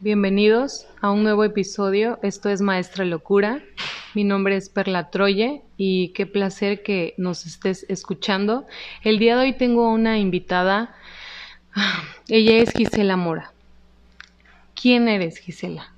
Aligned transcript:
Bienvenidos 0.00 0.86
a 1.00 1.12
un 1.12 1.22
nuevo 1.22 1.44
episodio. 1.44 2.18
Esto 2.22 2.50
es 2.50 2.60
Maestra 2.60 3.04
Locura. 3.04 3.62
Mi 4.12 4.24
nombre 4.24 4.56
es 4.56 4.68
Perla 4.68 5.08
Troye 5.08 5.62
y 5.76 6.08
qué 6.08 6.26
placer 6.26 6.82
que 6.82 7.14
nos 7.16 7.46
estés 7.46 7.86
escuchando. 7.88 8.66
El 9.02 9.20
día 9.20 9.36
de 9.36 9.44
hoy 9.44 9.52
tengo 9.52 9.90
una 9.90 10.18
invitada. 10.18 10.96
Ella 12.28 12.56
es 12.56 12.72
Gisela 12.72 13.16
Mora. 13.16 13.52
¿Quién 14.74 15.08
eres, 15.08 15.38
Gisela? 15.38 15.92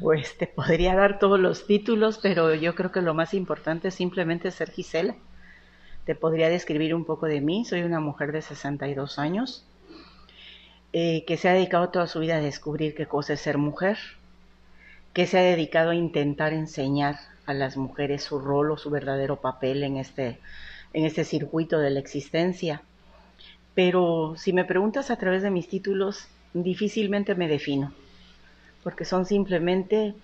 Pues 0.00 0.38
te 0.38 0.46
podría 0.46 0.94
dar 0.94 1.18
todos 1.18 1.38
los 1.38 1.66
títulos, 1.66 2.18
pero 2.20 2.54
yo 2.54 2.74
creo 2.74 2.92
que 2.92 3.02
lo 3.02 3.12
más 3.12 3.34
importante 3.34 3.88
es 3.88 3.94
simplemente 3.94 4.50
ser 4.50 4.70
Gisela. 4.70 5.16
Te 6.06 6.14
podría 6.14 6.48
describir 6.48 6.94
un 6.94 7.04
poco 7.04 7.26
de 7.26 7.42
mí. 7.42 7.66
Soy 7.66 7.82
una 7.82 8.00
mujer 8.00 8.32
de 8.32 8.40
62 8.40 9.18
años 9.18 9.66
eh, 10.96 11.24
que 11.26 11.36
se 11.36 11.48
ha 11.48 11.54
dedicado 11.54 11.88
toda 11.88 12.06
su 12.06 12.20
vida 12.20 12.36
a 12.36 12.40
descubrir 12.40 12.94
qué 12.94 13.06
cosa 13.06 13.32
es 13.32 13.40
ser 13.40 13.58
mujer, 13.58 13.98
que 15.12 15.26
se 15.26 15.36
ha 15.36 15.42
dedicado 15.42 15.90
a 15.90 15.96
intentar 15.96 16.52
enseñar 16.52 17.16
a 17.46 17.52
las 17.52 17.76
mujeres 17.76 18.22
su 18.22 18.38
rol 18.38 18.70
o 18.70 18.76
su 18.76 18.90
verdadero 18.90 19.40
papel 19.40 19.82
en 19.82 19.96
este, 19.96 20.38
en 20.92 21.04
este 21.04 21.24
circuito 21.24 21.80
de 21.80 21.90
la 21.90 21.98
existencia. 21.98 22.80
Pero 23.74 24.34
si 24.36 24.52
me 24.52 24.64
preguntas 24.64 25.10
a 25.10 25.16
través 25.16 25.42
de 25.42 25.50
mis 25.50 25.68
títulos, 25.68 26.28
difícilmente 26.52 27.34
me 27.34 27.48
defino, 27.48 27.92
porque 28.84 29.04
son 29.04 29.26
simplemente 29.26 30.14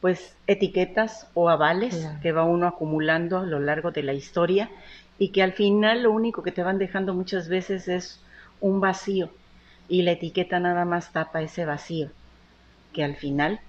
pues 0.00 0.34
etiquetas 0.48 1.28
o 1.34 1.50
avales 1.50 2.04
que 2.20 2.32
va 2.32 2.42
uno 2.42 2.66
acumulando 2.66 3.38
a 3.38 3.46
lo 3.46 3.60
largo 3.60 3.92
de 3.92 4.02
la 4.02 4.12
historia 4.12 4.70
y 5.20 5.28
que 5.28 5.44
al 5.44 5.52
final 5.52 6.02
lo 6.02 6.10
único 6.10 6.42
que 6.42 6.50
te 6.50 6.64
van 6.64 6.78
dejando 6.78 7.14
muchas 7.14 7.48
veces 7.48 7.86
es 7.86 8.20
un 8.60 8.80
vacío 8.80 9.30
y 9.88 10.02
la 10.02 10.12
etiqueta 10.12 10.60
nada 10.60 10.84
más 10.84 11.12
tapa 11.12 11.42
ese 11.42 11.64
vacío 11.64 12.10
que 12.92 13.04
al 13.04 13.16
final 13.16 13.60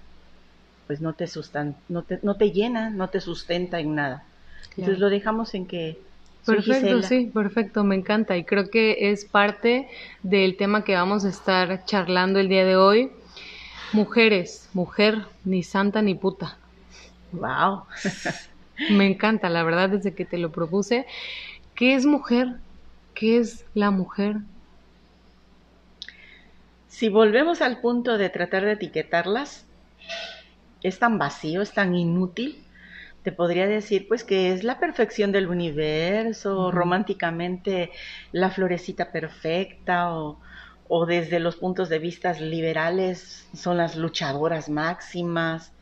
pues 0.88 1.02
no 1.02 1.14
te, 1.14 1.28
sustan, 1.28 1.76
no 1.90 2.02
te, 2.04 2.20
no 2.24 2.36
te 2.36 2.52
llena, 2.52 2.90
no 2.90 3.10
te 3.10 3.20
sustenta 3.20 3.80
en 3.82 3.94
nada. 3.94 4.24
Entonces 4.78 5.00
lo 5.00 5.10
dejamos 5.10 5.54
en 5.54 5.68
que... 5.68 6.00
Perfecto, 6.46 7.02
sí, 7.02 7.30
perfecto, 7.34 7.84
me 7.84 7.96
encanta 7.96 8.38
y 8.38 8.46
creo 8.46 8.70
que 8.70 9.12
es 9.12 9.26
parte 9.26 9.90
del 10.24 10.56
tema 10.56 10.86
que 10.86 10.96
vamos 10.96 11.26
a 11.26 11.30
estar 11.30 11.84
charlando 11.84 12.40
el 12.40 12.48
día 12.48 12.64
de 12.64 12.78
hoy. 12.78 13.12
Mujeres, 13.92 14.70
mujer, 14.74 15.26
ni 15.44 15.62
santa 15.62 16.02
ni 16.02 16.16
puta. 16.16 16.58
Wow. 17.34 17.84
me 18.92 19.08
encanta, 19.08 19.50
la 19.50 19.64
verdad, 19.64 19.90
desde 19.90 20.14
que 20.14 20.24
te 20.24 20.38
lo 20.38 20.54
propuse. 20.54 21.06
¿Qué 21.76 21.96
es 21.96 22.06
mujer? 22.06 22.56
¿Qué 23.14 23.40
es 23.40 23.66
la 23.74 23.92
mujer? 23.92 24.38
Si 26.98 27.10
volvemos 27.10 27.62
al 27.62 27.80
punto 27.80 28.18
de 28.18 28.32
tratar 28.32 28.66
de 28.66 28.72
etiquetarlas, 28.72 29.68
es 30.82 30.98
tan 30.98 31.20
vacío, 31.20 31.62
es 31.62 31.72
tan 31.72 31.96
inútil. 31.96 32.66
Te 33.24 33.32
podría 33.32 33.68
decir, 33.68 34.08
pues, 34.08 34.24
que 34.24 34.52
es 34.52 34.64
la 34.64 34.80
perfección 34.80 35.32
del 35.32 35.48
universo, 35.48 36.72
románticamente 36.72 37.92
la 38.32 38.50
florecita 38.50 39.12
perfecta, 39.12 40.12
o, 40.18 40.40
o 40.90 41.06
desde 41.06 41.40
los 41.40 41.58
puntos 41.58 41.88
de 41.90 42.00
vista 42.00 42.34
liberales 42.34 43.48
son 43.54 43.78
las 43.78 43.96
luchadoras 43.96 44.68
máximas, 44.68 45.74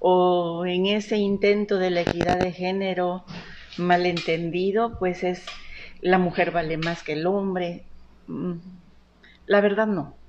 o 0.00 0.66
en 0.66 0.86
ese 0.86 1.18
intento 1.18 1.78
de 1.78 1.90
la 1.90 2.00
equidad 2.00 2.40
de 2.40 2.50
género 2.50 3.24
malentendido, 3.78 4.98
pues 4.98 5.22
es 5.22 5.46
la 6.00 6.18
mujer 6.18 6.50
vale 6.50 6.78
más 6.78 7.04
que 7.04 7.12
el 7.12 7.28
hombre. 7.28 7.86
Mm, 8.26 8.54
la 9.46 9.60
verdad 9.60 9.86
no. 9.86 10.21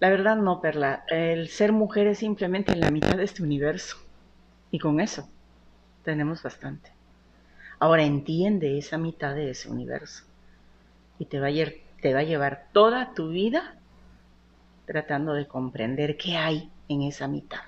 La 0.00 0.08
verdad 0.08 0.36
no, 0.36 0.62
Perla. 0.62 1.04
El 1.08 1.48
ser 1.48 1.72
mujer 1.72 2.06
es 2.06 2.18
simplemente 2.18 2.74
la 2.74 2.90
mitad 2.90 3.16
de 3.16 3.24
este 3.24 3.42
universo. 3.42 3.98
Y 4.70 4.78
con 4.78 4.98
eso 4.98 5.28
tenemos 6.04 6.42
bastante. 6.42 6.90
Ahora 7.78 8.02
entiende 8.02 8.78
esa 8.78 8.96
mitad 8.96 9.34
de 9.34 9.50
ese 9.50 9.68
universo. 9.68 10.24
Y 11.18 11.26
te 11.26 11.38
va 11.38 11.48
a, 11.48 11.52
te 12.00 12.14
va 12.14 12.20
a 12.20 12.24
llevar 12.24 12.68
toda 12.72 13.12
tu 13.12 13.28
vida 13.28 13.76
tratando 14.86 15.34
de 15.34 15.46
comprender 15.46 16.16
qué 16.16 16.36
hay 16.36 16.70
en 16.88 17.02
esa 17.02 17.28
mitad. 17.28 17.60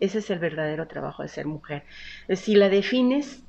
Ese 0.00 0.18
es 0.18 0.28
el 0.30 0.38
verdadero 0.38 0.86
trabajo 0.86 1.22
de 1.22 1.28
ser 1.28 1.46
mujer. 1.46 1.84
Si 2.34 2.54
la 2.54 2.68
defines 2.68 3.42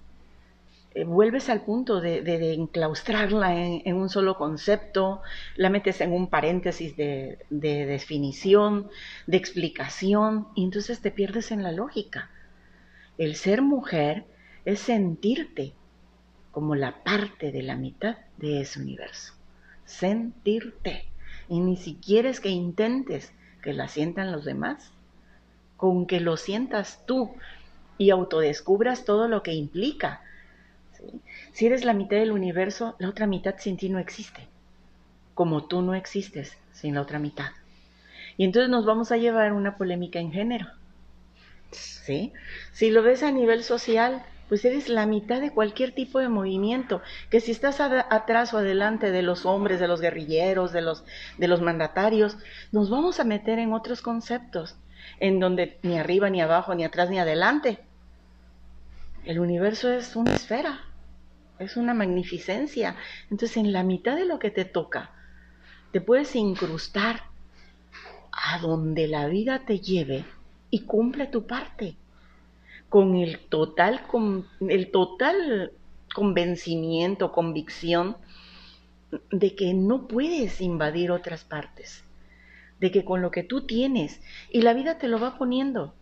eh, 0.95 1.05
vuelves 1.05 1.49
al 1.49 1.61
punto 1.61 2.01
de, 2.01 2.53
enclaustrarla 2.53 3.55
en, 3.55 3.95
un 3.95 4.09
solo 4.09 4.37
concepto, 4.37 5.21
la 5.55 5.69
metes 5.69 6.01
en 6.01 6.11
un 6.11 6.27
paréntesis 6.27 6.95
de, 6.95 7.39
de 7.49 7.85
definición, 7.85 8.89
de 9.25 9.37
explicación, 9.37 10.47
y 10.55 10.63
entonces 10.63 11.01
te 11.01 11.11
pierdes 11.11 11.51
en 11.51 11.63
la 11.63 11.71
lógica. 11.71 12.29
El 13.17 13.35
ser 13.35 13.61
mujer 13.61 14.25
es 14.65 14.79
sentirte 14.79 15.73
como 16.51 16.75
la 16.75 17.03
parte 17.03 17.51
de 17.51 17.63
la 17.63 17.75
mitad 17.75 18.17
de 18.37 18.61
ese 18.61 18.79
universo. 18.79 19.33
Sentirte. 19.85 21.05
Y 21.49 21.59
ni 21.59 21.77
siquiera 21.77 22.29
es 22.29 22.39
que 22.39 22.49
intentes 22.49 23.33
que 23.63 23.73
la 23.73 23.87
sientan 23.87 24.31
los 24.31 24.45
demás. 24.45 24.91
Con 25.75 26.05
que 26.05 26.19
lo 26.19 26.37
sientas 26.37 27.03
tú 27.07 27.33
y 27.97 28.11
autodescubras 28.11 29.05
todo 29.05 29.27
lo 29.27 29.41
que 29.41 29.53
implica 29.53 30.21
si 31.53 31.67
eres 31.67 31.85
la 31.85 31.93
mitad 31.93 32.17
del 32.17 32.31
universo, 32.31 32.95
la 32.99 33.09
otra 33.09 33.27
mitad 33.27 33.55
sin 33.59 33.77
ti 33.77 33.87
no 33.87 33.99
existe, 33.99 34.47
como 35.35 35.65
tú 35.65 35.81
no 35.81 35.93
existes 35.93 36.57
sin 36.71 36.95
la 36.95 37.01
otra 37.01 37.19
mitad. 37.19 37.51
Y 38.37 38.45
entonces 38.45 38.69
nos 38.69 38.85
vamos 38.85 39.11
a 39.11 39.17
llevar 39.17 39.53
una 39.53 39.77
polémica 39.77 40.19
en 40.19 40.31
género. 40.31 40.67
¿Sí? 41.71 42.33
Si 42.71 42.89
lo 42.89 43.03
ves 43.03 43.21
a 43.21 43.31
nivel 43.31 43.63
social, 43.63 44.23
pues 44.49 44.65
eres 44.65 44.89
la 44.89 45.05
mitad 45.05 45.41
de 45.41 45.51
cualquier 45.51 45.93
tipo 45.93 46.19
de 46.19 46.27
movimiento, 46.27 47.01
que 47.29 47.39
si 47.39 47.51
estás 47.51 47.79
atrás 47.79 48.53
o 48.53 48.57
adelante 48.57 49.11
de 49.11 49.21
los 49.21 49.45
hombres, 49.45 49.79
de 49.79 49.87
los 49.87 50.01
guerrilleros, 50.01 50.73
de 50.73 50.81
los, 50.81 51.03
de 51.37 51.47
los 51.47 51.61
mandatarios, 51.61 52.37
nos 52.71 52.89
vamos 52.89 53.19
a 53.19 53.23
meter 53.23 53.59
en 53.59 53.73
otros 53.73 54.01
conceptos, 54.01 54.75
en 55.19 55.39
donde 55.39 55.77
ni 55.83 55.97
arriba, 55.97 56.29
ni 56.31 56.41
abajo, 56.41 56.73
ni 56.73 56.83
atrás, 56.83 57.09
ni 57.09 57.19
adelante. 57.19 57.79
El 59.23 59.39
universo 59.39 59.91
es 59.91 60.15
una 60.15 60.35
esfera, 60.35 60.81
es 61.65 61.77
una 61.77 61.93
magnificencia. 61.93 62.95
Entonces, 63.29 63.57
en 63.57 63.73
la 63.73 63.83
mitad 63.83 64.15
de 64.15 64.25
lo 64.25 64.39
que 64.39 64.51
te 64.51 64.65
toca, 64.65 65.11
te 65.91 66.01
puedes 66.01 66.35
incrustar 66.35 67.23
a 68.31 68.59
donde 68.59 69.07
la 69.07 69.27
vida 69.27 69.65
te 69.65 69.79
lleve 69.79 70.25
y 70.69 70.81
cumple 70.81 71.27
tu 71.27 71.45
parte. 71.45 71.95
Con 72.89 73.15
el 73.15 73.39
total, 73.39 74.05
con 74.07 74.47
el 74.67 74.91
total 74.91 75.71
convencimiento, 76.13 77.31
convicción 77.31 78.17
de 79.31 79.55
que 79.55 79.73
no 79.73 80.07
puedes 80.07 80.61
invadir 80.61 81.11
otras 81.11 81.43
partes, 81.43 82.03
de 82.79 82.91
que 82.91 83.03
con 83.03 83.21
lo 83.21 83.31
que 83.31 83.43
tú 83.43 83.65
tienes, 83.65 84.21
y 84.51 84.61
la 84.61 84.73
vida 84.73 84.97
te 84.97 85.07
lo 85.07 85.19
va 85.19 85.37
poniendo, 85.37 85.93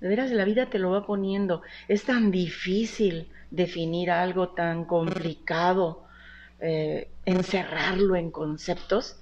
de 0.00 0.08
veras 0.08 0.30
la 0.30 0.44
vida 0.44 0.66
te 0.66 0.78
lo 0.78 0.90
va 0.90 1.06
poniendo, 1.06 1.62
es 1.88 2.04
tan 2.04 2.30
difícil 2.30 3.28
definir 3.50 4.10
algo 4.10 4.48
tan 4.50 4.84
complicado, 4.84 6.04
eh, 6.60 7.08
encerrarlo 7.24 8.16
en 8.16 8.30
conceptos, 8.30 9.16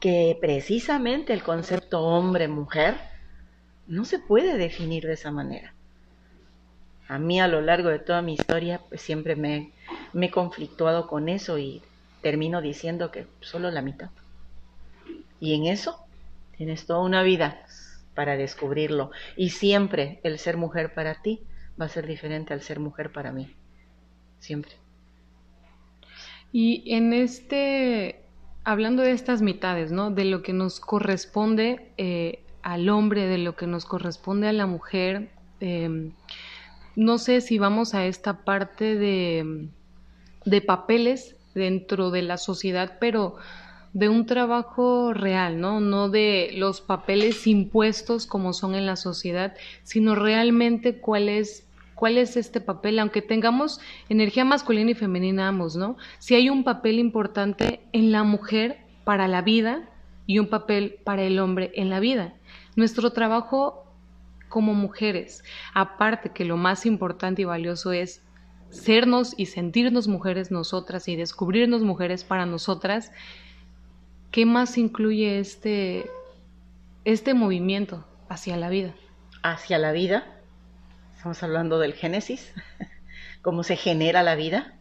que 0.00 0.36
precisamente 0.40 1.32
el 1.32 1.42
concepto 1.42 2.02
hombre-mujer 2.02 2.96
no 3.86 4.04
se 4.04 4.18
puede 4.18 4.56
definir 4.56 5.06
de 5.06 5.14
esa 5.14 5.30
manera. 5.30 5.72
A 7.08 7.18
mí 7.18 7.40
a 7.40 7.48
lo 7.48 7.60
largo 7.60 7.88
de 7.88 7.98
toda 7.98 8.20
mi 8.20 8.34
historia 8.34 8.80
pues 8.88 9.00
siempre 9.00 9.36
me, 9.36 9.70
me 10.12 10.26
he 10.26 10.30
conflictuado 10.30 11.06
con 11.06 11.28
eso 11.28 11.58
y 11.58 11.82
termino 12.20 12.60
diciendo 12.60 13.10
que 13.10 13.26
solo 13.40 13.70
la 13.70 13.82
mitad. 13.82 14.10
Y 15.38 15.54
en 15.54 15.66
eso 15.66 16.04
tienes 16.56 16.86
toda 16.86 17.00
una 17.00 17.22
vida 17.22 17.64
para 18.14 18.36
descubrirlo. 18.36 19.12
Y 19.36 19.50
siempre 19.50 20.20
el 20.24 20.38
ser 20.38 20.56
mujer 20.56 20.94
para 20.94 21.22
ti 21.22 21.40
va 21.80 21.86
a 21.86 21.88
ser 21.88 22.06
diferente 22.06 22.54
al 22.54 22.62
ser 22.62 22.80
mujer 22.80 23.12
para 23.12 23.32
mí. 23.32 23.54
Siempre. 24.38 24.72
Y 26.52 26.84
en 26.94 27.12
este, 27.12 28.24
hablando 28.64 29.02
de 29.02 29.12
estas 29.12 29.42
mitades, 29.42 29.92
¿no? 29.92 30.10
De 30.10 30.24
lo 30.24 30.42
que 30.42 30.52
nos 30.52 30.80
corresponde 30.80 31.92
eh, 31.98 32.44
al 32.62 32.88
hombre, 32.88 33.26
de 33.26 33.38
lo 33.38 33.56
que 33.56 33.66
nos 33.66 33.84
corresponde 33.84 34.48
a 34.48 34.52
la 34.52 34.66
mujer, 34.66 35.30
em, 35.60 36.12
no 36.94 37.18
sé 37.18 37.40
si 37.40 37.58
vamos 37.58 37.94
a 37.94 38.06
esta 38.06 38.44
parte 38.44 38.96
de, 38.96 39.68
de 40.44 40.60
papeles 40.62 41.36
dentro 41.54 42.10
de 42.10 42.22
la 42.22 42.38
sociedad, 42.38 42.96
pero 43.00 43.36
de 43.92 44.08
un 44.08 44.26
trabajo 44.26 45.14
real, 45.14 45.60
¿no? 45.60 45.80
No 45.80 46.08
de 46.08 46.50
los 46.54 46.80
papeles 46.80 47.46
impuestos 47.46 48.26
como 48.26 48.52
son 48.52 48.74
en 48.74 48.84
la 48.84 48.96
sociedad, 48.96 49.54
sino 49.84 50.14
realmente 50.14 51.00
cuál 51.00 51.28
es 51.28 51.65
cuál 51.96 52.18
es 52.18 52.36
este 52.36 52.60
papel, 52.60 53.00
aunque 53.00 53.22
tengamos 53.22 53.80
energía 54.08 54.44
masculina 54.44 54.92
y 54.92 54.94
femenina 54.94 55.48
ambos, 55.48 55.74
¿no? 55.74 55.96
Si 56.20 56.36
hay 56.36 56.48
un 56.50 56.62
papel 56.62 57.00
importante 57.00 57.80
en 57.92 58.12
la 58.12 58.22
mujer 58.22 58.78
para 59.02 59.26
la 59.26 59.42
vida 59.42 59.88
y 60.26 60.38
un 60.38 60.48
papel 60.48 60.98
para 61.02 61.22
el 61.22 61.38
hombre 61.40 61.72
en 61.74 61.90
la 61.90 61.98
vida. 61.98 62.34
Nuestro 62.76 63.10
trabajo 63.10 63.86
como 64.48 64.74
mujeres, 64.74 65.42
aparte 65.74 66.30
que 66.30 66.44
lo 66.44 66.56
más 66.56 66.86
importante 66.86 67.42
y 67.42 67.46
valioso 67.46 67.92
es 67.92 68.22
sernos 68.68 69.34
y 69.36 69.46
sentirnos 69.46 70.06
mujeres 70.06 70.50
nosotras 70.50 71.08
y 71.08 71.16
descubrirnos 71.16 71.82
mujeres 71.82 72.24
para 72.24 72.44
nosotras, 72.44 73.10
¿qué 74.30 74.44
más 74.44 74.76
incluye 74.76 75.38
este, 75.38 76.10
este 77.04 77.32
movimiento 77.32 78.04
hacia 78.28 78.56
la 78.56 78.68
vida? 78.68 78.94
Hacia 79.42 79.78
la 79.78 79.92
vida, 79.92 80.35
estamos 81.26 81.42
hablando 81.42 81.80
del 81.80 81.94
Génesis, 81.94 82.54
cómo 83.42 83.64
se 83.64 83.74
genera 83.74 84.22
la 84.22 84.36
vida. 84.36 84.74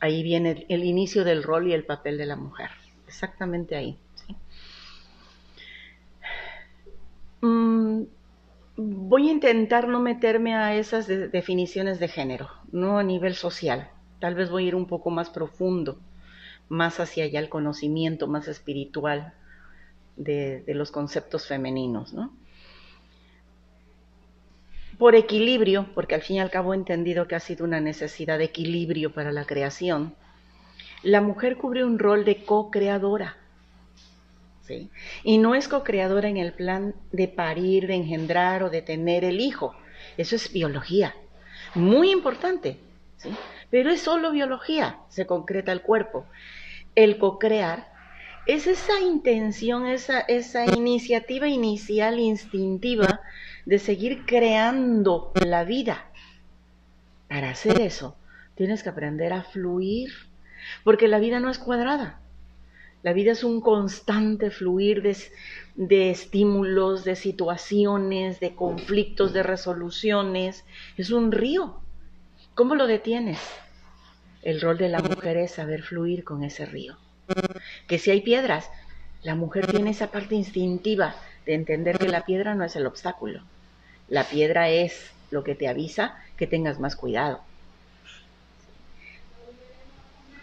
Ahí 0.00 0.22
viene 0.22 0.64
el, 0.70 0.82
inicio 0.82 1.24
del 1.24 1.42
rol 1.42 1.66
y 1.66 1.74
el 1.74 1.84
papel 1.84 2.16
de 2.16 2.24
la 2.24 2.36
mujer, 2.36 2.70
exactamente 3.06 3.76
ahí. 3.76 3.98
Mm, 7.42 8.04
voy 8.76 9.28
a 9.28 9.32
intentar 9.32 9.88
no 9.88 10.00
meterme 10.00 10.54
a 10.54 10.74
esas 10.74 11.06
definiciones 11.06 12.00
de 12.00 12.08
género, 12.08 12.48
no 12.70 12.98
a 12.98 13.02
nivel 13.02 13.34
social. 13.34 13.90
Tal 14.20 14.34
vez 14.34 14.48
voy 14.48 14.64
a 14.64 14.68
ir 14.68 14.74
un 14.74 14.86
poco 14.86 15.10
más 15.10 15.28
profundo, 15.28 15.98
más 16.70 16.98
hacia 16.98 17.24
allá 17.24 17.40
el 17.40 17.50
conocimiento 17.50 18.26
más 18.26 18.48
espiritual 18.48 19.34
de, 20.16 20.62
de 20.62 20.74
los 20.74 20.90
conceptos 20.90 21.46
femeninos, 21.46 22.14
¿no? 22.14 22.32
Por 25.02 25.16
equilibrio, 25.16 25.88
porque 25.96 26.14
al 26.14 26.22
fin 26.22 26.36
y 26.36 26.38
al 26.38 26.52
cabo 26.52 26.72
he 26.72 26.76
entendido 26.76 27.26
que 27.26 27.34
ha 27.34 27.40
sido 27.40 27.64
una 27.64 27.80
necesidad 27.80 28.38
de 28.38 28.44
equilibrio 28.44 29.12
para 29.12 29.32
la 29.32 29.46
creación, 29.46 30.14
la 31.02 31.20
mujer 31.20 31.56
cubre 31.56 31.82
un 31.82 31.98
rol 31.98 32.24
de 32.24 32.44
co-creadora 32.44 33.36
y 35.24 35.38
no 35.38 35.56
es 35.56 35.66
co-creadora 35.66 36.28
en 36.28 36.36
el 36.36 36.52
plan 36.52 36.94
de 37.10 37.26
parir, 37.26 37.88
de 37.88 37.96
engendrar 37.96 38.62
o 38.62 38.70
de 38.70 38.80
tener 38.80 39.24
el 39.24 39.40
hijo. 39.40 39.74
Eso 40.18 40.36
es 40.36 40.52
biología. 40.52 41.16
Muy 41.74 42.12
importante, 42.12 42.78
¿sí? 43.16 43.30
Pero 43.70 43.90
es 43.90 44.02
solo 44.02 44.30
biología, 44.30 45.00
se 45.08 45.26
concreta 45.26 45.72
el 45.72 45.82
cuerpo. 45.82 46.26
El 46.94 47.18
co-crear 47.18 47.92
es 48.46 48.68
esa 48.68 49.00
intención, 49.00 49.84
esa, 49.88 50.20
esa 50.20 50.64
iniciativa 50.64 51.48
inicial 51.48 52.20
instintiva 52.20 53.20
de 53.66 53.78
seguir 53.78 54.24
creando 54.26 55.32
la 55.34 55.64
vida. 55.64 56.06
Para 57.28 57.50
hacer 57.50 57.80
eso, 57.80 58.16
tienes 58.54 58.82
que 58.82 58.88
aprender 58.88 59.32
a 59.32 59.42
fluir, 59.42 60.10
porque 60.84 61.08
la 61.08 61.18
vida 61.18 61.40
no 61.40 61.50
es 61.50 61.58
cuadrada. 61.58 62.20
La 63.02 63.12
vida 63.12 63.32
es 63.32 63.42
un 63.42 63.60
constante 63.60 64.50
fluir 64.50 65.02
de, 65.02 66.10
estímulos, 66.10 67.04
de 67.04 67.16
situaciones, 67.16 68.38
de 68.38 68.54
conflictos, 68.54 69.32
de 69.32 69.42
resoluciones. 69.42 70.64
Es 70.96 71.10
un 71.10 71.32
río. 71.32 71.80
¿Cómo 72.54 72.76
lo 72.76 72.86
detienes? 72.86 73.40
El 74.42 74.60
rol 74.60 74.78
de 74.78 74.88
la 74.88 75.00
mujer 75.00 75.36
es 75.36 75.52
saber 75.52 75.82
fluir 75.82 76.22
con 76.22 76.44
ese 76.44 76.64
río. 76.64 76.96
Que 77.88 77.98
si 77.98 78.12
hay 78.12 78.20
piedras, 78.20 78.70
la 79.22 79.34
mujer 79.34 79.66
tiene 79.66 79.90
esa 79.90 80.12
parte 80.12 80.36
instintiva 80.36 81.16
de 81.44 81.54
entender 81.54 81.98
que 81.98 82.08
la 82.08 82.24
piedra 82.24 82.54
no 82.54 82.64
es 82.64 82.76
el 82.76 82.86
obstáculo. 82.86 83.42
La 84.12 84.24
piedra 84.24 84.68
es 84.68 85.10
lo 85.30 85.42
que 85.42 85.54
te 85.54 85.68
avisa 85.68 86.18
que 86.36 86.46
tengas 86.46 86.78
más 86.78 86.96
cuidado. 86.96 87.40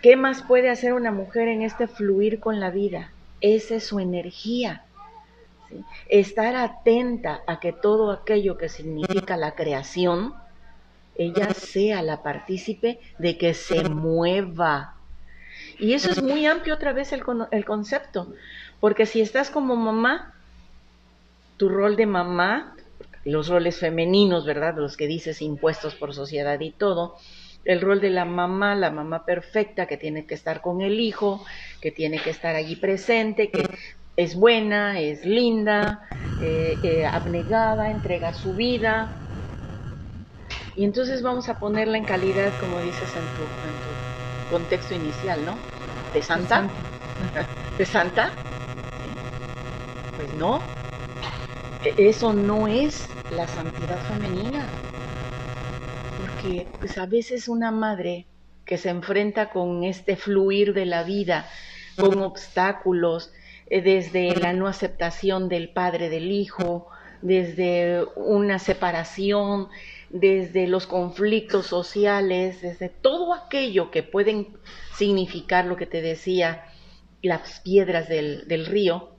¿Qué 0.01 0.15
más 0.15 0.41
puede 0.41 0.71
hacer 0.71 0.93
una 0.93 1.11
mujer 1.11 1.47
en 1.47 1.61
este 1.61 1.85
fluir 1.85 2.39
con 2.39 2.59
la 2.59 2.71
vida? 2.71 3.11
Esa 3.41 3.75
es 3.75 3.85
su 3.85 3.99
energía. 3.99 4.85
Estar 6.07 6.55
atenta 6.55 7.41
a 7.45 7.59
que 7.59 7.71
todo 7.71 8.09
aquello 8.09 8.57
que 8.57 8.69
significa 8.69 9.37
la 9.37 9.53
creación, 9.53 10.33
ella 11.13 11.53
sea 11.53 12.01
la 12.01 12.23
partícipe 12.23 12.99
de 13.19 13.37
que 13.37 13.53
se 13.53 13.87
mueva. 13.87 14.95
Y 15.77 15.93
eso 15.93 16.09
es 16.09 16.23
muy 16.23 16.47
amplio 16.47 16.73
otra 16.73 16.91
vez 16.91 17.13
el, 17.13 17.21
el 17.51 17.65
concepto, 17.65 18.33
porque 18.79 19.05
si 19.05 19.21
estás 19.21 19.51
como 19.51 19.75
mamá, 19.75 20.33
tu 21.57 21.69
rol 21.69 21.95
de 21.95 22.07
mamá, 22.07 22.73
los 23.31 23.47
roles 23.47 23.79
femeninos, 23.79 24.45
¿verdad? 24.45 24.75
Los 24.77 24.97
que 24.97 25.07
dices 25.07 25.41
impuestos 25.41 25.95
por 25.95 26.13
sociedad 26.13 26.59
y 26.59 26.71
todo, 26.71 27.15
el 27.65 27.81
rol 27.81 28.01
de 28.01 28.09
la 28.09 28.25
mamá, 28.25 28.75
la 28.75 28.91
mamá 28.91 29.25
perfecta 29.25 29.85
que 29.85 29.97
tiene 29.97 30.25
que 30.25 30.35
estar 30.35 30.61
con 30.61 30.81
el 30.81 30.99
hijo, 30.99 31.45
que 31.81 31.91
tiene 31.91 32.21
que 32.21 32.29
estar 32.29 32.55
allí 32.55 32.75
presente, 32.75 33.51
que 33.51 33.65
es 34.15 34.35
buena, 34.35 34.99
es 34.99 35.25
linda, 35.25 36.01
eh, 36.41 36.77
eh, 36.83 37.05
abnegada, 37.05 37.91
entrega 37.91 38.33
su 38.33 38.53
vida. 38.55 39.15
Y 40.75 40.83
entonces 40.85 41.21
vamos 41.21 41.49
a 41.49 41.59
ponerla 41.59 41.97
en 41.97 42.05
calidad, 42.05 42.57
como 42.57 42.79
dices 42.79 43.15
en 43.15 43.27
tu, 43.33 43.49
contexto 44.47 44.95
inicial, 44.95 45.45
¿no? 45.45 45.59
De 46.13 46.21
santa. 46.21 46.71
¿De 47.77 47.85
santa? 47.85 48.33
Pues 50.15 50.33
no. 50.33 50.78
Eso 51.85 52.33
no 52.33 52.67
es 52.67 53.07
la 53.31 53.47
santidad 53.47 53.99
femenina. 54.01 54.67
Que 56.41 56.67
pues 56.79 56.97
a 56.97 57.05
veces 57.05 57.47
una 57.47 57.71
madre 57.71 58.25
que 58.65 58.77
se 58.77 58.89
enfrenta 58.89 59.49
con 59.49 59.83
este 59.83 60.15
fluir 60.15 60.73
de 60.73 60.85
la 60.85 61.03
vida, 61.03 61.49
con 61.97 62.21
obstáculos, 62.21 63.31
eh, 63.69 63.81
desde 63.81 64.35
la 64.35 64.53
no 64.53 64.67
aceptación 64.67 65.49
del 65.49 65.69
padre 65.69 66.09
del 66.09 66.31
hijo, 66.31 66.87
desde 67.21 68.03
una 68.15 68.59
separación, 68.59 69.69
desde 70.09 70.67
los 70.67 70.87
conflictos 70.87 71.67
sociales, 71.67 72.61
desde 72.61 72.89
todo 72.89 73.33
aquello 73.33 73.91
que 73.91 74.03
pueden 74.03 74.47
significar 74.95 75.65
lo 75.65 75.77
que 75.77 75.85
te 75.85 76.01
decía, 76.01 76.65
las 77.21 77.59
piedras 77.61 78.07
del, 78.07 78.47
del 78.47 78.65
río, 78.65 79.09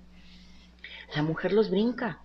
la 1.15 1.23
mujer 1.23 1.53
los 1.53 1.71
brinca, 1.71 2.21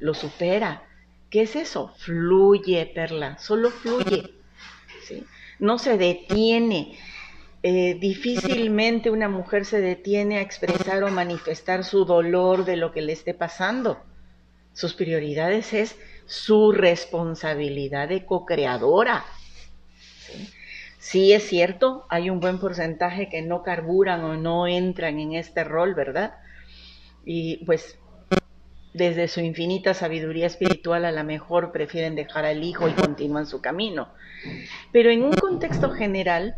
los 0.00 0.18
supera, 0.18 0.82
¿Qué 1.30 1.42
es 1.42 1.54
eso? 1.54 1.94
Fluye, 1.96 2.84
Perla, 2.92 3.38
solo 3.38 3.70
fluye. 3.70 4.34
¿sí? 5.06 5.24
No 5.60 5.78
se 5.78 5.96
detiene. 5.96 6.98
Eh, 7.62 7.96
difícilmente 8.00 9.10
una 9.10 9.28
mujer 9.28 9.64
se 9.64 9.80
detiene 9.80 10.38
a 10.38 10.40
expresar 10.40 11.04
o 11.04 11.08
manifestar 11.08 11.84
su 11.84 12.04
dolor 12.04 12.64
de 12.64 12.76
lo 12.76 12.90
que 12.90 13.02
le 13.02 13.12
esté 13.12 13.32
pasando. 13.32 14.02
Sus 14.72 14.94
prioridades 14.94 15.72
es 15.72 15.96
su 16.26 16.72
responsabilidad 16.72 18.08
de 18.08 18.24
co-creadora. 18.24 19.24
¿sí? 20.26 20.50
sí 20.98 21.32
es 21.32 21.46
cierto, 21.46 22.06
hay 22.08 22.28
un 22.28 22.40
buen 22.40 22.58
porcentaje 22.58 23.28
que 23.28 23.42
no 23.42 23.62
carburan 23.62 24.24
o 24.24 24.36
no 24.36 24.66
entran 24.66 25.20
en 25.20 25.34
este 25.34 25.62
rol, 25.62 25.94
¿verdad? 25.94 26.34
Y 27.24 27.64
pues 27.66 27.99
desde 28.92 29.28
su 29.28 29.40
infinita 29.40 29.94
sabiduría 29.94 30.46
espiritual 30.46 31.04
a 31.04 31.12
la 31.12 31.22
mejor 31.22 31.72
prefieren 31.72 32.16
dejar 32.16 32.44
al 32.44 32.64
hijo 32.64 32.88
y 32.88 32.92
continúan 32.92 33.46
su 33.46 33.60
camino. 33.60 34.08
Pero 34.92 35.10
en 35.10 35.22
un 35.22 35.32
contexto 35.32 35.90
general, 35.90 36.56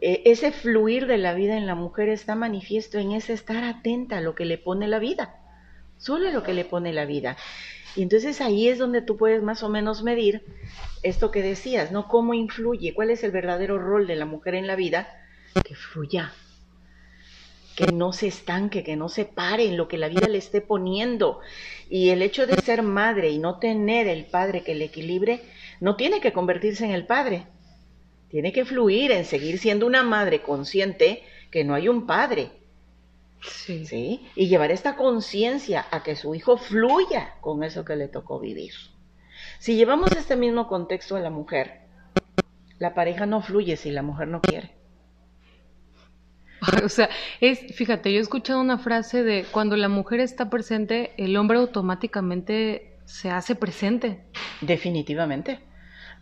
eh, 0.00 0.22
ese 0.26 0.52
fluir 0.52 1.06
de 1.06 1.18
la 1.18 1.34
vida 1.34 1.56
en 1.56 1.66
la 1.66 1.74
mujer 1.74 2.08
está 2.08 2.34
manifiesto 2.34 2.98
en 2.98 3.12
ese 3.12 3.32
estar 3.32 3.64
atenta 3.64 4.18
a 4.18 4.20
lo 4.20 4.34
que 4.34 4.44
le 4.44 4.58
pone 4.58 4.86
la 4.86 4.98
vida, 4.98 5.36
solo 5.98 6.28
a 6.28 6.32
lo 6.32 6.42
que 6.42 6.54
le 6.54 6.64
pone 6.64 6.92
la 6.92 7.04
vida. 7.04 7.36
Y 7.96 8.02
entonces 8.02 8.40
ahí 8.40 8.68
es 8.68 8.78
donde 8.78 9.00
tú 9.00 9.16
puedes 9.16 9.42
más 9.42 9.62
o 9.62 9.70
menos 9.70 10.02
medir 10.02 10.44
esto 11.02 11.30
que 11.30 11.42
decías, 11.42 11.92
¿no? 11.92 12.08
¿Cómo 12.08 12.34
influye? 12.34 12.92
¿Cuál 12.94 13.10
es 13.10 13.24
el 13.24 13.30
verdadero 13.30 13.78
rol 13.78 14.06
de 14.06 14.16
la 14.16 14.26
mujer 14.26 14.54
en 14.54 14.66
la 14.66 14.76
vida? 14.76 15.08
Que 15.64 15.74
fluya, 15.74 16.32
que 17.76 17.92
no 17.92 18.14
se 18.14 18.26
estanque, 18.26 18.82
que 18.82 18.96
no 18.96 19.10
se 19.10 19.26
pare 19.26 19.66
en 19.66 19.76
lo 19.76 19.86
que 19.86 19.98
la 19.98 20.08
vida 20.08 20.26
le 20.28 20.38
esté 20.38 20.62
poniendo. 20.62 21.40
Y 21.90 22.08
el 22.08 22.22
hecho 22.22 22.46
de 22.46 22.56
ser 22.56 22.82
madre 22.82 23.28
y 23.28 23.38
no 23.38 23.58
tener 23.58 24.08
el 24.08 24.24
padre 24.24 24.62
que 24.64 24.74
le 24.74 24.86
equilibre, 24.86 25.42
no 25.80 25.94
tiene 25.94 26.20
que 26.20 26.32
convertirse 26.32 26.86
en 26.86 26.92
el 26.92 27.06
padre. 27.06 27.46
Tiene 28.30 28.52
que 28.52 28.64
fluir 28.64 29.12
en 29.12 29.26
seguir 29.26 29.58
siendo 29.58 29.86
una 29.86 30.02
madre 30.02 30.40
consciente 30.40 31.22
que 31.50 31.64
no 31.64 31.74
hay 31.74 31.88
un 31.88 32.06
padre. 32.06 32.50
Sí. 33.42 33.84
¿sí? 33.84 34.26
Y 34.34 34.48
llevar 34.48 34.70
esta 34.70 34.96
conciencia 34.96 35.86
a 35.90 36.02
que 36.02 36.16
su 36.16 36.34
hijo 36.34 36.56
fluya 36.56 37.34
con 37.42 37.62
eso 37.62 37.84
que 37.84 37.94
le 37.94 38.08
tocó 38.08 38.40
vivir. 38.40 38.72
Si 39.58 39.76
llevamos 39.76 40.12
este 40.12 40.34
mismo 40.34 40.66
contexto 40.66 41.14
a 41.14 41.20
la 41.20 41.30
mujer, 41.30 41.82
la 42.78 42.94
pareja 42.94 43.26
no 43.26 43.42
fluye 43.42 43.76
si 43.76 43.90
la 43.90 44.02
mujer 44.02 44.28
no 44.28 44.40
quiere. 44.40 44.74
o 46.84 46.88
sea, 46.88 47.08
es, 47.40 47.74
fíjate, 47.74 48.12
yo 48.12 48.18
he 48.18 48.22
escuchado 48.22 48.60
una 48.60 48.78
frase 48.78 49.22
de 49.22 49.44
cuando 49.50 49.76
la 49.76 49.88
mujer 49.88 50.20
está 50.20 50.50
presente, 50.50 51.12
el 51.16 51.36
hombre 51.36 51.58
automáticamente 51.58 52.96
se 53.04 53.30
hace 53.30 53.54
presente. 53.54 54.22
Definitivamente. 54.60 55.60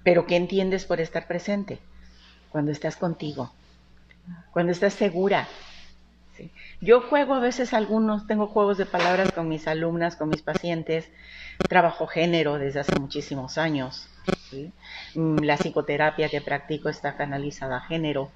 Pero 0.03 0.27
¿qué 0.27 0.37
entiendes 0.37 0.85
por 0.85 1.01
estar 1.01 1.27
presente? 1.27 1.79
Cuando 2.51 2.71
estás 2.71 2.97
contigo, 2.97 3.53
cuando 4.53 4.73
estás 4.73 4.95
segura, 4.95 5.49
Yo 6.81 7.01
juego 7.01 7.35
a 7.35 7.41
veces 7.41 7.73
algunos, 7.73 8.27
tengo 8.27 8.49
juegos 8.49 8.77
de 8.77 8.87
palabras 8.87 9.31
con 9.33 9.49
mis 9.49 9.69
alumnas, 9.69 10.17
con 10.17 10.29
mis 10.29 10.43
pacientes, 10.43 11.09
trabajo 11.69 12.09
género 12.09 12.59
desde 12.59 12.81
hace 12.81 12.99
muchísimos 12.99 13.57
años. 13.57 14.09
Mm, 15.15 15.39
la 15.45 15.57
psicoterapia 15.57 16.29
que 16.29 16.41
practico 16.41 16.89
está 16.89 17.17
canalizada 17.17 17.77
a 17.79 17.81
género. 17.81 18.31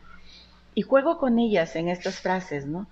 Y 0.78 0.82
juego 0.82 1.18
con 1.18 1.40
ellas 1.40 1.74
en 1.74 1.88
estas 1.88 2.20
frases, 2.20 2.64
¿no? 2.64 2.88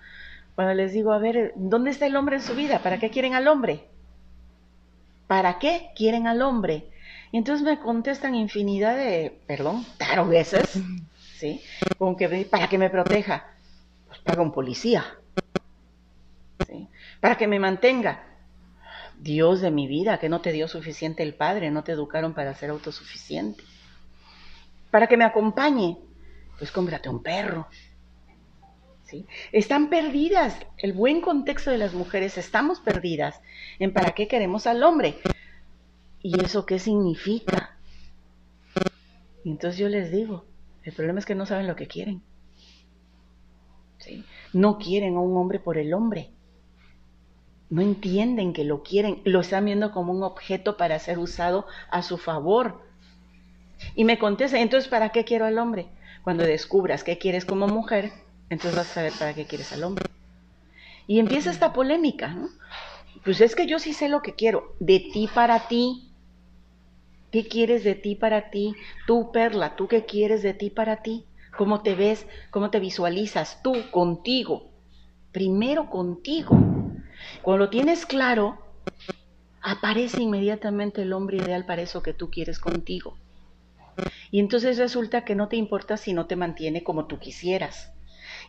Cuando 0.56 0.74
les 0.74 0.92
digo, 0.92 1.12
a 1.12 1.18
ver, 1.18 1.52
¿dónde 1.54 1.90
está 1.90 2.06
el 2.06 2.16
hombre 2.16 2.34
en 2.34 2.42
su 2.42 2.56
vida? 2.56 2.80
¿Para 2.80 2.98
qué 2.98 3.10
quieren 3.10 3.32
al 3.34 3.46
hombre? 3.46 3.84
¿Para 5.28 5.60
qué 5.60 5.90
quieren 5.94 6.26
al 6.26 6.42
hombre? 6.42 6.90
Y 7.30 7.36
entonces 7.36 7.64
me 7.64 7.78
contestan 7.78 8.34
infinidad 8.34 8.96
de, 8.96 9.38
perdón, 9.46 9.86
tarugueses, 9.98 10.80
¿sí? 11.36 11.62
Como 11.96 12.16
que, 12.16 12.48
para 12.50 12.68
que 12.68 12.76
me 12.76 12.90
proteja. 12.90 13.46
Pues 14.08 14.18
paga 14.18 14.42
un 14.42 14.50
policía. 14.50 15.04
¿sí? 16.66 16.88
Para 17.20 17.38
que 17.38 17.46
me 17.46 17.60
mantenga. 17.60 18.24
Dios 19.16 19.60
de 19.60 19.70
mi 19.70 19.86
vida, 19.86 20.18
que 20.18 20.28
no 20.28 20.40
te 20.40 20.50
dio 20.50 20.66
suficiente 20.66 21.22
el 21.22 21.34
Padre, 21.34 21.70
no 21.70 21.84
te 21.84 21.92
educaron 21.92 22.34
para 22.34 22.52
ser 22.56 22.70
autosuficiente. 22.70 23.62
Para 24.90 25.06
que 25.06 25.16
me 25.16 25.24
acompañe, 25.24 25.98
pues 26.58 26.70
cómprate 26.70 27.08
un 27.08 27.22
perro. 27.22 27.68
¿Sí? 29.04 29.26
Están 29.52 29.88
perdidas. 29.88 30.58
El 30.78 30.92
buen 30.92 31.20
contexto 31.20 31.70
de 31.70 31.78
las 31.78 31.94
mujeres, 31.94 32.38
estamos 32.38 32.80
perdidas 32.80 33.40
en 33.78 33.92
para 33.92 34.12
qué 34.12 34.26
queremos 34.26 34.66
al 34.66 34.82
hombre. 34.82 35.18
¿Y 36.22 36.42
eso 36.44 36.66
qué 36.66 36.78
significa? 36.78 37.76
Y 39.44 39.50
entonces 39.50 39.78
yo 39.78 39.88
les 39.88 40.10
digo, 40.10 40.44
el 40.82 40.92
problema 40.92 41.20
es 41.20 41.26
que 41.26 41.36
no 41.36 41.46
saben 41.46 41.68
lo 41.68 41.76
que 41.76 41.86
quieren. 41.86 42.22
No 44.52 44.78
quieren 44.78 45.16
a 45.16 45.20
un 45.20 45.36
hombre 45.36 45.58
por 45.58 45.78
el 45.78 45.94
hombre. 45.94 46.30
No 47.68 47.82
entienden 47.82 48.52
que 48.52 48.64
lo 48.64 48.82
quieren, 48.82 49.20
lo 49.24 49.40
están 49.40 49.64
viendo 49.64 49.90
como 49.90 50.12
un 50.12 50.22
objeto 50.22 50.76
para 50.76 50.98
ser 50.98 51.18
usado 51.18 51.66
a 51.90 52.02
su 52.02 52.16
favor. 52.16 52.82
Y 53.94 54.04
me 54.04 54.18
contestan, 54.18 54.60
entonces, 54.60 54.88
¿para 54.88 55.10
qué 55.10 55.24
quiero 55.24 55.44
al 55.44 55.58
hombre? 55.58 55.88
Cuando 56.26 56.42
descubras 56.42 57.04
qué 57.04 57.18
quieres 57.18 57.44
como 57.44 57.68
mujer, 57.68 58.10
entonces 58.50 58.74
vas 58.74 58.90
a 58.90 58.94
saber 58.94 59.12
para 59.16 59.32
qué 59.32 59.44
quieres 59.44 59.72
al 59.72 59.84
hombre. 59.84 60.06
Y 61.06 61.20
empieza 61.20 61.52
esta 61.52 61.72
polémica, 61.72 62.34
¿no? 62.34 62.48
Pues 63.24 63.40
es 63.40 63.54
que 63.54 63.68
yo 63.68 63.78
sí 63.78 63.92
sé 63.92 64.08
lo 64.08 64.22
que 64.22 64.34
quiero, 64.34 64.74
de 64.80 64.98
ti 64.98 65.28
para 65.32 65.68
ti. 65.68 66.10
¿Qué 67.30 67.46
quieres 67.46 67.84
de 67.84 67.94
ti 67.94 68.16
para 68.16 68.50
ti? 68.50 68.74
Tú, 69.06 69.30
Perla, 69.30 69.76
¿tú 69.76 69.86
qué 69.86 70.04
quieres 70.04 70.42
de 70.42 70.52
ti 70.52 70.68
para 70.68 71.00
ti? 71.00 71.26
¿Cómo 71.56 71.82
te 71.82 71.94
ves? 71.94 72.26
¿Cómo 72.50 72.70
te 72.70 72.80
visualizas 72.80 73.62
tú 73.62 73.76
contigo? 73.92 74.72
Primero 75.30 75.88
contigo. 75.88 76.58
Cuando 77.44 77.66
lo 77.66 77.70
tienes 77.70 78.04
claro, 78.04 78.58
aparece 79.62 80.22
inmediatamente 80.22 81.02
el 81.02 81.12
hombre 81.12 81.36
ideal 81.38 81.66
para 81.66 81.82
eso 81.82 82.02
que 82.02 82.14
tú 82.14 82.30
quieres 82.32 82.58
contigo. 82.58 83.16
Y 84.30 84.40
entonces 84.40 84.78
resulta 84.78 85.24
que 85.24 85.34
no 85.34 85.48
te 85.48 85.56
importa 85.56 85.96
si 85.96 86.12
no 86.12 86.26
te 86.26 86.36
mantiene 86.36 86.82
como 86.82 87.06
tú 87.06 87.18
quisieras. 87.18 87.92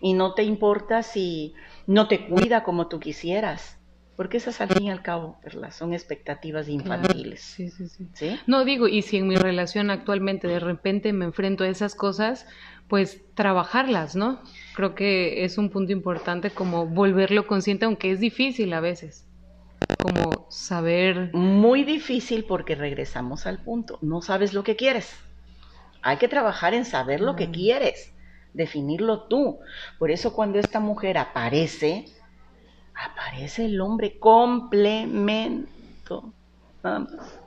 Y 0.01 0.13
no 0.13 0.33
te 0.33 0.43
importa 0.43 1.03
si 1.03 1.53
no 1.85 2.07
te 2.07 2.27
cuida 2.27 2.63
como 2.63 2.87
tú 2.87 2.99
quisieras. 2.99 3.77
Porque 4.17 4.37
esas 4.37 4.59
al 4.61 4.69
fin 4.69 4.85
y 4.85 4.89
al 4.89 5.03
cabo, 5.03 5.37
son 5.69 5.93
expectativas 5.93 6.67
infantiles. 6.67 7.39
sí, 7.39 7.69
sí, 7.69 7.87
sí, 7.87 8.39
No 8.47 8.65
digo, 8.65 8.87
y 8.87 9.03
si 9.03 9.17
en 9.17 9.27
mi 9.27 9.35
relación 9.35 9.91
actualmente 9.91 10.47
de 10.47 10.59
repente 10.59 11.13
me 11.13 11.25
enfrento 11.25 11.63
a 11.63 11.67
esas 11.67 11.93
cosas, 11.93 12.47
pues 12.87 13.21
trabajarlas, 13.35 14.15
¿no? 14.15 14.41
Creo 14.73 14.95
que 14.95 15.43
es 15.43 15.59
un 15.59 15.69
punto 15.69 15.91
importante 15.91 16.49
como 16.49 16.87
volverlo 16.87 17.45
consciente, 17.45 17.85
aunque 17.85 18.09
es 18.09 18.19
difícil 18.19 18.73
a 18.73 18.79
veces. 18.79 19.27
Como 20.01 20.47
saber... 20.49 21.29
Muy 21.33 21.83
difícil 21.83 22.43
porque 22.45 22.73
regresamos 22.73 23.45
al 23.45 23.59
punto. 23.59 23.99
No 24.01 24.23
sabes 24.23 24.51
lo 24.55 24.63
que 24.63 24.75
quieres. 24.75 25.15
Hay 26.07 26.15
que 26.15 26.29
trabajar 26.29 26.73
en 26.73 26.85
saber 26.85 27.19
lo 27.19 27.35
que 27.35 27.51
quieres, 27.51 28.13
definirlo 28.53 29.23
tú. 29.23 29.59
Por 29.99 30.09
eso 30.09 30.31
cuando 30.31 30.57
esta 30.57 30.79
mujer 30.79 31.17
aparece, 31.17 32.05
aparece 32.95 33.65
el 33.65 33.81
hombre 33.81 34.17
complemento. 34.17 35.67
Nada 36.81 36.99
más. 36.99 37.39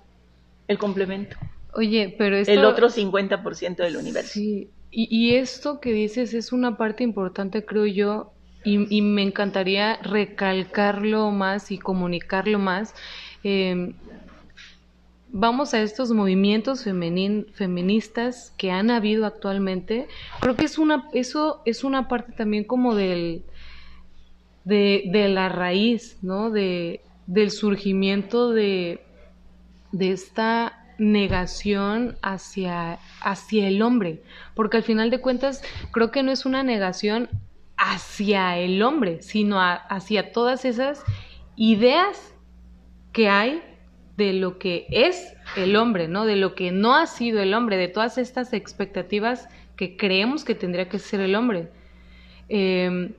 El 0.68 0.76
complemento. 0.76 1.38
Oye, 1.72 2.14
pero 2.18 2.36
esto... 2.36 2.52
El 2.52 2.66
otro 2.66 2.90
50% 2.90 3.76
del 3.76 3.96
universo. 3.96 4.32
Sí, 4.34 4.68
y, 4.90 5.36
esto 5.36 5.80
que 5.80 5.92
dices 5.92 6.34
es 6.34 6.52
una 6.52 6.76
parte 6.76 7.02
importante, 7.02 7.64
creo 7.64 7.86
yo, 7.86 8.34
y, 8.62 9.00
me 9.00 9.22
encantaría 9.22 9.96
recalcarlo 10.02 11.30
más 11.30 11.70
y 11.70 11.78
comunicarlo 11.78 12.58
más. 12.58 12.94
Em, 13.42 13.94
vamos 15.32 15.74
a 15.74 15.82
estos 15.82 16.10
movimientos 16.10 16.84
feministas 16.84 18.52
que 18.56 18.70
han 18.70 18.90
habido 18.90 19.26
actualmente. 19.26 20.08
Creo 20.40 20.56
que 20.56 20.64
es 20.64 20.78
una, 20.78 21.08
eso 21.12 21.62
es 21.64 21.84
una 21.84 22.08
parte 22.08 22.32
también 22.32 22.64
como 22.64 22.94
del, 22.94 23.44
de, 24.64 25.04
de 25.06 25.28
la 25.28 25.48
raíz, 25.48 26.18
¿no? 26.22 26.50
De, 26.50 27.00
del 27.26 27.50
surgimiento 27.50 28.50
de, 28.50 29.04
de 29.92 30.12
esta 30.12 30.76
negación 30.98 32.16
hacia, 32.22 32.98
hacia 33.22 33.68
el 33.68 33.80
hombre, 33.82 34.22
porque 34.54 34.76
al 34.76 34.82
final 34.82 35.10
de 35.10 35.20
cuentas 35.20 35.62
creo 35.92 36.10
que 36.10 36.22
no 36.22 36.30
es 36.30 36.44
una 36.44 36.62
negación 36.62 37.28
hacia 37.76 38.58
el 38.58 38.82
hombre, 38.82 39.22
sino 39.22 39.58
hacia 39.60 40.32
todas 40.32 40.66
esas 40.66 41.02
ideas 41.56 42.34
que 43.12 43.30
hay 43.30 43.62
de 44.20 44.34
lo 44.34 44.58
que 44.58 44.86
es 44.90 45.34
el 45.56 45.76
hombre, 45.76 46.06
¿no? 46.06 46.26
De 46.26 46.36
lo 46.36 46.54
que 46.54 46.72
no 46.72 46.94
ha 46.94 47.06
sido 47.06 47.40
el 47.40 47.54
hombre, 47.54 47.78
de 47.78 47.88
todas 47.88 48.18
estas 48.18 48.52
expectativas 48.52 49.48
que 49.76 49.96
creemos 49.96 50.44
que 50.44 50.54
tendría 50.54 50.90
que 50.90 50.98
ser 50.98 51.20
el 51.20 51.34
hombre. 51.34 51.70
Em, 52.50 53.14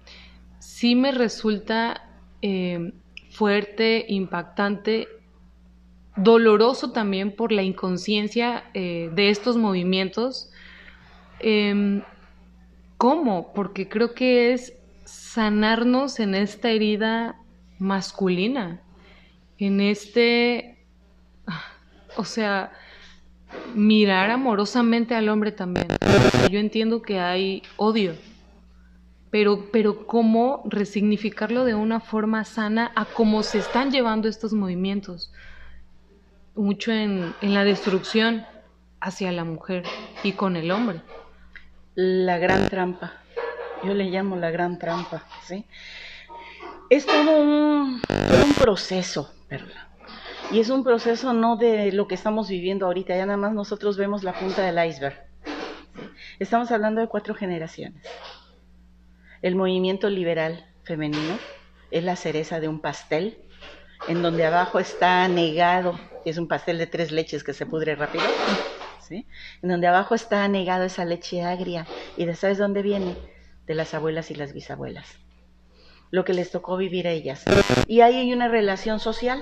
sí 0.60 0.93
me 0.93 1.12
resulta 1.12 2.08
em, 2.43 2.91
fuerte, 3.31 4.05
impactante 4.10 5.08
doloroso 6.15 6.91
también 6.91 7.36
por 7.36 7.51
la 7.51 7.63
inconsciencia 7.63 8.65
eh, 8.75 9.10
de 9.12 9.29
estos 9.29 9.58
movimientos. 9.58 10.51
Em, 11.39 12.03
¿Cómo? 12.98 13.53
Porque 13.55 13.89
creo 13.89 14.13
que 14.13 14.53
es 14.53 14.74
sanarnos 15.05 16.20
en 16.20 16.36
esta 16.36 16.70
herida 16.70 17.41
masculina, 17.79 18.84
en 19.58 19.81
este, 19.81 20.80
o 22.15 22.25
sea, 22.25 22.71
mirar 23.75 24.29
amorosamente 24.31 25.15
al 25.15 25.29
hombre 25.29 25.51
también. 25.51 25.87
Yo 26.49 26.59
entiendo 26.59 27.01
que 27.01 27.19
hay 27.19 27.63
odio, 27.77 28.15
pero, 29.29 29.69
pero 29.71 30.05
cómo 30.05 30.63
resignificarlo 30.65 31.65
de 31.65 31.75
una 31.75 31.99
forma 31.99 32.43
sana 32.43 32.91
a 32.95 33.05
cómo 33.05 33.43
se 33.43 33.59
están 33.59 33.91
llevando 33.91 34.27
estos 34.27 34.53
movimientos 34.53 35.31
mucho 36.55 36.91
en, 36.91 37.33
la 37.41 37.63
destrucción 37.63 38.45
hacia 38.99 39.31
la 39.31 39.43
mujer 39.43 39.83
y 40.23 40.33
con 40.33 40.55
el 40.55 40.71
hombre. 40.71 41.01
La 41.95 42.37
gran 42.37 42.69
trampa, 42.69 43.13
yo 43.83 43.93
le 43.93 44.05
llamo 44.05 44.35
la 44.35 44.51
gran 44.51 44.79
trampa, 44.79 45.25
¿sí? 45.45 45.65
Es 46.89 47.05
todo 47.05 47.41
un, 47.41 48.01
proceso, 48.59 49.33
Perla. 49.47 49.90
Y 50.51 50.60
es 50.60 50.70
un 50.70 50.84
proceso 50.84 51.31
no 51.31 51.55
de 51.55 51.93
lo 51.93 52.08
que 52.10 52.15
estamos 52.15 52.50
viviendo 52.50 52.86
ahorita, 52.86 53.15
ya 53.15 53.25
nada 53.25 53.38
más 53.38 53.53
nosotros 53.53 53.96
vemos 53.96 54.24
la 54.24 54.34
punta 54.34 54.63
del 54.63 54.86
iceberg. 54.86 55.25
Estamos 56.39 56.72
hablando 56.72 57.00
de 57.00 57.08
cuatro 57.08 57.34
generaciones. 57.36 58.05
El 59.41 59.55
movimiento 59.55 60.10
liberal 60.10 60.65
femenino 60.84 61.39
es 61.89 62.03
la 62.03 62.17
cereza 62.17 62.60
de 62.60 62.67
un 62.67 62.81
pastel 62.81 63.38
en 64.10 64.22
donde 64.22 64.46
abajo 64.46 64.79
está 64.79 65.25
negado, 65.29 65.98
es 66.25 66.38
un 66.38 66.50
pastel 66.50 66.77
de 66.79 66.88
tres 66.88 67.12
leches 67.12 67.46
que 67.46 67.53
se 67.53 67.65
pudre 67.65 67.96
rápido, 67.96 68.25
¿sí? 69.00 69.25
en 69.62 69.70
donde 69.70 69.88
abajo 69.88 70.15
está 70.15 70.46
negado 70.50 70.84
esa 70.84 71.05
leche 71.05 71.43
agria. 71.43 71.88
¿Y 72.17 72.25
de 72.25 72.36
sabes 72.36 72.58
dónde 72.58 72.81
viene? 72.81 73.15
De 73.67 73.75
las 73.75 73.93
abuelas 73.93 74.31
y 74.31 74.36
las 74.36 74.51
bisabuelas. 74.51 75.08
Lo 76.10 76.25
que 76.25 76.34
les 76.34 76.51
tocó 76.51 76.75
vivir 76.75 77.08
a 77.08 77.12
ellas. 77.12 77.46
Y 77.88 78.01
ahí 78.01 78.17
hay 78.17 78.34
una 78.34 78.50
relación 78.50 79.00
social. 79.00 79.41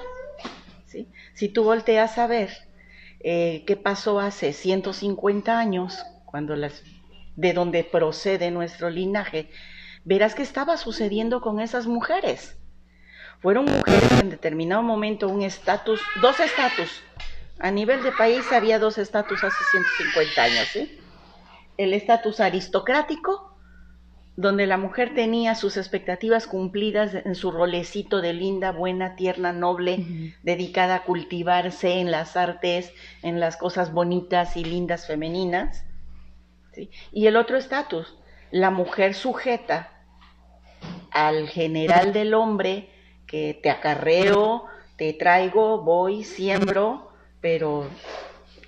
¿Sí? 0.90 1.08
Si 1.34 1.50
tú 1.50 1.64
volteas 1.64 2.18
a 2.18 2.28
ver 2.28 2.50
eh, 3.22 3.64
qué 3.66 3.76
pasó 3.76 4.20
hace 4.20 4.54
150 4.54 5.58
años, 5.58 6.04
cuando 6.26 6.56
las, 6.56 6.84
de 7.36 7.54
donde 7.54 7.84
procede 7.84 8.52
nuestro 8.52 8.90
linaje, 8.90 9.50
verás 10.04 10.36
que 10.36 10.44
estaba 10.44 10.78
sucediendo 10.78 11.42
con 11.42 11.60
esas 11.60 11.88
mujeres 11.88 12.60
fueron 13.42 13.66
mujeres 13.66 14.12
en 14.22 14.30
determinado 14.30 14.84
momento 14.84 15.28
un 15.28 15.42
estatus, 15.42 16.02
dos 16.22 16.40
estatus. 16.40 17.02
A 17.60 17.72
nivel 17.72 18.04
de 18.04 18.12
país 18.12 18.52
había 18.52 18.80
dos 18.80 18.98
estatus 18.98 19.44
hace 19.44 19.64
150 19.72 20.44
años. 20.44 20.68
¿sí? 20.74 21.00
El 21.78 21.94
estatus 21.94 22.40
aristocrático, 22.40 23.49
donde 24.40 24.68
la 24.68 24.78
mujer 24.78 25.14
tenía 25.14 25.54
sus 25.54 25.76
expectativas 25.76 26.48
cumplidas 26.48 27.14
en 27.14 27.36
su 27.36 27.52
rolecito 27.52 28.22
de 28.22 28.32
linda, 28.32 28.72
buena, 28.72 29.18
tierna, 29.18 29.52
noble, 29.52 30.34
dedicada 30.44 30.96
a 30.96 31.04
cultivarse 31.04 32.00
en 32.00 32.10
las 32.10 32.38
artes, 32.38 32.94
en 33.22 33.42
las 33.42 33.58
cosas 33.58 33.92
bonitas 33.92 34.56
y 34.56 34.64
lindas 34.64 35.08
femeninas. 35.08 35.84
Y 37.12 37.28
el 37.28 37.36
otro 37.36 37.58
estatus, 37.58 38.16
la 38.50 38.70
mujer 38.70 39.14
sujeta 39.14 39.92
al 41.12 41.50
general 41.50 42.14
del 42.14 42.34
hombre 42.34 42.90
que 43.28 43.60
te 43.62 43.70
acarreo, 43.70 44.68
te 44.96 45.12
traigo, 45.12 45.82
voy, 45.82 46.24
siembro, 46.24 47.12
pero 47.42 47.90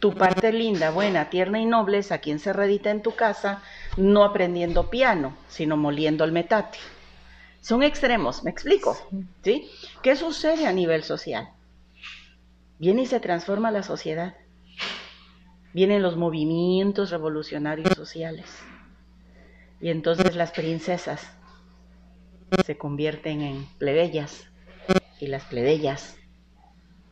tu 0.02 0.16
parte 0.16 0.52
linda, 0.52 0.90
buena, 0.90 1.30
tierna 1.30 1.60
y 1.60 1.66
noble 1.66 2.00
es 2.00 2.12
aquí 2.12 2.32
encerradita 2.32 2.90
en 2.90 3.04
tu 3.04 3.16
casa, 3.16 3.64
no 3.98 4.24
aprendiendo 4.24 4.90
piano, 4.90 5.36
sino 5.48 5.78
moliendo 5.78 6.24
el 6.24 6.32
metate. 6.32 6.78
Son 7.62 7.84
extremos, 7.84 8.44
¿me 8.44 8.52
explico? 8.52 8.98
¿Sí? 9.44 9.70
¿Qué 10.02 10.16
sucede 10.16 10.66
a 10.66 10.74
nivel 10.74 11.04
social? 11.04 11.50
Viene 12.80 13.04
y 13.04 13.06
se 13.06 13.20
transforma 13.20 13.70
la 13.70 13.84
sociedad. 13.84 14.36
Vienen 15.74 16.02
los 16.02 16.18
movimientos 16.18 17.12
revolucionarios 17.12 17.94
sociales. 17.96 18.48
Y 19.80 19.90
entonces 19.90 20.36
las 20.36 20.52
princesas 20.52 21.32
se 22.66 22.78
convierten 22.78 23.42
en 23.42 23.66
plebeyas 23.78 24.46
y 25.20 25.28
las 25.28 25.44
plebeyas 25.46 26.18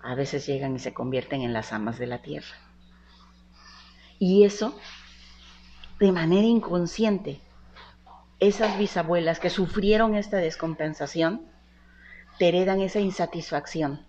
a 0.01 0.15
veces 0.15 0.45
llegan 0.45 0.75
y 0.75 0.79
se 0.79 0.93
convierten 0.93 1.41
en 1.41 1.53
las 1.53 1.71
amas 1.73 1.99
de 1.99 2.07
la 2.07 2.21
tierra. 2.21 2.55
Y 4.17 4.43
eso, 4.43 4.77
de 5.99 6.11
manera 6.11 6.47
inconsciente, 6.47 7.41
esas 8.39 8.77
bisabuelas 8.77 9.39
que 9.39 9.49
sufrieron 9.49 10.15
esta 10.15 10.37
descompensación, 10.37 11.45
te 12.37 12.47
heredan 12.47 12.79
esa 12.79 12.99
insatisfacción. 12.99 14.05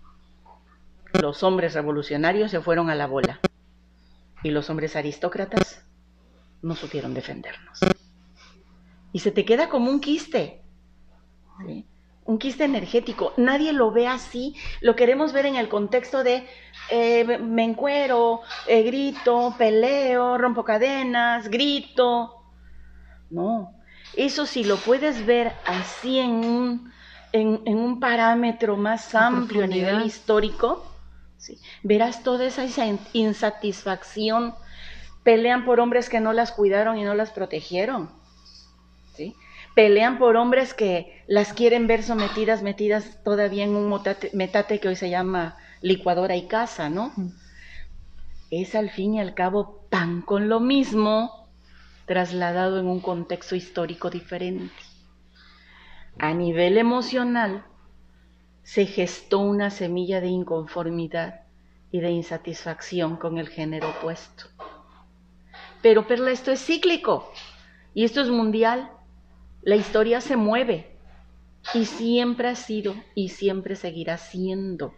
Los 1.13 1.43
hombres 1.43 1.73
revolucionarios 1.73 2.51
se 2.51 2.61
fueron 2.61 2.89
a 2.89 2.95
la 2.95 3.07
bola 3.07 3.41
y 4.41 4.51
los 4.51 4.69
hombres 4.69 4.95
aristócratas 4.95 5.85
no 6.61 6.75
supieron 6.75 7.13
defendernos. 7.13 7.79
Y 9.11 9.19
se 9.19 9.31
te 9.31 9.43
queda 9.43 9.67
como 9.67 9.91
un 9.91 9.99
quiste. 9.99 10.61
¿sí? 11.65 11.85
Un 12.25 12.37
quiste 12.37 12.63
energético. 12.63 13.33
Nadie 13.37 13.73
lo 13.73 13.91
ve 13.91 14.07
así. 14.07 14.55
Lo 14.79 14.95
queremos 14.95 15.33
ver 15.33 15.45
en 15.45 15.55
el 15.55 15.69
contexto 15.69 16.23
de 16.23 16.47
eh, 16.89 17.37
me 17.39 17.63
encuero, 17.63 18.41
eh, 18.67 18.83
grito, 18.83 19.55
peleo, 19.57 20.37
rompo 20.37 20.63
cadenas, 20.63 21.49
grito. 21.49 22.43
No, 23.29 23.73
eso 24.15 24.45
si 24.45 24.63
lo 24.63 24.77
puedes 24.77 25.25
ver 25.25 25.53
así 25.65 26.19
en 26.19 26.31
un, 26.31 26.91
en, 27.31 27.77
un 27.77 27.99
parámetro 27.99 28.75
más 28.75 29.15
amplio 29.15 29.63
a 29.63 29.67
nivel 29.67 30.05
histórico, 30.05 30.85
verás 31.81 32.23
toda 32.23 32.45
esa 32.45 32.65
insatisfacción. 33.13 34.53
Pelean 35.23 35.65
por 35.65 35.79
hombres 35.79 36.09
que 36.09 36.19
no 36.19 36.33
las 36.33 36.51
cuidaron 36.51 36.97
y 36.97 37.03
no 37.03 37.13
las 37.13 37.31
protegieron. 37.31 38.09
¿sí? 39.15 39.35
Pelean 39.75 40.17
por 40.17 40.35
hombres 40.35 40.73
que 40.73 41.23
las 41.27 41.53
quieren 41.53 41.87
ver 41.87 42.03
sometidas, 42.03 42.61
metidas 42.61 43.23
todavía 43.23 43.63
en 43.63 43.75
un 43.75 43.89
metate, 44.33 44.79
que 44.79 44.87
hoy 44.87 44.95
se 44.95 45.09
llama 45.09 45.57
licuadora 45.81 46.35
y 46.35 46.47
casa, 46.47 46.89
¿no? 46.89 47.13
Es 48.49 48.75
al 48.75 48.89
fin 48.89 49.15
y 49.15 49.19
al 49.19 49.33
cabo 49.33 49.85
pan 49.89 50.21
con 50.21 50.49
lo 50.49 50.59
mismo, 50.59 51.47
trasladado 52.05 52.79
en 52.79 52.87
un 52.87 52.99
contexto 52.99 53.55
histórico 53.55 54.09
diferente. 54.09 54.73
A 56.19 56.33
nivel 56.33 56.77
emocional, 56.77 57.63
se 58.63 58.85
gestó 58.85 59.39
una 59.39 59.69
semilla 59.69 60.21
de 60.21 60.27
inconformidad 60.27 61.41
y 61.91 61.99
de 61.99 62.11
insatisfacción 62.11 63.17
con 63.17 63.37
el 63.37 63.49
género 63.49 63.89
opuesto. 63.89 64.45
Pero 65.81 66.07
Perla, 66.07 66.31
esto 66.31 66.51
es 66.51 66.63
cíclico 66.63 67.31
y 67.93 68.03
esto 68.03 68.21
es 68.21 68.29
mundial. 68.29 68.91
La 69.63 69.75
historia 69.75 70.21
se 70.21 70.37
mueve 70.37 70.97
y 71.75 71.85
siempre 71.85 72.47
ha 72.47 72.55
sido 72.55 72.95
y 73.13 73.29
siempre 73.29 73.75
seguirá 73.75 74.17
siendo. 74.17 74.95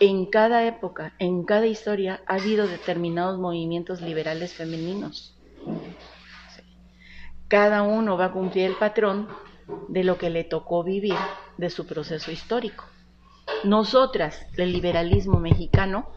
En 0.00 0.24
cada 0.24 0.66
época, 0.66 1.14
en 1.18 1.44
cada 1.44 1.66
historia, 1.66 2.22
ha 2.26 2.36
habido 2.36 2.66
determinados 2.66 3.38
movimientos 3.38 4.00
liberales 4.00 4.54
femeninos. 4.54 5.36
Cada 7.48 7.82
uno 7.82 8.16
va 8.16 8.26
a 8.26 8.32
cumplir 8.32 8.64
el 8.64 8.74
patrón 8.76 9.28
de 9.88 10.02
lo 10.02 10.16
que 10.16 10.30
le 10.30 10.44
tocó 10.44 10.82
vivir 10.82 11.16
de 11.58 11.68
su 11.68 11.86
proceso 11.86 12.30
histórico. 12.30 12.84
Nosotras, 13.64 14.46
el 14.56 14.72
liberalismo 14.72 15.40
mexicano, 15.40 16.10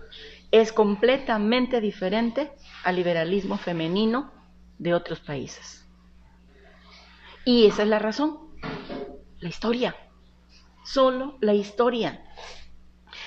es 0.52 0.72
completamente 0.72 1.82
diferente 1.82 2.52
al 2.86 2.96
liberalismo 2.96 3.58
femenino 3.58 4.32
de 4.78 4.94
otros 4.94 5.20
países. 5.20 5.81
Y 7.44 7.66
esa 7.66 7.84
es 7.84 7.90
la 7.90 7.98
razón, 7.98 8.38
la 9.40 9.50
historia, 9.50 9.96
solo 10.86 11.38
la 11.42 11.56
historia. 11.56 12.24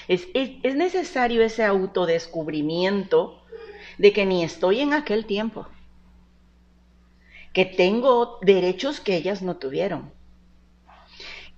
Es, 0.06 0.28
necesario 0.62 1.42
ese 1.42 1.64
autodescubrimiento 1.64 3.42
de 3.98 4.12
que 4.12 4.24
ni 4.24 4.44
estoy 4.44 4.80
en 4.80 4.92
aquel 4.92 5.26
tiempo, 5.26 5.66
que 7.52 7.64
tengo 7.64 8.38
derechos 8.42 9.00
que 9.00 9.16
ellas 9.16 9.42
no 9.42 9.56
tuvieron, 9.56 10.12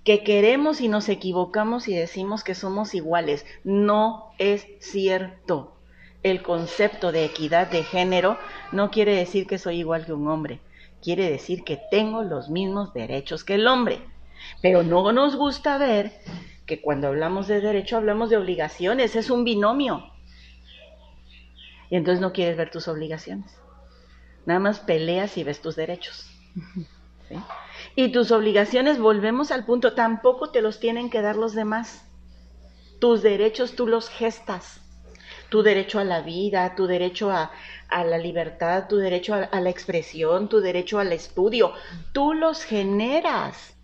que 0.03 0.23
queremos 0.23 0.81
y 0.81 0.87
nos 0.87 1.09
equivocamos 1.09 1.87
y 1.87 1.93
decimos 1.93 2.43
que 2.43 2.55
somos 2.55 2.95
iguales. 2.95 3.45
No 3.65 4.31
es 4.39 4.65
cierto. 4.79 5.75
El 6.23 6.41
concepto 6.41 7.11
de 7.11 7.25
equidad 7.25 7.69
de 7.69 7.83
género 7.83 8.39
no 8.71 8.89
quiere 8.89 9.15
decir 9.15 9.45
que 9.45 9.59
soy 9.59 9.79
igual 9.79 10.05
que 10.05 10.13
un 10.13 10.27
hombre 10.29 10.61
quiere 11.01 11.29
decir 11.29 11.63
que 11.63 11.79
tengo 11.91 12.23
los 12.23 12.49
mismos 12.49 12.93
derechos 12.93 13.43
que 13.43 13.55
el 13.55 13.67
hombre. 13.67 14.01
Pero 14.61 14.83
no 14.83 15.11
nos 15.11 15.35
gusta 15.35 15.77
ver 15.77 16.13
que 16.65 16.81
cuando 16.81 17.07
hablamos 17.07 17.47
de 17.47 17.61
derecho 17.61 17.97
hablamos 17.97 18.29
de 18.29 18.37
obligaciones, 18.37 19.15
es 19.15 19.29
un 19.29 19.43
binomio. 19.43 20.11
Y 21.89 21.95
entonces 21.95 22.21
no 22.21 22.33
quieres 22.33 22.57
ver 22.57 22.69
tus 22.69 22.87
obligaciones. 22.87 23.57
Nada 24.45 24.59
más 24.59 24.79
peleas 24.79 25.37
y 25.37 25.43
ves 25.43 25.61
tus 25.61 25.75
derechos. 25.75 26.29
Y 27.95 28.11
tus 28.11 28.31
obligaciones, 28.31 28.99
volvemos 28.99 29.51
al 29.51 29.65
punto, 29.65 29.93
tampoco 29.93 30.51
te 30.51 30.61
los 30.61 30.79
tienen 30.79 31.09
que 31.09 31.21
dar 31.21 31.35
los 31.35 31.53
demás. 31.53 32.05
Tus 32.99 33.21
derechos 33.21 33.75
tú 33.75 33.87
los 33.87 34.09
gestas. 34.09 34.81
Tu 35.49 35.63
derecho 35.63 35.99
a 35.99 36.03
la 36.03 36.21
vida, 36.21 36.75
tu 36.75 36.87
derecho 36.87 37.31
a, 37.31 37.51
a 37.89 38.03
la 38.03 38.17
libertad, 38.17 38.87
tu 38.87 38.97
derecho 38.97 39.33
a, 39.33 39.59
la 39.59 39.69
expresión, 39.69 40.49
tu 40.49 40.59
derecho 40.59 40.99
al 40.99 41.13
estudio. 41.13 41.73
Tú 42.11 42.33
los 42.33 42.63
generas 42.63 43.75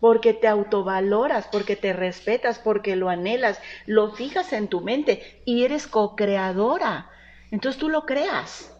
porque 0.00 0.34
te 0.34 0.46
autovaloras, 0.46 1.48
porque 1.48 1.74
te 1.74 1.92
respetas, 1.92 2.58
porque 2.58 2.96
lo 2.96 3.08
anhelas, 3.08 3.60
lo 3.86 4.12
fijas 4.12 4.52
en 4.52 4.68
tu 4.68 4.80
mente 4.82 5.42
y 5.44 5.64
eres 5.64 5.86
co-creadora. 5.86 7.10
Entonces 7.50 7.80
tú 7.80 7.88
lo 7.88 8.04
creas. 8.04 8.72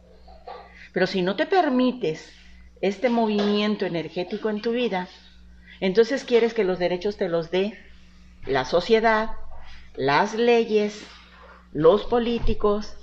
Pero 0.92 1.06
si 1.06 1.22
no 1.22 1.36
te 1.36 1.46
permites 1.46 2.32
este 2.80 3.08
movimiento 3.08 3.86
energético 3.86 4.50
en 4.50 4.60
tu 4.60 4.72
vida, 4.72 5.08
entonces 5.80 6.24
quieres 6.24 6.54
que 6.54 6.64
los 6.64 6.78
derechos 6.78 7.16
te 7.16 7.28
los 7.28 7.50
dé 7.50 7.78
la 8.46 8.64
sociedad, 8.64 9.30
las 9.94 10.34
leyes, 10.34 11.04
los 11.72 12.04
políticos, 12.04 12.95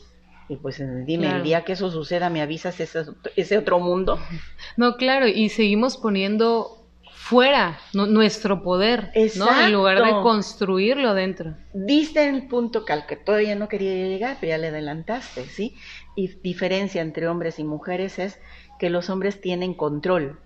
y 0.50 0.58
pues 0.58 0.82
dime, 1.06 1.30
el 1.30 1.44
día 1.44 1.64
que 1.64 1.74
eso 1.74 1.90
suceda, 1.90 2.30
me 2.30 2.42
avisas 2.42 2.80
ese, 2.80 3.58
otro 3.58 3.80
mundo. 3.80 4.20
No, 4.78 4.96
claro, 4.98 5.28
y 5.28 5.50
seguimos 5.50 5.98
poniendo 5.98 6.84
fuera 7.14 7.80
nuestro 7.94 8.64
poder, 8.64 9.12
¿no? 9.36 9.62
En 9.62 9.72
lugar 9.72 10.04
de 10.04 10.12
construirlo 10.12 11.14
dentro. 11.14 11.56
Diste 11.74 12.28
el 12.28 12.48
punto 12.48 12.86
que 12.86 12.94
al 12.94 13.06
que 13.06 13.16
todavía 13.16 13.56
no 13.56 13.70
quería 13.70 13.94
llegar, 13.94 14.38
pero 14.42 14.52
ya 14.52 14.58
le 14.58 14.68
adelantaste, 14.68 15.46
¿sí? 15.46 15.76
Y 16.16 16.28
diferencia 16.42 17.02
entre 17.02 17.28
hombres 17.28 17.60
y 17.60 17.64
mujeres 17.64 18.20
es 18.20 18.40
que 18.80 18.90
los 18.90 19.10
hombres 19.10 19.40
tienen 19.40 19.74
control 19.74 20.40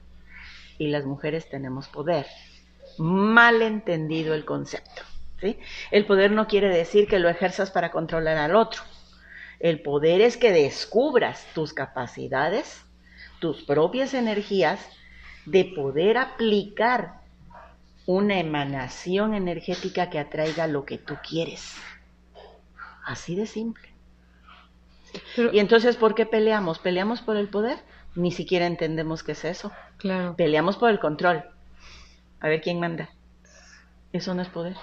y 0.78 0.88
las 0.88 1.06
mujeres 1.06 1.50
tenemos 1.50 1.88
poder. 1.88 2.28
Mal 2.98 3.62
entendido 3.62 4.34
el 4.34 4.46
concepto, 4.46 5.04
¿sí? 5.40 5.58
El 5.90 6.06
poder 6.06 6.32
no 6.32 6.48
quiere 6.48 6.70
decir 6.70 7.08
que 7.08 7.20
lo 7.20 7.30
ejerzas 7.30 7.72
para 7.72 7.92
controlar 7.92 8.38
al 8.38 8.56
otro 8.56 8.82
el 9.60 9.82
poder 9.82 10.22
es 10.22 10.38
que 10.38 10.52
descubras 10.52 11.46
tus 11.54 11.74
capacidades, 11.74 12.82
tus 13.40 13.64
propias 13.64 14.14
energías, 14.14 14.80
de 15.46 15.66
poder 15.66 16.18
aplicar 16.18 17.22
una 18.06 18.40
emanación 18.40 19.34
energética 19.34 20.10
que 20.10 20.20
atraiga 20.20 20.68
lo 20.68 20.86
que 20.86 20.98
tú 20.98 21.16
quieres. 21.28 21.76
Así 23.06 23.36
de 23.36 23.46
simple. 23.46 23.90
y 25.54 25.60
entonces, 25.60 25.96
¿por 25.98 26.16
qué 26.16 26.26
peleamos? 26.26 26.80
¿Peleamos 26.80 27.22
por 27.22 27.38
el 27.38 27.48
poder? 27.48 27.80
ni 28.18 28.32
siquiera 28.32 28.66
entendemos 28.66 29.24
qué 29.24 29.34
es 29.34 29.46
eso. 29.46 29.72
Claro. 29.98 30.36
Peleamos 30.36 30.78
por 30.78 30.90
el 30.90 31.00
control. 31.00 31.44
A 32.40 32.48
ver 32.48 32.62
quién 32.62 32.80
manda. 32.80 33.10
Eso 34.12 34.34
no 34.34 34.42
es 34.42 34.50
poder. 34.50 34.76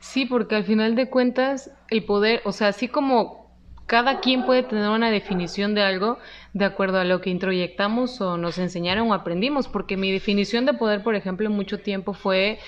Sí, 0.00 0.24
porque 0.24 0.56
al 0.56 0.64
final 0.64 0.94
de 0.94 1.10
cuentas, 1.10 1.70
el 1.88 2.04
poder, 2.04 2.40
o 2.44 2.52
sea, 2.52 2.68
así 2.68 2.88
como 2.88 3.43
cada 3.86 4.20
quien 4.20 4.46
puede 4.46 4.62
tener 4.62 4.88
una 4.88 5.10
definición 5.10 5.74
de 5.74 5.82
algo 5.82 6.18
de 6.52 6.64
acuerdo 6.64 6.98
a 6.98 7.04
lo 7.04 7.20
que 7.20 7.30
introyectamos 7.30 8.20
o 8.20 8.36
nos 8.36 8.58
enseñaron 8.58 9.10
o 9.10 9.14
aprendimos, 9.14 9.68
porque 9.68 9.96
mi 9.96 10.10
definición 10.10 10.64
de 10.64 10.74
poder, 10.74 11.02
por 11.02 11.14
ejemplo, 11.14 11.50
mucho 11.50 11.80
tiempo 11.80 12.14
fue, 12.14 12.58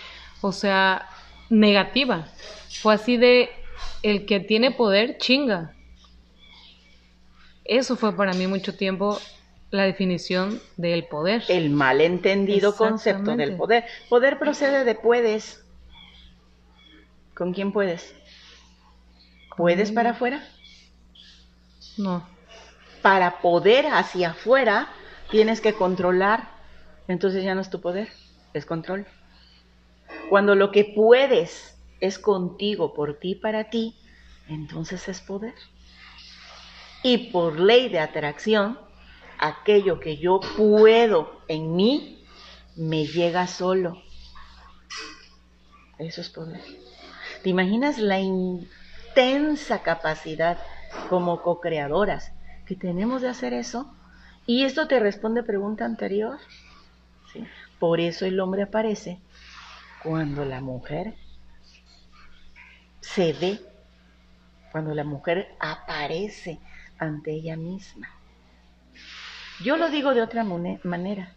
o 0.43 0.53
sea, 0.53 1.09
negativa. 1.49 2.29
Fue 2.83 2.95
así 2.95 3.17
de, 3.17 3.49
el 4.03 4.27
que 4.27 4.41
tiene 4.41 4.73
poder, 4.73 5.17
chinga. 5.19 5.75
Eso 7.65 7.97
fue 7.97 8.15
para 8.15 8.35
mí 8.35 8.47
mucho 8.47 8.77
tiempo 8.77 9.19
la 9.71 9.85
definición 9.85 10.61
del 10.77 11.05
poder. 11.07 11.43
El 11.49 11.71
malentendido 11.71 12.77
concepto 12.77 13.37
del 13.37 13.57
poder. 13.57 13.85
Poder 14.09 14.39
procede 14.39 14.85
de 14.85 14.95
puedes. 14.95 15.65
¿Con 17.35 17.53
quién 17.53 17.73
puedes? 17.73 18.15
¿Puedes 19.57 19.91
para 19.91 20.11
afuera? 20.11 20.47
No. 21.97 22.27
Para 23.03 23.41
poder 23.41 23.87
hacia 23.87 24.31
afuera 24.31 24.89
tienes 25.31 25.61
que 25.61 25.75
controlar. 25.75 26.49
Entonces 27.09 27.45
ya 27.45 27.55
no 27.55 27.61
es 27.61 27.71
tu 27.71 27.81
poder, 27.81 28.09
es 28.53 28.67
control. 28.67 29.07
Cuando 30.29 30.55
lo 30.55 30.73
que 30.73 30.85
puedes 30.85 31.79
es 32.01 32.19
contigo, 32.19 32.95
por 32.95 33.19
ti, 33.19 33.35
para 33.35 33.71
ti, 33.71 33.95
entonces 34.49 35.09
es 35.09 35.21
poder. 35.21 35.55
Y 37.03 37.31
por 37.31 37.61
ley 37.61 37.89
de 37.89 38.01
atracción, 38.01 38.79
aquello 39.39 40.01
que 40.01 40.17
yo 40.17 40.41
puedo 40.57 41.43
en 41.47 41.77
mí, 41.77 42.25
me 42.75 43.07
llega 43.07 43.47
solo. 43.47 44.03
Eso 45.99 46.21
es 46.21 46.29
poder. 46.29 46.61
¿Te 47.43 47.51
imaginas 47.51 47.99
la 47.99 48.19
intensa 48.19 49.83
capacidad 49.83 50.59
como 51.09 51.43
co-creadoras 51.43 52.33
que 52.67 52.77
tenemos 52.77 53.23
de 53.23 53.29
hacer 53.29 53.53
eso? 53.53 53.95
Y 54.47 54.65
esto 54.65 54.87
te 54.89 55.01
responde 55.01 55.43
pregunta 55.43 55.85
anterior. 55.85 56.39
¿sí? 57.33 57.45
Por 57.79 58.01
eso 58.01 58.27
el 58.27 58.39
hombre 58.41 58.63
aparece 58.63 59.21
cuando 60.03 60.45
la 60.45 60.61
mujer 60.61 61.15
se 63.01 63.33
ve, 63.33 63.61
cuando 64.73 64.95
la 64.95 65.05
mujer 65.05 65.49
aparece 65.59 66.61
ante 66.99 67.33
ella 67.33 67.57
misma. 67.57 68.09
Yo 69.63 69.77
lo 69.77 69.89
digo 69.89 70.15
de 70.15 70.23
otra 70.23 70.45
manera. 70.45 71.33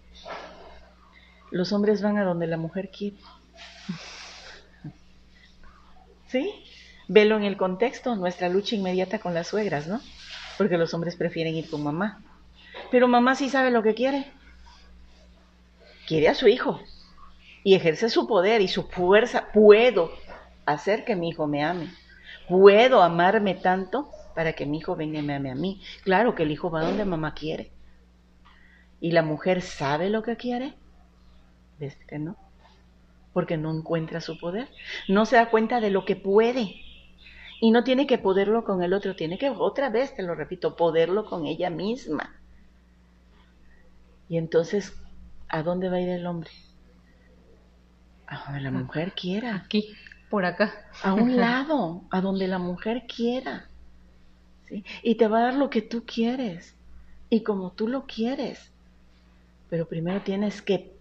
Los 1.52 1.72
hombres 1.72 2.02
van 2.02 2.17
a 2.17 2.24
donde 2.24 2.48
la 2.48 2.58
mujer 2.58 2.91
quiere. 2.91 3.17
¿Sí? 6.28 6.63
Velo 7.10 7.38
en 7.38 7.43
el 7.43 7.58
contexto, 7.58 8.15
nuestra 8.15 8.50
lucha 8.50 8.76
inmediata 8.76 9.17
con 9.17 9.34
las 9.34 9.48
suegras, 9.48 9.88
¿no? 9.88 10.00
Porque 10.60 10.78
los 10.78 10.93
hombres 10.93 11.15
prefieren 11.15 11.56
ir 11.56 11.67
con 11.67 11.84
mamá. 11.84 12.22
Pero 12.91 13.08
mamá 13.08 13.34
sí 13.34 13.50
sabe 13.50 13.72
lo 13.72 13.82
que 13.82 13.95
quiere. 13.95 14.32
Quiere 16.08 16.30
a 16.30 16.36
su 16.36 16.48
hijo. 16.48 16.80
Y 17.63 17.74
ejerce 17.74 18.10
su 18.10 18.28
poder 18.28 18.62
y 18.62 18.67
su 18.67 18.84
fuerza. 18.84 19.48
Puedo 19.52 20.12
hacer 20.67 21.04
que 21.04 21.15
mi 21.15 21.30
hijo 21.30 21.48
me 21.48 21.63
ame. 21.63 21.91
Puedo 22.48 23.02
amarme 23.02 23.56
tanto 23.56 24.12
para 24.36 24.54
que 24.54 24.67
mi 24.67 24.78
hijo 24.78 24.95
venga 24.95 25.17
y 25.17 25.24
me 25.24 25.34
ame 25.34 25.50
a 25.50 25.56
mí. 25.56 25.82
Claro 26.04 26.36
que 26.36 26.43
el 26.43 26.52
hijo 26.52 26.69
va 26.69 26.86
donde 26.86 27.06
mamá 27.06 27.34
quiere. 27.34 27.72
¿Y 29.02 29.13
la 29.13 29.24
mujer 29.24 29.63
sabe 29.63 30.12
lo 30.12 30.22
que 30.22 30.38
quiere? 30.38 30.76
¿Ves 31.80 31.98
que 32.08 32.19
no? 32.19 32.38
Porque 33.34 33.58
no 33.58 33.76
encuentra 33.76 34.22
su 34.22 34.38
poder. 34.38 34.67
No 35.08 35.26
se 35.26 35.38
da 35.38 35.50
cuenta 35.50 35.80
de 35.80 35.89
lo 35.89 36.06
que 36.06 36.15
puede. 36.15 36.76
Y 37.60 37.72
no 37.72 37.84
tiene 37.84 38.08
que 38.08 38.17
poderlo 38.17 38.63
con 38.63 38.84
el 38.84 38.93
otro, 38.93 39.15
tiene 39.15 39.38
que, 39.38 39.50
otra 39.50 39.89
vez 39.89 40.15
te 40.15 40.24
lo 40.24 40.36
repito, 40.36 40.76
poderlo 40.76 41.26
con 41.26 41.45
ella 41.45 41.69
misma. 41.69 42.36
Y 44.30 44.38
entonces, 44.38 44.93
¿a 45.50 45.63
dónde 45.63 45.89
va 45.89 45.98
a 45.98 46.02
ir 46.02 46.10
el 46.10 46.26
hombre? 46.26 46.52
A 48.28 48.45
donde 48.45 48.62
la 48.62 48.72
mujer 48.72 49.13
quiera. 49.13 49.56
Aquí, 49.56 49.93
por 50.30 50.45
acá. 50.45 50.72
A 51.04 51.13
un 51.13 51.36
lado, 51.36 52.04
a 52.12 52.22
donde 52.22 52.48
la 52.48 52.60
mujer 52.60 53.06
quiera. 53.13 53.67
¿sí? 54.67 54.86
Y 55.02 55.15
te 55.15 55.28
va 55.28 55.39
a 55.39 55.43
dar 55.43 55.56
lo 55.56 55.69
que 55.69 55.82
tú 55.82 56.06
quieres 56.06 56.76
y 57.30 57.41
como 57.43 57.72
tú 57.72 57.88
lo 57.88 58.06
quieres. 58.06 58.72
Pero 59.69 59.88
primero 59.88 60.22
tienes 60.22 60.62
que 60.62 60.99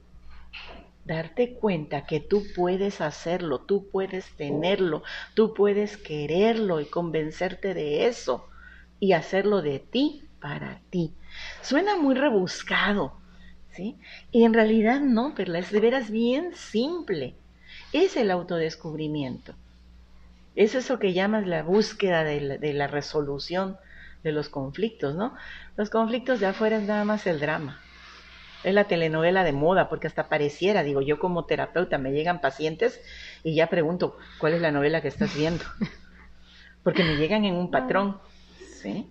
darte 1.09 1.55
cuenta 1.55 2.05
que 2.05 2.21
tú 2.21 2.45
puedes 2.55 3.01
hacerlo, 3.01 3.61
tú 3.61 3.89
puedes 3.91 4.31
tenerlo, 4.37 5.03
tú 5.35 5.55
puedes 5.55 5.97
quererlo 5.97 6.81
y 6.81 6.85
convencerte 6.85 7.75
de 7.75 8.07
eso 8.07 8.47
y 9.01 9.13
hacerlo 9.13 9.63
de 9.63 9.81
ti 9.81 10.29
para 10.39 10.81
ti. 10.91 11.15
Suena 11.63 11.97
muy 11.97 12.15
rebuscado, 12.15 13.15
¿sí? 13.73 13.97
Y 14.31 14.45
en 14.45 14.53
realidad 14.53 15.01
no, 15.01 15.33
pero 15.35 15.55
es 15.55 15.73
de 15.73 15.81
veras 15.81 16.11
bien 16.11 16.55
simple. 16.55 17.35
Es 17.93 18.17
el 18.17 18.31
autodescubrimiento. 18.31 19.55
Es 20.55 20.75
eso 20.75 20.99
que 20.99 21.15
llamas 21.15 21.47
la 21.47 21.63
búsqueda 21.63 22.23
de 22.23 22.41
la, 22.41 22.59
de 22.59 22.75
la 22.75 22.87
resolución 22.87 23.79
de 24.23 24.33
los 24.33 24.51
conflictos, 24.51 25.15
¿no? 25.15 25.35
Los 25.77 25.89
conflictos 25.89 26.39
de 26.39 26.47
afuera 26.47 26.77
es 26.77 26.83
nada 26.83 27.05
más 27.05 27.27
el 27.27 27.41
drama 27.41 27.81
es 28.65 28.75
la 28.75 28.85
telenovela 28.85 29.45
de 29.45 29.53
moda, 29.53 29.89
porque 29.89 30.07
hasta 30.07 30.29
pareciera, 30.29 30.83
digo, 30.83 31.01
yo 31.01 31.19
como 31.19 31.45
terapeuta 31.45 31.99
me 31.99 32.13
llegan 32.13 32.41
pacientes 32.41 33.01
y 33.45 33.55
ya 33.55 33.69
pregunto, 33.69 34.17
¿cuál 34.39 34.55
es 34.55 34.61
la 34.61 34.73
novela 34.73 35.01
que 35.01 35.09
estás 35.09 35.35
viendo? 35.35 35.65
Porque 36.83 37.05
me 37.05 37.17
llegan 37.17 37.45
en 37.45 37.55
un 37.55 37.71
patrón, 37.71 38.19
¿sí? 38.81 39.11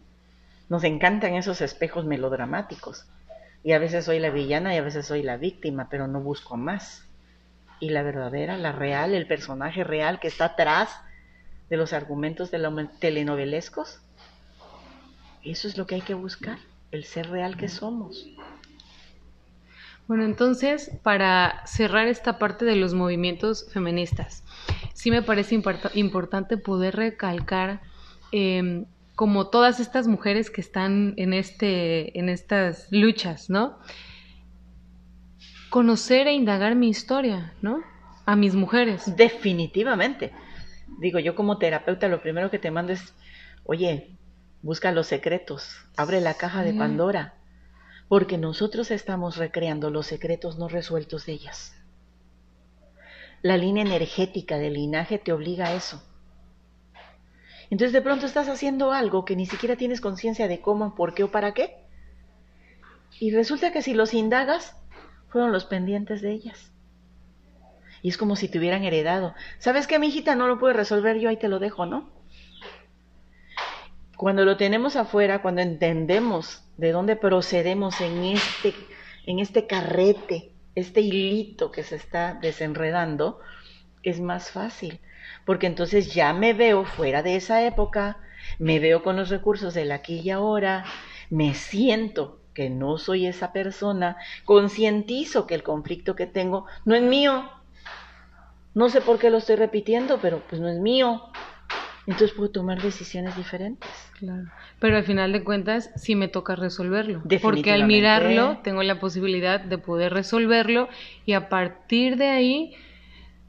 Nos 0.70 0.84
encantan 0.84 1.36
esos 1.36 1.62
espejos 1.62 2.06
melodramáticos. 2.06 3.06
Y 3.64 3.74
a 3.74 3.80
veces 3.80 4.06
soy 4.06 4.20
la 4.20 4.30
villana 4.30 4.74
y 4.74 4.78
a 4.78 4.82
veces 4.82 5.06
soy 5.06 5.22
la 5.22 5.38
víctima, 5.38 5.88
pero 5.90 6.08
no 6.08 6.22
busco 6.22 6.58
más. 6.58 7.06
Y 7.80 7.90
la 7.90 8.04
verdadera, 8.04 8.58
la 8.58 8.72
real, 8.72 9.14
el 9.14 9.28
personaje 9.28 9.84
real 9.84 10.20
que 10.20 10.28
está 10.28 10.46
atrás 10.46 10.90
de 11.70 11.78
los 11.78 11.94
argumentos 11.94 12.50
de 12.52 12.60
los 12.60 13.00
telenovelescos, 13.00 14.00
eso 15.44 15.68
es 15.68 15.78
lo 15.78 15.86
que 15.86 15.96
hay 15.96 16.02
que 16.02 16.14
buscar, 16.14 16.58
el 16.92 17.04
ser 17.04 17.30
real 17.30 17.58
que 17.58 17.70
somos. 17.70 18.26
Bueno, 20.08 20.24
entonces, 20.24 20.92
para 21.04 21.66
cerrar 21.66 22.08
esta 22.08 22.40
parte 22.40 22.64
de 22.64 22.78
los 22.78 22.94
movimientos 22.94 23.68
feministas, 23.74 24.44
sí 24.94 25.12
me 25.12 25.22
parece 25.22 25.62
importante 25.96 26.58
poder 26.58 26.96
recalcar 26.96 27.82
em, 28.32 28.86
como 29.16 29.50
todas 29.50 29.82
estas 29.82 30.08
mujeres 30.08 30.50
que 30.50 30.62
están 30.62 31.14
en, 31.18 31.34
este, 31.34 32.18
en 32.18 32.30
estas 32.30 32.88
luchas, 32.90 33.50
¿no? 33.50 33.80
Conocer 35.70 36.28
e 36.28 36.34
indagar 36.34 36.76
mi 36.76 36.88
historia, 36.88 37.54
¿no? 37.62 37.84
A 38.26 38.38
mis 38.38 38.56
mujeres. 38.56 39.14
Definitivamente. 39.18 40.32
Digo, 41.00 41.20
yo 41.20 41.36
como 41.36 41.58
terapeuta 41.58 42.08
lo 42.08 42.22
primero 42.22 42.50
que 42.50 42.60
te 42.60 42.72
mando 42.72 42.94
es, 42.94 43.14
oye, 43.66 44.16
busca 44.62 44.94
los 44.94 45.08
secretos, 45.08 45.76
abre 45.98 46.22
la 46.22 46.36
caja 46.36 46.64
de 46.64 46.74
Pandora 46.74 47.34
porque 48.08 48.38
nosotros 48.38 48.92
estamos 48.92 49.38
recreando 49.38 49.90
los 49.90 50.08
secretos 50.08 50.58
no 50.58 50.70
resueltos 50.70 51.26
de 51.26 51.34
ellas. 51.34 51.76
La 53.42 53.58
línea 53.58 53.84
energética 53.84 54.58
del 54.58 54.74
linaje 54.74 55.20
te 55.20 55.34
obliga 55.34 55.68
a 55.68 55.74
eso. 55.74 56.02
Entonces 57.70 57.92
de 57.92 58.02
pronto 58.02 58.26
estás 58.26 58.48
haciendo 58.48 58.94
algo 58.94 59.26
que 59.26 59.36
ni 59.36 59.46
siquiera 59.46 59.76
tienes 59.76 60.00
conciencia 60.00 60.48
de 60.48 60.62
cómo, 60.62 60.96
por 60.96 61.14
qué 61.14 61.24
o 61.24 61.32
para 61.32 61.54
qué. 61.54 61.76
Y 63.20 63.32
resulta 63.32 63.72
que 63.72 63.82
si 63.82 63.94
los 63.94 64.14
indagas, 64.14 64.76
fueron 65.30 65.52
los 65.52 65.66
pendientes 65.66 66.22
de 66.22 66.32
ellas. 66.32 66.72
Y 68.02 68.10
es 68.10 68.18
como 68.18 68.36
si 68.36 68.48
te 68.48 68.58
hubieran 68.58 68.84
heredado. 68.84 69.34
¿Sabes 69.60 69.86
qué, 69.88 70.00
mi 70.00 70.08
hijita? 70.08 70.36
No 70.36 70.48
lo 70.48 70.60
puedo 70.60 70.74
resolver 70.74 71.20
yo, 71.20 71.30
ahí 71.30 71.38
te 71.38 71.50
lo 71.50 71.60
dejo, 71.60 71.86
¿no? 71.86 72.10
Cuando 74.18 74.46
lo 74.46 74.58
tenemos 74.58 74.96
afuera, 74.96 75.44
cuando 75.44 75.62
entendemos 75.62 76.64
de 76.76 76.92
dónde 76.92 77.16
procedemos 77.16 78.02
en 78.02 78.24
este, 78.24 78.74
en 79.28 79.38
este 79.38 79.68
carrete, 79.68 80.52
este 80.74 81.02
hilito 81.02 81.72
que 81.72 81.84
se 81.84 81.98
está 81.98 82.34
desenredando, 82.34 83.40
es 84.02 84.20
más 84.20 84.50
fácil, 84.50 85.00
porque 85.46 85.68
entonces 85.68 86.16
ya 86.16 86.34
me 86.34 86.54
veo 86.54 86.84
fuera 86.84 87.22
de 87.22 87.36
esa 87.36 87.64
época, 87.64 88.18
me 88.58 88.80
veo 88.80 89.04
con 89.04 89.18
los 89.18 89.30
recursos 89.30 89.76
del 89.76 89.92
aquí 89.92 90.20
y 90.20 90.32
ahora, 90.32 90.84
me 91.30 91.54
siento 91.54 92.40
que 92.56 92.72
no 92.72 92.98
soy 92.98 93.28
esa 93.28 93.54
persona, 93.54 94.18
concientizo 94.46 95.46
que 95.46 95.54
el 95.54 95.62
conflicto 95.62 96.16
que 96.16 96.26
tengo 96.26 96.66
no 96.86 96.96
es 96.96 97.04
mío. 97.04 97.52
No 98.74 98.90
sé 98.90 99.02
por 99.02 99.20
qué 99.20 99.30
lo 99.30 99.38
estoy 99.38 99.58
repitiendo, 99.58 100.18
pero 100.20 100.42
pues 100.50 100.60
no 100.60 100.70
es 100.70 100.80
mío. 100.80 101.22
Entonces 102.08 102.32
puedo 102.32 102.50
tomar 102.50 102.82
decisiones 102.82 103.36
diferentes. 103.36 103.90
Claro. 104.18 104.46
Pero 104.80 104.96
al 104.96 105.04
final 105.04 105.34
de 105.34 105.44
cuentas 105.44 105.92
sí 105.98 106.16
me 106.16 106.30
toca 106.30 106.56
resolverlo. 106.56 107.22
Porque 107.42 107.74
al 107.74 107.86
mirarlo 107.86 108.60
tengo 108.64 108.82
la 108.82 109.00
posibilidad 109.00 109.60
de 109.60 109.78
poder 109.78 110.14
resolverlo 110.14 110.88
y 111.26 111.34
a 111.34 111.50
partir 111.50 112.16
de 112.16 112.28
ahí, 112.28 112.76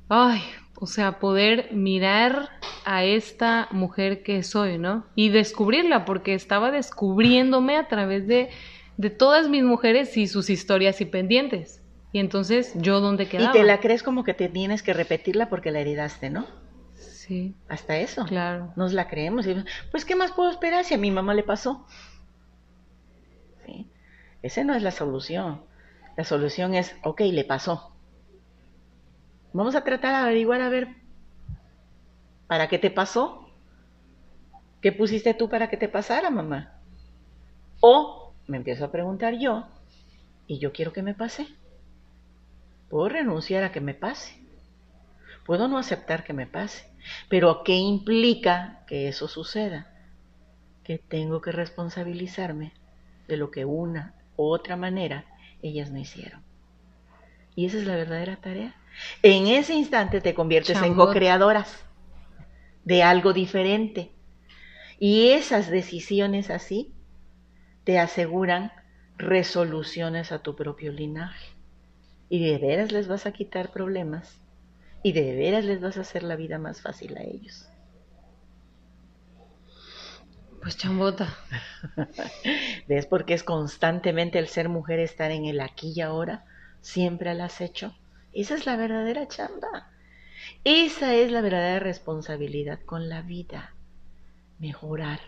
ay, 0.09 0.43
o 0.75 0.87
sea, 0.87 1.21
poder 1.21 1.69
mirar 1.73 2.51
a 2.85 3.05
esta 3.05 3.69
mujer 3.71 4.25
que 4.25 4.43
soy, 4.43 4.77
¿no? 4.77 5.07
Y 5.15 5.29
descubrirla, 5.29 6.05
porque 6.05 6.35
estaba 6.35 6.73
descubriéndome 6.73 7.77
a 7.77 7.87
través 7.87 8.27
de, 8.27 8.51
de 8.97 9.11
todas 9.11 9.49
mis 9.49 9.63
mujeres 9.63 10.17
y 10.17 10.27
sus 10.27 10.51
historias 10.51 11.01
y 11.01 11.05
pendientes. 11.05 11.81
Y 12.13 12.19
entonces, 12.19 12.73
¿yo 12.75 13.01
dónde 13.01 13.29
quedaba? 13.29 13.51
Y 13.51 13.61
te 13.61 13.65
la 13.65 13.79
crees 13.79 14.03
como 14.03 14.25
que 14.25 14.35
te 14.35 14.49
tienes 14.49 14.83
que 14.83 14.95
repetirla 14.95 15.49
porque 15.49 15.71
la 15.71 15.79
heredaste, 15.81 16.31
¿no? 16.31 16.47
Sí. 17.29 17.55
Hasta 17.69 17.99
eso. 17.99 18.25
Claro. 18.25 18.73
Nos 18.75 18.95
la 18.95 19.09
creemos. 19.09 19.47
Y, 19.47 19.55
pues, 19.91 20.05
¿qué 20.05 20.17
más 20.17 20.33
puedo 20.33 20.51
esperar 20.51 20.85
si 20.85 20.95
a 20.95 20.99
mi 20.99 21.11
mamá 21.11 21.35
le 21.35 21.43
pasó? 21.43 21.87
¿Sí? 23.67 23.87
Esa 24.43 24.65
no 24.65 24.75
es 24.75 24.83
la 24.83 24.91
solución. 24.91 25.63
La 26.17 26.25
solución 26.25 26.75
es, 26.75 26.97
ok, 27.05 27.21
le 27.21 27.45
pasó. 27.45 27.93
Vamos 29.53 29.77
a 29.77 29.85
tratar 29.85 30.13
de 30.13 30.23
averiguar 30.23 30.63
a 30.63 30.69
ver, 30.69 30.89
¿para 32.47 32.69
qué 32.69 32.79
te 32.79 32.91
pasó? 32.91 33.49
¿Qué 34.81 34.93
pusiste 34.93 35.35
tú 35.35 35.49
para 35.49 35.69
que 35.69 35.77
te 35.77 35.89
pasara, 35.89 36.31
mamá? 36.31 36.81
O 37.81 38.33
me 38.47 38.57
empiezo 38.57 38.85
a 38.85 38.91
preguntar 38.91 39.35
yo, 39.39 39.67
y 40.47 40.59
yo 40.59 40.73
quiero 40.73 40.93
que 40.93 41.03
me 41.03 41.15
pase. 41.15 41.47
Puedo 42.89 43.09
renunciar 43.09 43.65
a 43.65 43.73
que 43.73 43.81
me 43.81 43.95
pase. 43.95 44.39
Puedo 45.47 45.69
no 45.69 45.79
aceptar 45.79 46.25
que 46.25 46.33
me 46.33 46.47
pase. 46.47 46.91
Pero 47.29 47.63
¿qué 47.65 47.77
implica 47.77 48.85
que 48.87 49.09
eso 49.09 49.29
suceda? 49.29 49.93
Que 50.85 50.99
tengo 50.99 51.41
que 51.41 51.53
responsabilizarme 51.53 52.73
de 53.27 53.37
lo 53.37 53.51
que 53.51 53.65
una 53.65 54.15
u 54.37 54.45
otra 54.45 54.77
manera 54.77 55.25
ellas 55.63 55.91
no 55.91 55.99
hicieron. 55.99 56.43
Y 57.55 57.67
esa 57.67 57.79
es 57.79 57.87
la 57.87 57.97
verdadera 57.97 58.37
tarea. 58.37 58.75
En 59.23 59.47
ese 59.47 59.75
instante 59.75 60.21
te 60.21 60.35
conviertes 60.35 60.81
en 60.83 60.95
co-creadoras 60.95 61.85
de 62.85 63.03
algo 63.03 63.33
diferente. 63.33 64.13
Y 64.99 65.31
esas 65.31 65.71
decisiones 65.71 66.51
así 66.51 66.93
te 67.85 67.99
aseguran 67.99 68.73
resoluciones 69.17 70.33
a 70.33 70.41
tu 70.41 70.57
propio 70.57 70.93
linaje. 70.93 71.53
Y 72.29 72.45
de 72.45 72.59
veras 72.59 72.93
les 72.93 73.09
vas 73.09 73.27
a 73.27 73.33
quitar 73.33 73.71
problemas. 73.71 74.41
Y 75.09 75.13
de 75.13 75.35
veras 75.35 75.65
les 75.65 75.81
vas 75.81 75.97
a 75.97 76.03
hacer 76.03 76.23
la 76.23 76.37
vida 76.37 76.59
más 76.59 76.83
fácil 76.83 77.17
a 77.17 77.23
ellos. 77.23 77.67
Pues 80.61 80.77
chambota. 80.77 81.35
¿Ves 82.89 83.07
por 83.07 83.25
qué 83.25 83.33
es 83.33 83.43
constantemente 83.43 84.39
el 84.39 84.49
ser 84.49 84.69
mujer 84.69 84.99
estar 84.99 85.31
en 85.31 85.47
el 85.47 85.63
aquí 85.63 85.95
y 85.97 86.03
ahora? 86.03 86.45
Siempre 86.83 87.31
al 87.31 87.41
acecho. 87.41 87.97
Esa 88.35 88.55
es 88.55 88.67
la 88.67 88.77
verdadera 88.77 89.27
chamba. 89.29 89.91
Esa 90.63 91.15
es 91.15 91.33
la 91.33 91.41
verdadera 91.41 91.81
responsabilidad 91.81 92.79
con 92.85 93.09
la 93.09 93.23
vida. 93.23 93.73
Mejorar, 94.59 95.21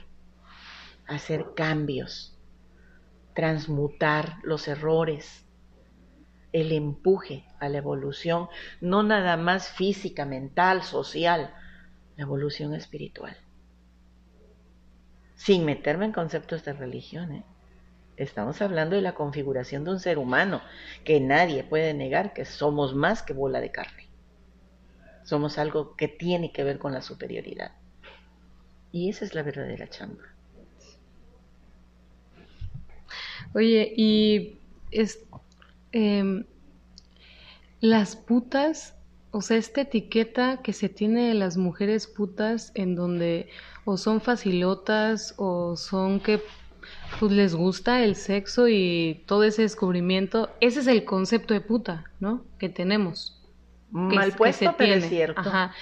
hacer 1.06 1.54
cambios, 1.56 2.36
transmutar 3.32 4.40
los 4.42 4.68
errores, 4.68 5.46
el 6.52 6.72
empuje 6.72 7.44
a 7.58 7.68
la 7.68 7.78
evolución, 7.78 8.48
no 8.80 9.02
nada 9.02 9.36
más 9.36 9.68
física, 9.68 10.24
mental, 10.24 10.82
social, 10.82 11.54
la 12.16 12.22
evolución 12.22 12.74
espiritual. 12.74 13.36
Sin 15.36 15.64
meterme 15.64 16.06
en 16.06 16.12
conceptos 16.12 16.64
de 16.64 16.72
religión, 16.72 17.32
¿eh? 17.32 17.44
Estamos 18.16 18.60
hablando 18.60 18.96
de 18.96 19.02
la 19.02 19.14
configuración 19.14 19.84
de 19.84 19.92
un 19.92 19.98
ser 19.98 20.18
humano, 20.18 20.60
que 21.04 21.20
nadie 21.20 21.64
puede 21.64 21.94
negar 21.94 22.34
que 22.34 22.44
somos 22.44 22.94
más 22.94 23.22
que 23.22 23.32
bola 23.32 23.62
de 23.62 23.70
carne. 23.70 24.08
Somos 25.24 25.56
algo 25.56 25.96
que 25.96 26.06
tiene 26.06 26.52
que 26.52 26.62
ver 26.62 26.78
con 26.78 26.92
la 26.92 27.00
superioridad. 27.00 27.72
Y 28.92 29.08
esa 29.08 29.24
es 29.24 29.34
la 29.34 29.42
verdadera 29.42 29.88
chamba. 29.88 30.24
Oye, 33.54 33.90
y 33.96 34.58
es, 34.90 35.20
em, 35.92 36.44
las 37.80 38.16
putas, 38.16 38.94
o 39.30 39.40
sea, 39.42 39.56
esta 39.56 39.82
etiqueta 39.82 40.60
que 40.62 40.72
se 40.72 40.88
tiene 40.88 41.28
de 41.28 41.34
las 41.34 41.56
mujeres 41.56 42.06
putas 42.06 42.72
en 42.74 42.94
donde 42.94 43.48
o 43.84 43.96
son 43.96 44.20
facilotas 44.20 45.34
o 45.38 45.76
son 45.76 46.20
que 46.20 46.40
pues 47.18 47.32
les 47.32 47.54
gusta 47.54 48.02
el 48.02 48.16
sexo 48.16 48.68
y 48.68 49.22
todo 49.26 49.44
ese 49.44 49.62
descubrimiento, 49.62 50.50
ese 50.60 50.80
es 50.80 50.86
el 50.86 51.04
concepto 51.04 51.54
de 51.54 51.60
puta, 51.60 52.04
¿no? 52.20 52.44
Que 52.58 52.68
tenemos. 52.68 53.40
Mal 53.90 54.32
puesto, 54.32 54.74
pero 54.78 54.94
es 54.94 55.08
cierto. 55.08 55.40
Ajá. 55.40 55.72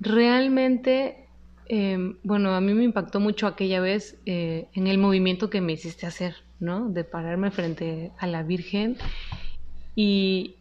Realmente, 0.00 1.28
em, 1.66 2.16
bueno, 2.22 2.54
a 2.54 2.60
mí 2.60 2.74
me 2.74 2.84
impactó 2.84 3.20
mucho 3.20 3.46
aquella 3.46 3.80
vez 3.80 4.18
eh, 4.26 4.68
en 4.72 4.86
el 4.86 4.98
movimiento 4.98 5.50
que 5.50 5.60
me 5.60 5.72
hiciste 5.72 6.06
hacer, 6.06 6.36
¿no? 6.60 6.88
De 6.88 7.04
pararme 7.04 7.50
frente 7.50 8.10
a 8.18 8.26
la 8.26 8.42
Virgen 8.42 8.96
y, 9.94 10.56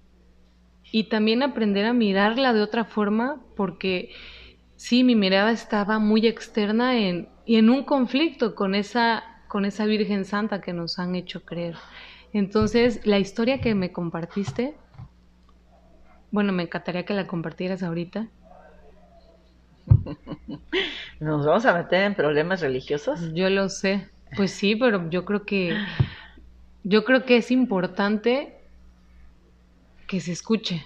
y 0.92 1.06
también 1.06 1.44
aprender 1.44 1.86
a 1.86 1.94
mirarla 1.94 2.54
de 2.54 2.62
otra 2.62 2.86
forma, 2.86 3.42
porque 3.56 4.12
sí, 4.76 5.04
mi 5.04 5.16
mirada 5.16 5.52
estaba 5.52 6.00
muy 6.00 6.28
externa 6.28 6.98
en, 6.98 7.30
y 7.46 7.58
en 7.58 7.70
un 7.70 7.84
conflicto 7.84 8.56
con 8.56 8.76
esa 8.76 9.24
con 9.48 9.66
esa 9.66 9.86
Virgen 9.86 10.24
Santa 10.24 10.62
que 10.62 10.72
nos 10.72 10.98
han 10.98 11.14
hecho 11.14 11.44
creer. 11.44 11.76
Entonces, 12.32 13.06
la 13.06 13.20
historia 13.20 13.60
que 13.60 13.76
me 13.76 13.92
compartiste, 13.92 14.76
bueno, 16.32 16.54
me 16.54 16.64
encantaría 16.64 17.04
que 17.04 17.14
la 17.14 17.28
compartieras 17.28 17.84
ahorita. 17.84 18.30
¿Nos 21.20 21.46
vamos 21.46 21.66
a 21.66 21.74
meter 21.74 22.04
en 22.06 22.16
problemas 22.16 22.62
religiosos? 22.62 23.20
Yo 23.34 23.50
lo 23.50 23.68
sé. 23.68 24.08
Pues 24.38 24.52
sí, 24.52 24.78
pero 24.78 25.10
yo 25.10 25.26
creo 25.26 25.46
que 25.46 25.76
yo 26.86 27.04
creo 27.04 27.26
que 27.26 27.36
es 27.36 27.52
importante 27.52 28.61
que 30.12 30.20
se 30.20 30.34
escuche. 30.34 30.84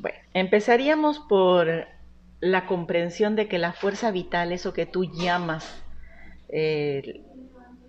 Bueno, 0.00 0.18
empezaríamos 0.34 1.20
por 1.20 1.86
la 2.40 2.66
comprensión 2.66 3.36
de 3.36 3.46
que 3.46 3.58
la 3.58 3.72
fuerza 3.72 4.10
vital, 4.10 4.50
eso 4.50 4.72
que 4.72 4.86
tú 4.86 5.04
llamas 5.04 5.80
eh, 6.48 7.22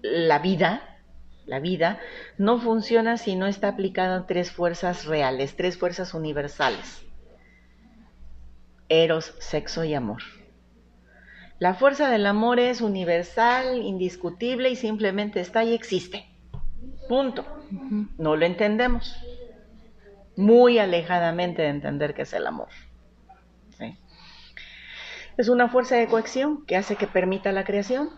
la 0.04 0.38
vida, 0.38 1.00
la 1.48 1.60
vida, 1.60 2.00
no 2.38 2.60
funciona 2.60 3.18
si 3.18 3.36
no 3.36 3.48
está 3.48 3.70
aplicada 3.70 4.18
a 4.18 4.28
tres 4.28 4.52
fuerzas 4.52 5.06
reales, 5.06 5.56
tres 5.56 5.80
fuerzas 5.80 6.14
universales. 6.14 7.04
Eros, 8.88 9.34
sexo 9.40 9.84
y 9.84 9.96
amor. 9.96 10.22
La 11.58 11.74
fuerza 11.74 12.12
del 12.12 12.28
amor 12.28 12.60
es 12.60 12.82
universal, 12.82 13.82
indiscutible 13.82 14.70
y 14.70 14.76
simplemente 14.76 15.40
está 15.40 15.64
y 15.64 15.74
existe. 15.74 16.28
Punto. 17.10 17.44
No 18.20 18.36
lo 18.36 18.46
entendemos. 18.46 19.18
Muy 20.42 20.80
alejadamente 20.80 21.62
de 21.62 21.70
entender 21.70 22.14
qué 22.14 22.24
es 22.24 22.34
el 22.34 22.48
amor. 22.48 22.70
Es 25.38 25.48
una 25.48 25.70
fuerza 25.70 25.96
de 25.96 26.08
cohesión 26.08 26.66
que 26.66 26.76
hace 26.76 26.98
que 26.98 27.08
permita 27.08 27.52
la 27.52 27.64
creación, 27.64 28.10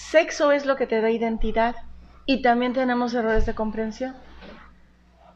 Sexo 0.00 0.50
es 0.50 0.66
lo 0.66 0.76
que 0.76 0.86
te 0.86 1.00
da 1.00 1.10
identidad 1.10 1.76
y 2.26 2.42
también 2.42 2.72
tenemos 2.72 3.14
errores 3.14 3.46
de 3.46 3.54
comprensión. 3.54 4.16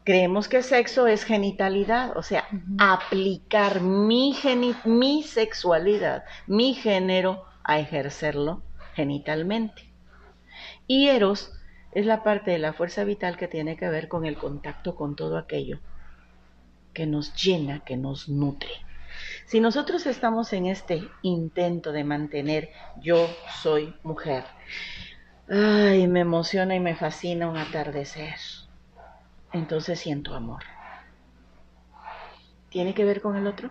Creemos 0.03 0.47
que 0.47 0.63
sexo 0.63 1.07
es 1.07 1.23
genitalidad, 1.23 2.17
o 2.17 2.21
sea, 2.21 2.45
aplicar 2.77 3.81
mi, 3.81 4.35
mi 4.83 5.23
sexualidad, 5.23 6.25
mi 6.45 6.73
género 6.73 7.45
a 7.63 7.79
ejercerlo 7.79 8.63
genitalmente. 8.95 9.89
Y 10.87 11.07
eros 11.07 11.51
es 11.95 12.05
la 12.05 12.23
parte 12.23 12.51
de 12.51 12.59
la 12.59 12.73
fuerza 12.73 13.05
vital 13.05 13.37
que 13.37 13.47
tiene 13.47 13.77
que 13.77 13.89
ver 13.89 14.09
con 14.09 14.25
el 14.25 14.37
contacto 14.37 14.95
con 14.95 15.15
todo 15.15 15.37
aquello 15.37 15.79
que 16.93 17.07
nos 17.07 17.33
llena, 17.33 17.79
que 17.79 17.97
nos 17.97 18.29
nutre. 18.29 18.69
Si 19.45 19.61
nosotros 19.61 20.05
estamos 20.05 20.51
en 20.53 20.65
este 20.65 21.07
intento 21.21 21.93
de 21.93 22.03
mantener 22.03 22.69
yo 23.01 23.27
soy 23.61 23.95
mujer, 24.03 24.43
ay, 25.49 26.07
me 26.07 26.19
emociona 26.19 26.75
y 26.75 26.81
me 26.81 26.95
fascina 26.95 27.47
un 27.47 27.57
atardecer, 27.57 28.35
entonces 29.53 29.97
siento 29.97 30.35
amor. 30.35 30.63
¿Tiene 32.69 32.93
que 32.93 33.05
ver 33.05 33.21
con 33.21 33.37
el 33.37 33.47
otro? 33.47 33.69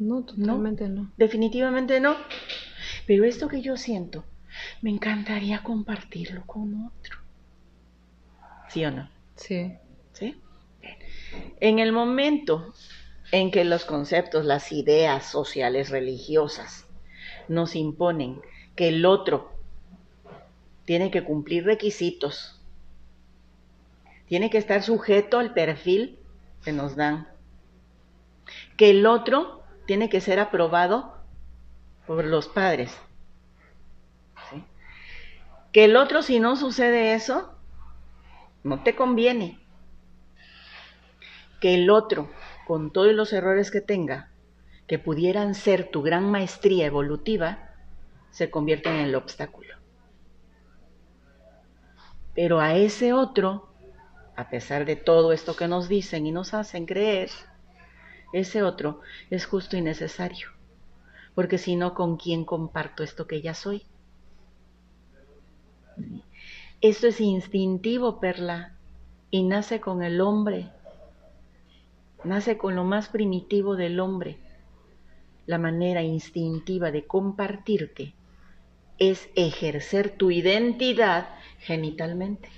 No, 0.00 0.24
totalmente 0.24 0.88
no. 0.88 1.12
Definitivamente 1.16 2.00
no. 2.00 2.16
Pero 3.06 3.24
esto 3.24 3.46
que 3.46 3.60
yo 3.60 3.76
siento, 3.76 4.24
me 4.82 4.90
encantaría 4.90 5.62
compartirlo 5.62 6.44
con 6.46 6.86
otro. 6.86 7.18
¿Sí 8.68 8.84
o 8.84 8.90
no? 8.90 9.08
Sí. 9.36 9.72
¿Sí? 10.12 10.40
En 11.60 11.78
el 11.78 11.92
momento 11.92 12.72
en 13.32 13.50
que 13.50 13.64
los 13.64 13.84
conceptos, 13.84 14.44
las 14.44 14.70
ideas 14.72 15.26
sociales 15.26 15.90
religiosas 15.90 16.86
nos 17.48 17.74
imponen 17.74 18.40
que 18.76 18.88
el 18.88 19.06
otro 19.06 19.52
tiene 20.84 21.10
que 21.10 21.24
cumplir 21.24 21.64
requisitos, 21.64 22.60
tiene 24.26 24.50
que 24.50 24.58
estar 24.58 24.82
sujeto 24.82 25.38
al 25.38 25.54
perfil 25.54 26.18
que 26.62 26.72
nos 26.72 26.96
dan, 26.96 27.28
que 28.76 28.90
el 28.90 29.06
otro 29.06 29.62
tiene 29.86 30.08
que 30.08 30.20
ser 30.20 30.38
aprobado 30.38 31.14
por 32.06 32.24
los 32.24 32.48
padres, 32.48 32.96
que 35.74 35.86
el 35.86 35.96
otro 35.96 36.22
si 36.22 36.38
no 36.38 36.54
sucede 36.54 37.14
eso, 37.14 37.52
no 38.62 38.84
te 38.84 38.94
conviene, 38.94 39.58
que 41.60 41.74
el 41.74 41.90
otro, 41.90 42.30
con 42.64 42.92
todos 42.92 43.12
los 43.12 43.32
errores 43.32 43.72
que 43.72 43.80
tenga, 43.80 44.30
que 44.86 45.00
pudieran 45.00 45.56
ser 45.56 45.90
tu 45.90 46.02
gran 46.02 46.30
maestría 46.30 46.86
evolutiva, 46.86 47.70
se 48.30 48.52
convierten 48.52 48.94
en 48.94 49.06
el 49.06 49.16
obstáculo. 49.16 49.74
Pero 52.36 52.60
a 52.60 52.76
ese 52.76 53.12
otro, 53.12 53.68
a 54.36 54.50
pesar 54.50 54.84
de 54.84 54.94
todo 54.94 55.32
esto 55.32 55.56
que 55.56 55.66
nos 55.66 55.88
dicen 55.88 56.24
y 56.24 56.30
nos 56.30 56.54
hacen 56.54 56.86
creer, 56.86 57.30
ese 58.32 58.62
otro 58.62 59.00
es 59.28 59.44
justo 59.44 59.76
y 59.76 59.82
necesario. 59.82 60.50
Porque 61.34 61.58
si 61.58 61.74
no, 61.74 61.94
¿con 61.94 62.16
quién 62.16 62.44
comparto 62.44 63.02
esto 63.02 63.26
que 63.26 63.42
ya 63.42 63.54
soy? 63.54 63.88
Esto 66.80 67.06
es 67.06 67.20
instintivo, 67.20 68.20
Perla, 68.20 68.76
y 69.30 69.42
nace 69.42 69.80
con 69.80 70.02
el 70.02 70.20
hombre. 70.20 70.70
Nace 72.24 72.58
con 72.58 72.74
lo 72.74 72.84
más 72.84 73.08
primitivo 73.08 73.76
del 73.76 74.00
hombre. 74.00 74.38
La 75.46 75.58
manera 75.58 76.02
instintiva 76.02 76.90
de 76.90 77.06
compartirte 77.06 78.14
es 78.98 79.28
ejercer 79.34 80.16
tu 80.16 80.30
identidad 80.30 81.28
genitalmente. 81.58 82.48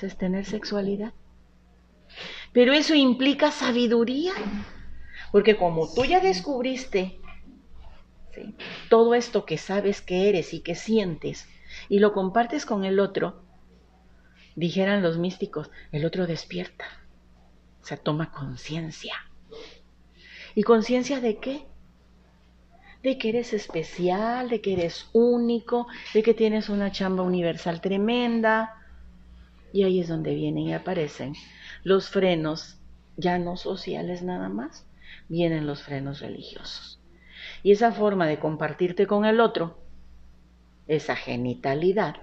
es 0.00 0.16
tener 0.16 0.46
sexualidad. 0.46 1.12
Pero 2.52 2.72
eso 2.72 2.94
implica 2.94 3.50
sabiduría, 3.50 4.32
porque 5.30 5.56
como 5.56 5.92
tú 5.92 6.04
ya 6.04 6.20
descubriste 6.20 7.20
todo 8.88 9.14
esto 9.14 9.44
que 9.44 9.58
sabes 9.58 10.00
que 10.00 10.28
eres 10.28 10.54
y 10.54 10.60
que 10.60 10.74
sientes 10.74 11.46
y 11.90 11.98
lo 11.98 12.14
compartes 12.14 12.64
con 12.64 12.86
el 12.86 12.98
otro, 13.00 13.42
dijeran 14.56 15.02
los 15.02 15.18
místicos, 15.18 15.70
el 15.92 16.06
otro 16.06 16.26
despierta, 16.26 16.86
se 17.82 17.98
toma 17.98 18.32
conciencia. 18.32 19.14
¿Y 20.54 20.62
conciencia 20.62 21.20
de 21.20 21.38
qué? 21.38 21.66
de 23.02 23.16
que 23.18 23.30
eres 23.30 23.52
especial, 23.52 24.48
de 24.50 24.60
que 24.60 24.74
eres 24.74 25.08
único, 25.12 25.86
de 26.12 26.22
que 26.22 26.34
tienes 26.34 26.68
una 26.68 26.92
chamba 26.92 27.22
universal 27.22 27.80
tremenda. 27.80 28.74
Y 29.72 29.84
ahí 29.84 30.00
es 30.00 30.08
donde 30.08 30.34
vienen 30.34 30.64
y 30.64 30.74
aparecen 30.74 31.34
los 31.82 32.10
frenos, 32.10 32.78
ya 33.16 33.38
no 33.38 33.56
sociales 33.56 34.22
nada 34.22 34.48
más, 34.48 34.86
vienen 35.28 35.66
los 35.66 35.82
frenos 35.82 36.20
religiosos. 36.20 37.00
Y 37.62 37.72
esa 37.72 37.92
forma 37.92 38.26
de 38.26 38.38
compartirte 38.38 39.06
con 39.06 39.24
el 39.24 39.40
otro, 39.40 39.78
esa 40.90 41.14
genitalidad, 41.14 42.16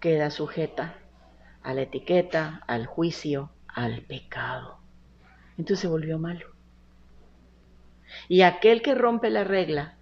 queda 0.00 0.30
sujeta 0.30 0.96
a 1.62 1.74
la 1.74 1.82
etiqueta, 1.82 2.62
al 2.66 2.86
juicio, 2.86 3.50
al 3.68 4.00
pecado. 4.02 4.78
Entonces 5.58 5.80
se 5.80 5.88
volvió 5.88 6.18
malo. 6.18 6.46
Y 8.28 8.40
aquel 8.40 8.80
que 8.80 8.94
rompe 8.94 9.28
la 9.28 9.44
regla 9.44 9.96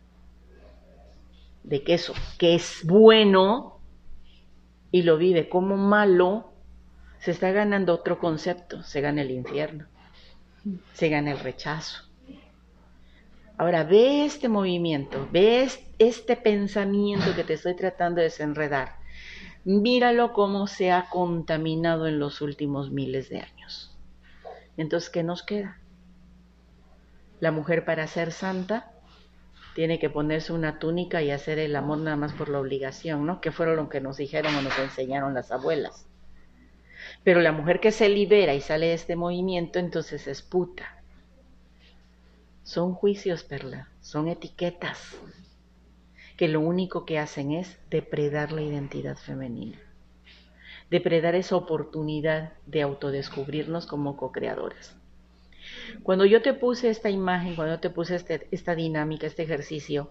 de 1.64 1.83
que 1.83 1.95
eso, 1.95 2.14
que 2.38 2.55
es 2.55 2.83
bueno, 2.85 3.81
y 4.92 5.03
lo 5.03 5.16
vive 5.16 5.49
como 5.49 5.77
malo, 5.77 6.53
se 7.18 7.33
está 7.33 7.51
ganando 7.51 7.95
otro 7.95 8.21
concepto, 8.21 8.85
se 8.85 9.01
gana 9.01 9.23
el 9.23 9.31
infierno, 9.33 9.87
se 10.92 11.09
gana 11.09 11.33
el 11.33 11.40
rechazo. 11.40 12.12
Ahora, 13.62 13.85
ve 13.85 14.25
este 14.25 14.48
movimiento, 14.48 15.29
ve 15.31 15.68
este 16.01 16.35
pensamiento 16.35 17.33
que 17.37 17.44
te 17.44 17.53
estoy 17.53 17.77
tratando 17.77 18.16
de 18.16 18.25
desenredar. 18.25 18.96
Míralo 19.64 20.33
cómo 20.33 20.66
se 20.66 20.90
ha 20.90 21.09
contaminado 21.09 22.09
en 22.09 22.18
los 22.18 22.40
últimos 22.40 22.90
miles 22.90 23.29
de 23.29 23.38
años. 23.38 23.96
Entonces, 24.77 25.11
¿qué 25.11 25.22
nos 25.22 25.44
queda? 25.44 25.79
la 27.38 27.53
mujer 27.53 27.85
para 27.85 28.05
ser 28.09 28.33
santa 28.33 28.90
tiene 29.77 30.01
que 30.01 30.11
ponerse 30.11 30.53
una 30.53 30.81
túnica 30.81 31.22
y 31.22 31.31
hacer 31.31 31.61
el 31.61 31.77
amor 31.77 31.98
nada 31.98 32.16
más 32.16 32.33
por 32.33 32.48
la 32.48 32.59
obligación, 32.59 33.25
¿no? 33.27 33.40
Que 33.40 33.53
fueron 33.53 33.77
lo 33.77 33.88
que 33.88 34.01
nos 34.01 34.16
dijeron 34.16 34.57
o 34.57 34.62
nos 34.62 34.77
enseñaron 34.77 35.35
las 35.35 35.53
abuelas. 35.53 36.09
Pero 37.22 37.40
la 37.40 37.53
mujer 37.53 37.79
que 37.79 37.92
se 37.92 38.09
libera 38.09 38.55
y 38.55 38.61
sale 38.61 38.87
de 38.87 38.94
este 38.94 39.14
movimiento, 39.14 39.79
entonces 39.79 40.27
es 40.27 40.42
puta. 40.42 41.01
Son 42.62 42.94
juicios, 42.94 43.42
Perla, 43.42 43.88
son 44.01 44.29
etiquetas 44.29 45.16
que 46.37 46.48
lo 46.48 46.61
único 46.61 47.05
que 47.05 47.18
hacen 47.18 47.53
es 47.53 47.79
depredar 47.90 48.53
la 48.53 48.62
identidad 48.62 49.16
femenina, 49.16 49.79
depredar 50.90 51.35
esa 51.35 51.57
oportunidad 51.57 52.53
de 52.66 52.83
autodescubrirnos 52.83 53.87
como 53.87 54.16
co-creadoras. 54.16 54.96
Cuando 56.03 56.25
yo 56.25 56.42
te 56.42 56.55
puse 56.55 56.90
esta 56.90 57.11
imagen, 57.11 57.55
cuando 57.55 57.75
yo 57.75 57.81
te 57.81 57.90
puse 57.90 58.16
este, 58.16 58.48
esta 58.51 58.75
dinámica, 58.75 59.27
este 59.27 59.42
ejercicio, 59.42 60.11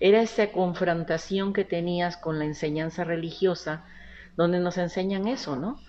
era 0.00 0.20
esa 0.20 0.52
confrontación 0.52 1.52
que 1.52 1.64
tenías 1.64 2.16
con 2.16 2.38
la 2.38 2.44
enseñanza 2.44 3.04
religiosa, 3.04 3.84
donde 4.36 4.60
nos 4.60 4.78
enseñan 4.78 5.26
eso, 5.26 5.56
¿no? 5.56 5.80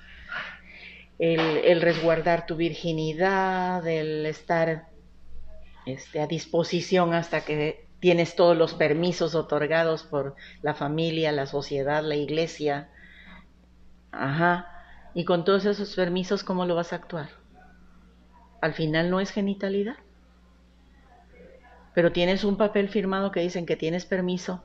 El, 1.20 1.82
resguardar 1.82 2.46
tu 2.46 2.56
virginidad, 2.56 3.86
el 3.88 4.26
estar 4.26 4.88
este, 5.88 6.20
a 6.22 6.28
disposición 6.28 7.14
hasta 7.14 7.42
que 7.46 7.88
tienes 8.00 8.36
todos 8.36 8.56
los 8.56 8.74
permisos 8.74 9.36
otorgados 9.36 10.04
por 10.04 10.36
la 10.62 10.74
familia, 10.76 11.32
la 11.32 11.48
sociedad, 11.48 12.04
la 12.04 12.16
iglesia. 12.16 12.90
Ajá. 14.12 14.68
Y 15.14 15.26
con 15.26 15.46
todos 15.46 15.66
esos 15.66 15.96
permisos, 15.96 16.44
¿cómo 16.44 16.66
lo 16.66 16.76
vas 16.76 16.94
a 16.94 16.98
actuar? 16.98 17.30
al 18.62 18.74
final 18.74 19.10
no 19.10 19.20
es 19.20 19.32
genitalidad. 19.32 19.96
Pero 21.94 22.12
tienes 22.12 22.44
un 22.44 22.58
papel 22.58 22.90
firmado 22.90 23.32
que 23.32 23.40
dicen 23.40 23.66
que 23.66 23.76
tienes 23.76 24.06
permiso. 24.06 24.64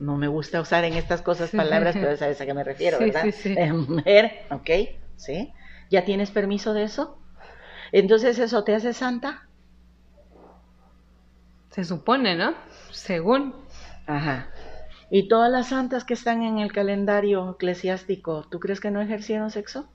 No 0.00 0.16
me 0.16 0.26
gusta 0.26 0.60
usar 0.60 0.84
en 0.84 0.94
estas 0.94 1.22
cosas 1.22 1.50
palabras, 1.50 1.94
pero 2.00 2.16
sabes 2.16 2.40
a 2.40 2.46
qué 2.46 2.54
me 2.54 2.64
refiero, 2.64 2.98
¿verdad? 2.98 3.22
Sí, 3.24 3.32
sí. 3.32 3.56
mujer, 3.72 4.46
¿ok? 4.50 4.70
¿Sí? 5.16 5.52
¿Ya 5.90 6.04
tienes 6.04 6.30
permiso 6.30 6.74
de 6.74 6.84
eso? 6.84 7.18
Entonces, 7.92 8.38
¿eso 8.38 8.64
te 8.64 8.74
hace 8.74 8.94
santa? 8.94 9.46
Se 11.72 11.84
supone, 11.84 12.36
¿no? 12.36 12.54
Según. 12.90 13.54
Ajá. 14.06 14.48
¿Y 15.10 15.28
todas 15.28 15.50
las 15.50 15.68
santas 15.68 16.04
que 16.04 16.14
están 16.14 16.42
en 16.42 16.58
el 16.58 16.72
calendario 16.72 17.50
eclesiástico, 17.50 18.46
¿tú 18.50 18.60
crees 18.60 18.80
que 18.80 18.90
no 18.90 19.02
ejercieron 19.02 19.50
sexo? 19.50 19.88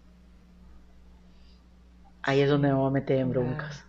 ahí 2.28 2.42
es 2.42 2.50
donde 2.50 2.68
me 2.68 2.74
voy 2.74 2.88
a 2.88 2.92
meter 2.92 3.20
en 3.20 3.30
broncas. 3.30 3.86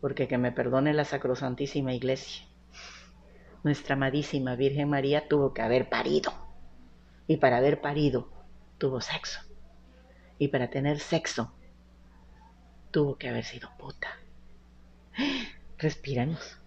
Porque 0.00 0.28
que 0.28 0.38
me 0.38 0.52
perdone 0.52 0.94
la 0.94 1.04
Sacrosantísima 1.04 1.92
Iglesia. 1.92 2.46
Nuestra 3.64 3.96
amadísima 3.96 4.54
Virgen 4.54 4.88
María 4.88 5.26
tuvo 5.28 5.52
que 5.52 5.62
haber 5.62 5.88
parido. 5.88 6.32
Y 7.26 7.38
para 7.38 7.56
haber 7.56 7.80
parido, 7.80 8.30
tuvo 8.78 9.00
sexo. 9.00 9.40
Y 10.38 10.48
para 10.48 10.70
tener 10.70 11.00
sexo, 11.00 11.52
tuvo 12.92 13.18
que 13.18 13.28
haber 13.28 13.44
sido 13.44 13.70
puta. 13.76 14.08
Respiramos. 15.78 16.57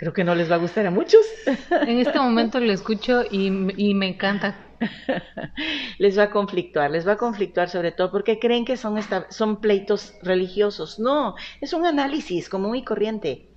Creo 0.00 0.14
que 0.14 0.24
no 0.24 0.34
les 0.34 0.50
va 0.50 0.54
a 0.54 0.58
gustar 0.58 0.86
a 0.86 0.90
muchos. 0.90 1.20
En 1.86 1.98
este 1.98 2.18
momento 2.18 2.58
lo 2.58 2.72
escucho 2.72 3.22
y, 3.30 3.48
y 3.76 3.92
me 3.92 4.08
encanta 4.08 4.56
les 5.98 6.18
va 6.18 6.22
a 6.22 6.30
conflictuar, 6.30 6.90
les 6.90 7.06
va 7.06 7.12
a 7.12 7.16
conflictuar 7.18 7.68
sobre 7.68 7.92
todo 7.92 8.10
porque 8.10 8.38
creen 8.38 8.64
que 8.64 8.78
son, 8.78 8.98
son 9.28 9.60
pleitos 9.60 10.14
religiosos. 10.22 10.98
No, 10.98 11.34
es 11.60 11.74
un 11.74 11.84
análisis 11.84 12.48
común 12.48 12.76
y 12.76 12.82
corriente, 12.82 13.50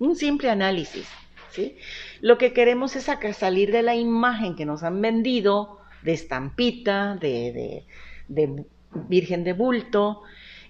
un 0.00 0.16
simple 0.16 0.50
análisis. 0.50 1.08
¿sí? 1.50 1.76
Lo 2.20 2.38
que 2.38 2.52
queremos 2.52 2.96
es 2.96 3.08
salir 3.36 3.70
de 3.70 3.82
la 3.82 3.94
imagen 3.94 4.56
que 4.56 4.66
nos 4.66 4.82
han 4.82 5.00
vendido 5.00 5.78
de 6.02 6.12
estampita, 6.12 7.14
de, 7.20 7.84
de, 8.26 8.64
virgen 9.08 9.44
de 9.44 9.52
bulto, 9.52 10.22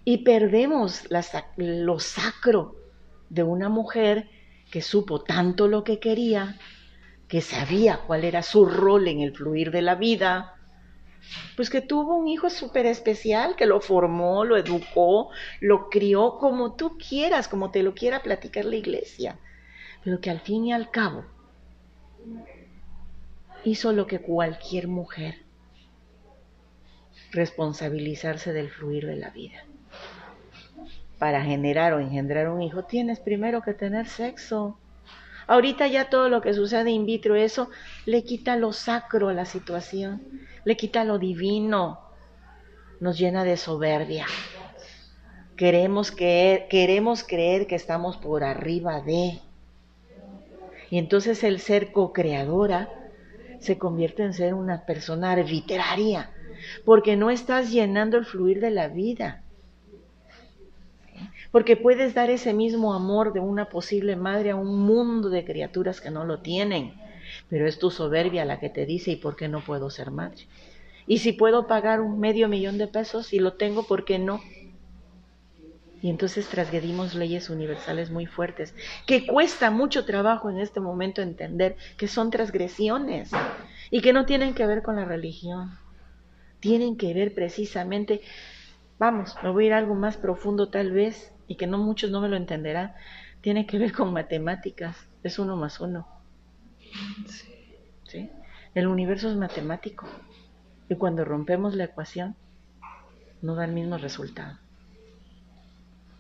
y 0.05 0.18
perdemos 0.18 1.09
lo 1.57 1.99
sacro 1.99 2.77
de 3.31 3.43
una 3.43 3.70
mujer 3.70 4.29
que 4.75 4.83
supo 4.83 5.22
tanto 5.22 5.68
lo 5.68 5.85
que 5.85 6.01
quería, 6.01 6.59
que 7.29 7.41
sabía 7.41 8.01
cuál 8.09 8.25
era 8.25 8.43
su 8.43 8.66
rol 8.66 9.07
en 9.07 9.20
el 9.20 9.33
fluir 9.33 9.70
de 9.70 9.83
la 9.83 9.95
vida, 9.95 10.57
Pues 11.57 11.70
que 11.70 11.81
tuvo 11.81 12.16
un 12.16 12.27
hijo 12.27 12.51
súper 12.51 12.85
especial, 12.87 13.55
que 13.55 13.66
lo 13.66 13.81
formó, 13.81 14.45
lo 14.45 14.57
educó, 14.57 15.31
lo 15.61 15.89
crió 15.91 16.39
como 16.39 16.75
tú 16.75 16.99
quieras, 16.99 17.47
como 17.47 17.70
te 17.70 17.85
lo 17.85 17.95
quiera 17.95 18.22
platicar 18.25 18.64
la 18.64 18.75
iglesia. 18.77 19.39
Pero 20.03 20.20
que 20.20 20.31
al 20.31 20.41
fin 20.41 20.66
y 20.66 20.72
al 20.72 20.91
cabo 20.91 21.25
hizo 23.64 23.93
lo 23.93 24.07
que 24.09 24.20
cualquier 24.20 24.89
mujer, 24.89 25.45
responsabilizarse 27.33 28.53
del 28.53 28.70
fluir 28.70 29.07
de 29.07 29.16
la 29.16 29.31
vida. 29.31 29.64
Para 31.19 31.43
generar 31.43 31.93
o 31.95 32.01
engendrar 32.01 32.49
un 32.49 32.62
hijo 32.62 32.85
tienes 32.85 33.21
primero 33.21 33.62
que 33.62 33.75
tener 33.75 34.07
sexo. 34.07 34.79
Ahorita 35.47 35.87
ya 35.87 36.09
todo 36.09 36.29
lo 36.29 36.41
que 36.41 36.55
sucede 36.55 36.91
in 36.91 37.07
vitro, 37.07 37.37
eso 37.37 37.71
le 38.07 38.25
quita 38.25 38.57
lo 38.57 38.73
sacro 38.73 39.29
a 39.29 39.35
la 39.35 39.45
situación, 39.45 40.23
le 40.65 40.77
quita 40.77 41.05
lo 41.05 41.19
divino, 41.19 42.01
nos 43.01 43.19
llena 43.19 43.45
de 43.45 43.57
soberbia. 43.57 44.27
Queremos 45.57 46.11
creer, 46.11 46.67
queremos 46.69 47.23
creer 47.23 47.67
que 47.67 47.75
estamos 47.75 48.17
por 48.17 48.43
arriba 48.43 49.01
de. 49.03 49.41
Y 50.91 50.99
entonces 50.99 51.45
el 51.45 51.61
ser 51.61 51.93
co-creadora 51.93 52.89
se 53.61 53.79
convierte 53.79 54.25
en 54.25 54.33
ser 54.33 54.55
una 54.55 54.85
persona 54.87 55.33
arbitraria, 55.33 56.31
porque 56.85 57.17
no 57.17 57.31
estás 57.31 57.71
llenando 57.71 58.17
el 58.17 58.25
fluir 58.25 58.61
de 58.61 58.71
la 58.71 58.89
vida 58.89 59.43
porque 61.55 61.77
puedes 61.77 62.15
dar 62.15 62.31
ese 62.31 62.53
mismo 62.53 62.95
amor 62.95 63.33
de 63.33 63.39
una 63.39 63.67
posible 63.67 64.17
madre 64.17 64.51
a 64.51 64.57
un 64.57 64.77
mundo 64.77 65.31
de 65.31 65.45
criaturas 65.45 66.01
que 66.01 66.11
no 66.11 66.25
lo 66.25 66.41
tienen, 66.41 66.95
pero 67.49 67.69
es 67.69 67.79
tu 67.79 67.93
soberbia 67.93 68.45
la 68.45 68.59
que 68.59 68.71
te 68.71 68.87
dice, 68.87 69.13
¿y 69.13 69.17
por 69.17 69.37
qué 69.37 69.47
no 69.47 69.61
puedo 69.61 69.89
ser 69.89 70.11
madre? 70.11 70.49
Y 71.07 71.19
si 71.19 71.33
puedo 71.33 71.69
pagar 71.69 72.01
un 72.01 72.19
medio 72.19 72.49
millón 72.49 72.77
de 72.77 72.89
pesos 72.89 73.33
y 73.33 73.39
lo 73.39 73.53
tengo, 73.53 73.87
¿por 73.87 74.05
qué 74.05 74.19
no? 74.19 74.41
Y 76.03 76.11
entonces 76.11 76.49
trasgredimos 76.49 77.15
leyes 77.15 77.49
universales 77.49 78.11
muy 78.11 78.27
fuertes, 78.27 78.75
que 79.07 79.25
cuesta 79.25 79.71
mucho 79.71 80.05
trabajo 80.05 80.51
en 80.51 80.59
este 80.59 80.81
momento 80.81 81.23
entender 81.23 81.77
que 81.97 82.09
son 82.09 82.33
transgresiones 82.33 83.31
y 83.93 84.01
que 84.01 84.13
no 84.13 84.27
tienen 84.27 84.55
que 84.55 84.67
ver 84.67 84.83
con 84.83 84.97
la 84.97 85.05
religión. 85.05 85.71
Tienen 86.59 86.97
que 86.97 87.15
ver 87.15 87.33
precisamente, 87.33 88.23
vamos, 88.99 89.37
me 89.45 89.51
voy 89.51 89.63
a 89.63 89.67
ir 89.69 89.73
a 89.75 89.79
algo 89.79 89.95
más 89.95 90.17
profundo 90.17 90.69
tal 90.69 90.91
vez, 90.91 91.31
y 91.47 91.57
que 91.57 91.66
no 91.66 91.78
muchos 91.78 92.11
no 92.11 92.20
me 92.20 92.28
lo 92.28 92.36
entenderán, 92.36 92.95
tiene 93.40 93.66
que 93.66 93.78
ver 93.78 93.92
con 93.92 94.12
matemáticas, 94.12 94.97
es 95.22 95.38
uno 95.38 95.57
más 95.57 95.80
uno. 95.80 96.07
Sí. 98.05 98.30
El 98.74 98.86
universo 98.86 99.28
es 99.28 99.36
matemático 99.36 100.07
y 100.88 100.97
cuando 100.97 101.24
rompemos 101.24 101.74
la 101.74 101.84
ecuación 101.84 102.36
no 103.42 103.55
da 103.55 103.64
el 103.64 103.72
mismo 103.72 103.99
resultado. 103.99 104.59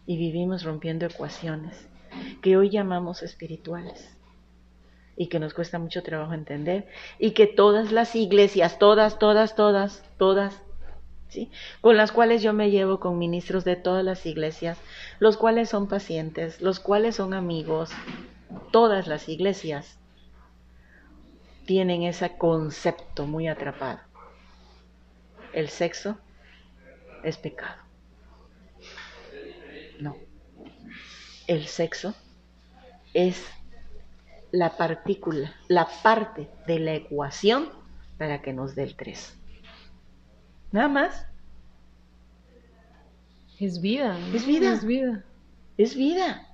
Y 0.06 0.18
vivimos 0.18 0.64
rompiendo 0.64 1.06
ecuaciones 1.06 1.88
que 2.42 2.56
hoy 2.56 2.70
llamamos 2.70 3.22
espirituales 3.22 4.14
y 5.16 5.28
que 5.28 5.38
nos 5.38 5.54
cuesta 5.54 5.78
mucho 5.78 6.02
trabajo 6.02 6.34
entender 6.34 6.88
y 7.18 7.30
que 7.32 7.46
todas 7.46 7.92
las 7.92 8.14
iglesias, 8.14 8.78
todas, 8.78 9.18
todas, 9.18 9.54
todas, 9.54 10.04
todas, 10.18 10.62
con 11.80 11.96
las 11.96 12.12
cuales 12.12 12.42
yo 12.42 12.52
me 12.52 12.70
llevo 12.70 13.00
con 13.00 13.18
ministros 13.18 13.64
de 13.64 13.76
todas 13.76 14.04
las 14.04 14.26
iglesias, 14.26 14.78
los 15.18 15.36
cuales 15.36 15.68
son 15.68 15.88
pacientes, 15.88 16.60
los 16.60 16.80
cuales 16.80 17.16
son 17.16 17.34
amigos, 17.34 17.90
todas 18.70 19.06
las 19.06 19.28
iglesias 19.28 19.98
tienen 21.66 22.02
ese 22.02 22.36
concepto 22.36 23.26
muy 23.26 23.48
atrapado. 23.48 24.00
El 25.52 25.68
sexo 25.68 26.18
es 27.22 27.38
pecado. 27.38 27.82
No. 30.00 30.16
El 31.46 31.66
sexo 31.66 32.14
es 33.12 33.44
la 34.50 34.76
partícula, 34.76 35.54
la 35.68 35.88
parte 36.02 36.48
de 36.66 36.78
la 36.78 36.94
ecuación 36.94 37.70
para 38.18 38.42
que 38.42 38.52
nos 38.52 38.74
dé 38.74 38.84
el 38.84 38.96
3. 38.96 39.43
Nada 40.74 40.88
más. 40.88 41.26
Es 43.60 43.80
vida. 43.80 44.18
Es 44.34 44.44
vida. 44.44 44.72
Es 44.72 44.84
vida. 44.84 45.24
Es 45.78 45.94
vida. 45.94 46.48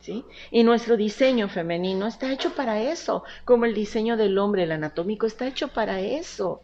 ¿Sí? 0.00 0.22
Y 0.50 0.64
nuestro 0.64 0.98
diseño 0.98 1.48
femenino 1.48 2.06
está 2.06 2.30
hecho 2.30 2.54
para 2.54 2.78
eso, 2.82 3.24
como 3.46 3.64
el 3.64 3.72
diseño 3.72 4.18
del 4.18 4.36
hombre, 4.36 4.64
el 4.64 4.72
anatómico, 4.72 5.24
está 5.24 5.46
hecho 5.46 5.68
para 5.68 5.98
eso. 6.00 6.60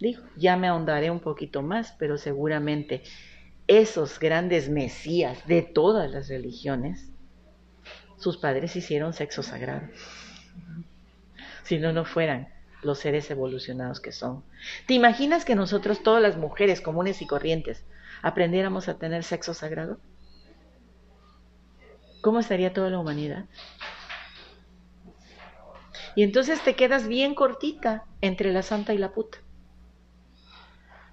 Digo, 0.00 0.22
ya 0.36 0.56
me 0.56 0.68
ahondaré 0.68 1.10
un 1.10 1.20
poquito 1.20 1.60
más, 1.60 1.94
pero 1.98 2.16
seguramente 2.16 3.02
esos 3.66 4.18
grandes 4.18 4.70
mesías 4.70 5.46
de 5.46 5.60
todas 5.60 6.10
las 6.10 6.28
religiones, 6.28 7.10
sus 8.16 8.38
padres 8.38 8.74
hicieron 8.74 9.12
sexo 9.12 9.42
sagrado. 9.42 9.86
Si 11.64 11.78
no, 11.78 11.92
no 11.92 12.06
fueran 12.06 12.53
los 12.84 12.98
seres 12.98 13.30
evolucionados 13.30 14.00
que 14.00 14.12
son. 14.12 14.44
¿Te 14.86 14.94
imaginas 14.94 15.44
que 15.44 15.54
nosotros, 15.54 16.02
todas 16.02 16.22
las 16.22 16.36
mujeres 16.36 16.80
comunes 16.80 17.22
y 17.22 17.26
corrientes, 17.26 17.84
aprendiéramos 18.22 18.88
a 18.88 18.98
tener 18.98 19.24
sexo 19.24 19.54
sagrado? 19.54 19.98
¿Cómo 22.20 22.40
estaría 22.40 22.72
toda 22.72 22.90
la 22.90 22.98
humanidad? 22.98 23.44
Y 26.16 26.22
entonces 26.22 26.62
te 26.62 26.74
quedas 26.74 27.08
bien 27.08 27.34
cortita 27.34 28.04
entre 28.20 28.52
la 28.52 28.62
santa 28.62 28.94
y 28.94 28.98
la 28.98 29.12
puta. 29.12 29.38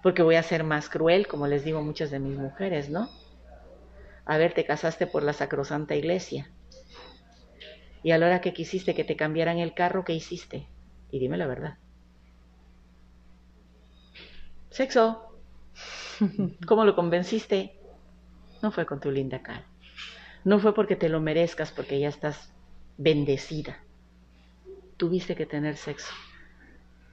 Porque 0.03 0.21
voy 0.21 0.35
a 0.35 0.43
ser 0.43 0.63
más 0.63 0.89
cruel, 0.89 1.27
como 1.27 1.47
les 1.47 1.63
digo 1.63 1.81
muchas 1.81 2.11
de 2.11 2.19
mis 2.19 2.37
mujeres, 2.37 2.89
¿no? 2.89 3.09
A 4.25 4.37
ver, 4.37 4.53
te 4.53 4.65
casaste 4.65 5.07
por 5.07 5.23
la 5.23 5.33
sacrosanta 5.33 5.95
iglesia. 5.95 6.49
Y 8.03 8.11
a 8.11 8.17
la 8.17 8.27
hora 8.27 8.41
que 8.41 8.53
quisiste 8.53 8.95
que 8.95 9.03
te 9.03 9.15
cambiaran 9.15 9.59
el 9.59 9.73
carro, 9.73 10.03
¿qué 10.05 10.13
hiciste? 10.13 10.67
Y 11.11 11.19
dime 11.19 11.37
la 11.37 11.47
verdad. 11.47 11.77
Sexo. 14.69 15.37
¿Cómo 16.67 16.85
lo 16.85 16.95
convenciste? 16.95 17.77
No 18.61 18.71
fue 18.71 18.85
con 18.85 18.99
tu 18.99 19.11
linda 19.11 19.41
cara. 19.41 19.65
No 20.43 20.59
fue 20.59 20.73
porque 20.73 20.95
te 20.95 21.09
lo 21.09 21.19
merezcas, 21.19 21.71
porque 21.71 21.99
ya 21.99 22.09
estás 22.09 22.51
bendecida. 22.97 23.79
Tuviste 24.97 25.35
que 25.35 25.45
tener 25.45 25.77
sexo, 25.77 26.13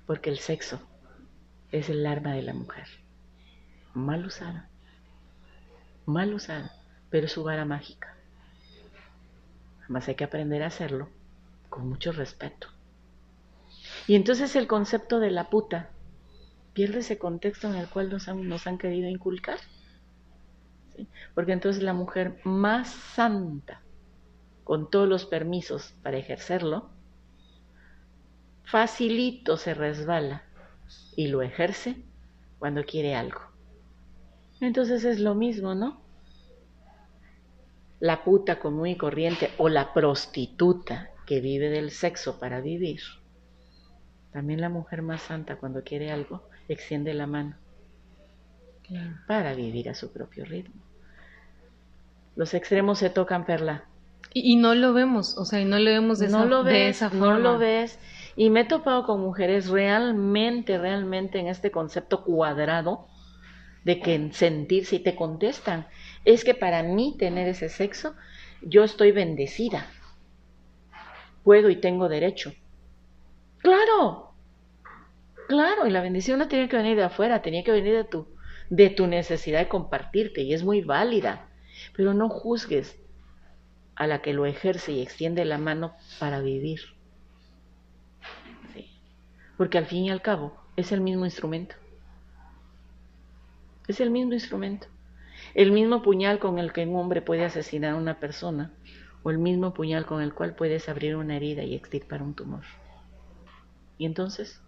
porque 0.07 0.31
el 0.31 0.39
sexo 0.39 0.81
es 1.73 1.89
el 1.89 2.07
arma 2.07 2.33
de 2.33 2.43
la 2.43 2.55
mujer. 2.55 2.87
Mal 3.95 4.25
usada. 4.25 4.69
Mal 6.07 6.33
usada, 6.33 6.73
pero 7.11 7.27
es 7.27 7.33
su 7.33 7.45
vara 7.45 7.65
mágica. 7.65 8.15
Además 9.83 10.09
hay 10.09 10.15
que 10.15 10.25
aprender 10.25 10.63
a 10.63 10.69
hacerlo 10.69 11.09
con 11.69 11.89
mucho 11.89 12.13
respeto. 12.13 12.69
Y 14.09 14.15
entonces 14.15 14.57
el 14.57 14.67
concepto 14.67 15.21
de 15.21 15.31
la 15.31 15.51
puta 15.51 15.91
pierde 16.73 17.01
ese 17.01 17.19
contexto 17.19 17.69
en 17.69 17.75
el 17.75 17.91
cual 17.91 18.09
nos 18.09 18.27
han, 18.27 18.49
nos 18.49 18.67
han 18.67 18.79
querido 18.79 19.07
inculcar. 19.07 19.59
Porque 21.35 21.53
entonces 21.53 21.83
la 21.83 21.93
mujer 21.93 22.41
más 22.43 22.89
santa, 22.89 23.83
con 24.65 24.91
todos 24.91 25.07
los 25.07 25.27
permisos 25.27 25.93
para 26.03 26.17
ejercerlo, 26.17 26.89
facilito 28.65 29.59
se 29.59 29.75
resbala 29.75 30.43
y 31.15 31.29
lo 31.29 31.43
ejerce 31.43 32.03
cuando 32.59 32.85
quiere 32.85 33.15
algo. 33.15 33.43
Entonces 34.63 35.05
es 35.05 35.21
lo 35.21 35.35
mismo, 35.35 35.75
¿no? 35.75 36.01
La 38.01 38.25
puta 38.25 38.59
común 38.59 38.87
y 38.87 38.97
corriente 38.97 39.51
o 39.59 39.69
la 39.69 39.93
prostituta 39.93 41.11
que 41.27 41.43
vive 41.43 41.69
del 41.69 41.91
sexo 41.91 42.41
para 42.41 42.63
vivir 42.63 43.01
también 44.39 44.61
la 44.61 44.69
mujer 44.69 45.03
más 45.03 45.23
santa 45.23 45.57
cuando 45.57 45.83
quiere 45.83 46.13
algo 46.13 46.45
extiende 46.69 47.13
la 47.13 47.27
mano 47.27 47.57
para 49.27 49.53
vivir 49.53 49.89
a 49.89 49.95
su 49.95 50.13
propio 50.13 50.45
ritmo. 50.45 50.81
Los 52.37 52.55
extremos 52.55 53.01
se 53.01 53.11
tocan, 53.11 53.45
Perla. 53.47 53.87
Y, 54.33 54.55
no 54.55 54.77
lo 54.77 54.93
vemos, 54.93 55.37
o 55.37 55.45
sea, 55.45 55.61
y 55.61 55.65
no 55.65 55.81
lo 55.81 55.91
vemos 55.91 56.21
de, 56.21 56.27
esa, 56.27 56.45
lo 56.45 56.63
de 56.63 56.89
esa 56.89 57.11
forma. 57.11 57.27
No 57.27 57.39
lo 57.41 57.59
ves. 57.59 57.99
Y 58.37 58.49
me 58.51 58.61
he 58.61 58.65
topado 58.65 59.05
con 59.07 59.21
mujeres 59.21 59.71
realmente, 59.71 60.79
realmente 60.79 61.41
en 61.41 61.49
este 61.49 61.73
concepto 61.73 62.23
cuadrado 62.23 63.09
de 63.83 63.99
que 63.99 64.31
sentirse 64.33 64.97
y 64.97 65.01
te 65.01 65.17
contestan, 65.17 65.89
es 66.25 66.45
que 66.45 66.55
para 66.55 66.85
mí 66.85 67.17
tener 67.19 67.49
ese 67.49 67.69
sexo, 67.69 68.15
yo 68.63 68.85
estoy 68.85 69.11
bendecida. 69.11 69.89
Puedo 71.43 71.71
y 71.71 71.77
tengo 71.81 72.09
derecho. 72.09 72.55
Claro, 73.59 74.28
claro, 75.49 75.87
y 75.87 75.91
la 75.91 76.01
bendición 76.01 76.39
no 76.39 76.47
tenía 76.47 76.69
que 76.69 76.77
venir 76.77 76.97
de 76.97 77.05
afuera, 77.05 77.43
tenía 77.43 77.65
que 77.65 77.73
venir 77.73 77.95
de 77.95 78.05
tu, 78.05 78.29
de 78.71 78.91
tu 78.91 79.07
necesidad 79.09 79.59
de 79.59 79.69
compartirte, 79.69 80.43
y 80.43 80.55
es 80.55 80.63
muy 80.63 80.83
válida, 80.83 81.49
pero 81.97 82.15
no 82.15 82.29
juzgues 82.29 83.01
a 83.97 84.07
la 84.07 84.23
que 84.23 84.33
lo 84.33 84.47
ejerce 84.47 84.93
y 84.93 85.03
extiende 85.03 85.45
la 85.45 85.59
mano 85.59 85.95
para 86.21 86.41
vivir. 86.41 86.81
porque 89.57 89.77
al 89.77 89.87
fin 89.87 90.05
y 90.05 90.11
al 90.11 90.23
cabo 90.23 90.57
es 90.77 90.93
el 90.93 91.01
mismo 91.01 91.25
instrumento. 91.25 91.75
Es 93.89 94.01
el 94.01 94.11
mismo 94.11 94.33
instrumento. 94.33 94.87
El 95.55 95.73
mismo 95.73 96.01
puñal 96.01 96.39
con 96.39 96.61
el 96.61 96.73
que 96.73 96.87
un 96.87 96.95
hombre 96.95 97.23
puede 97.23 97.45
asesinar 97.45 97.95
a 97.95 97.97
una 97.97 98.21
persona 98.21 98.73
o 99.25 99.31
el 99.31 99.39
mismo 99.39 99.75
puñal 99.75 100.07
con 100.07 100.23
el 100.23 100.33
cual 100.33 100.55
puedes 100.55 100.89
abrir 100.89 101.17
una 101.17 101.35
herida 101.35 101.65
y 101.65 101.75
extirpar 101.75 102.23
un 102.23 102.35
tumor. 102.35 102.63
Y 103.99 104.07
entonces, 104.07 104.63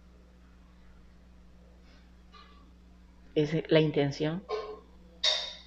es 3.34 3.70
la 3.70 3.80
intención, 3.80 4.42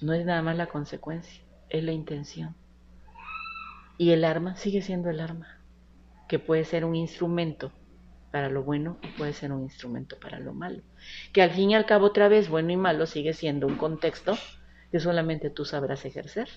no 0.00 0.12
es 0.12 0.24
nada 0.24 0.42
más 0.42 0.56
la 0.56 0.66
consecuencia, 0.66 1.42
es 1.68 1.82
la 1.82 1.92
intención. 1.92 2.56
Y 3.96 4.10
el 4.10 4.24
arma 4.24 4.56
sigue 4.56 4.82
siendo 4.82 5.10
el 5.10 5.20
arma, 5.20 5.60
que 6.28 6.38
puede 6.38 6.64
ser 6.64 6.84
un 6.84 6.96
instrumento 6.96 7.72
para 8.30 8.48
lo 8.48 8.64
bueno 8.64 8.98
y 9.02 9.08
puede 9.16 9.32
ser 9.32 9.52
un 9.52 9.62
instrumento 9.62 10.18
para 10.18 10.40
lo 10.40 10.52
malo. 10.52 10.82
Que 11.32 11.42
al 11.42 11.52
fin 11.52 11.70
y 11.70 11.74
al 11.74 11.86
cabo 11.86 12.06
otra 12.06 12.28
vez 12.28 12.48
bueno 12.48 12.72
y 12.72 12.76
malo 12.76 13.06
sigue 13.06 13.32
siendo 13.32 13.66
un 13.66 13.76
contexto 13.76 14.36
que 14.90 14.98
solamente 14.98 15.50
tú 15.50 15.64
sabrás 15.64 16.04
ejercer, 16.04 16.48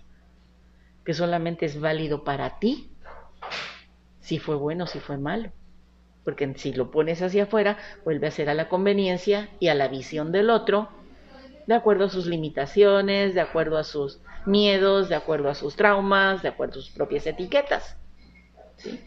que 1.06 1.14
solamente 1.14 1.66
es 1.66 1.80
válido 1.80 2.24
para 2.24 2.60
ti, 2.60 2.92
si 4.20 4.40
fue 4.40 4.56
bueno, 4.56 4.88
si 4.88 5.00
fue 5.00 5.18
malo. 5.18 5.52
Porque 6.28 6.54
si 6.58 6.74
lo 6.74 6.92
pones 6.92 7.22
hacia 7.22 7.44
afuera, 7.44 7.78
vuelve 8.04 8.28
a 8.28 8.32
ser 8.32 8.50
a 8.50 8.54
la 8.54 8.68
conveniencia 8.68 9.48
y 9.62 9.70
a 9.70 9.76
la 9.76 9.88
visión 9.88 10.34
del 10.34 10.50
otro, 10.50 10.90
de 11.68 11.74
acuerdo 11.74 12.04
a 12.04 12.10
sus 12.10 12.26
limitaciones, 12.26 13.34
de 13.34 13.40
acuerdo 13.40 13.78
a 13.78 13.86
sus 13.86 14.20
miedos, 14.46 15.08
de 15.08 15.16
acuerdo 15.16 15.48
a 15.50 15.56
sus 15.56 15.78
traumas, 15.78 16.42
de 16.42 16.50
acuerdo 16.50 16.82
a 16.82 16.84
sus 16.84 16.90
propias 16.90 17.26
etiquetas. 17.28 17.96
¿sí? 18.76 19.00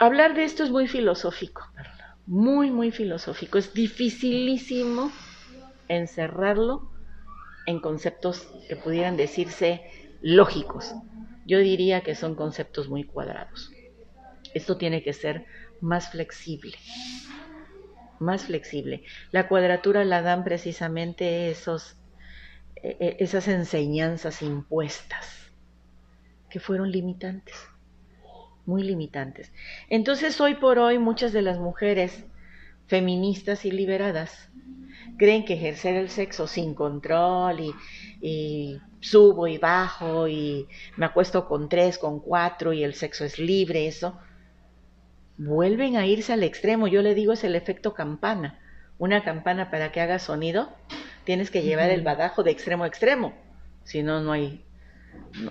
Hablar 0.00 0.34
de 0.34 0.42
esto 0.42 0.64
es 0.64 0.70
muy 0.70 0.88
filosófico, 0.88 1.62
muy, 2.26 2.72
muy 2.72 2.90
filosófico. 2.90 3.56
Es 3.56 3.72
dificilísimo 3.72 5.12
encerrarlo 5.86 6.90
en 7.64 7.78
conceptos 7.78 8.48
que 8.68 8.74
pudieran 8.74 9.16
decirse 9.16 9.82
lógicos. 10.20 10.96
Yo 11.46 11.60
diría 11.60 12.00
que 12.00 12.16
son 12.16 12.34
conceptos 12.34 12.88
muy 12.88 13.04
cuadrados. 13.04 13.70
Esto 14.56 14.78
tiene 14.78 15.02
que 15.02 15.12
ser 15.12 15.44
más 15.80 16.10
flexible, 16.10 16.76
más 18.18 18.44
flexible. 18.44 19.04
La 19.30 19.48
cuadratura 19.48 20.04
la 20.04 20.22
dan 20.22 20.44
precisamente 20.44 21.50
esos, 21.50 21.96
e, 22.76 22.96
e, 23.00 23.16
esas 23.20 23.48
enseñanzas 23.48 24.42
impuestas 24.42 25.50
que 26.50 26.60
fueron 26.60 26.90
limitantes 26.90 27.54
muy 28.66 28.82
limitantes. 28.82 29.52
Entonces, 29.88 30.40
hoy 30.40 30.54
por 30.54 30.78
hoy, 30.78 30.98
muchas 30.98 31.32
de 31.32 31.42
las 31.42 31.58
mujeres 31.58 32.24
feministas 32.86 33.64
y 33.64 33.70
liberadas 33.70 34.50
creen 35.16 35.44
que 35.44 35.54
ejercer 35.54 35.96
el 35.96 36.10
sexo 36.10 36.46
sin 36.46 36.74
control 36.74 37.74
y, 38.20 38.80
subo 39.00 39.46
y 39.46 39.56
bajo 39.58 40.26
y 40.26 40.66
me 40.96 41.06
acuesto 41.06 41.46
con 41.46 41.68
tres, 41.68 41.96
con 41.96 42.18
cuatro 42.18 42.72
y 42.72 42.82
el 42.82 42.94
sexo 42.94 43.24
es 43.24 43.38
libre, 43.38 43.86
eso, 43.86 44.18
vuelven 45.38 45.96
a 45.96 46.06
irse 46.06 46.32
al 46.32 46.42
extremo. 46.42 46.88
Yo 46.88 47.02
le 47.02 47.14
digo 47.14 47.32
es 47.32 47.44
el 47.44 47.54
efecto 47.54 47.94
campana. 47.94 48.58
Una 48.98 49.24
campana 49.24 49.70
para 49.70 49.92
que 49.92 50.00
haga 50.00 50.18
sonido, 50.18 50.72
tienes 51.24 51.50
que 51.50 51.62
llevar 51.62 51.90
el 51.90 52.02
badajo 52.02 52.42
de 52.42 52.50
extremo 52.50 52.84
a 52.84 52.86
extremo, 52.86 53.34
si 53.84 54.02
no, 54.02 54.20
no 54.20 54.32
hay 54.32 54.64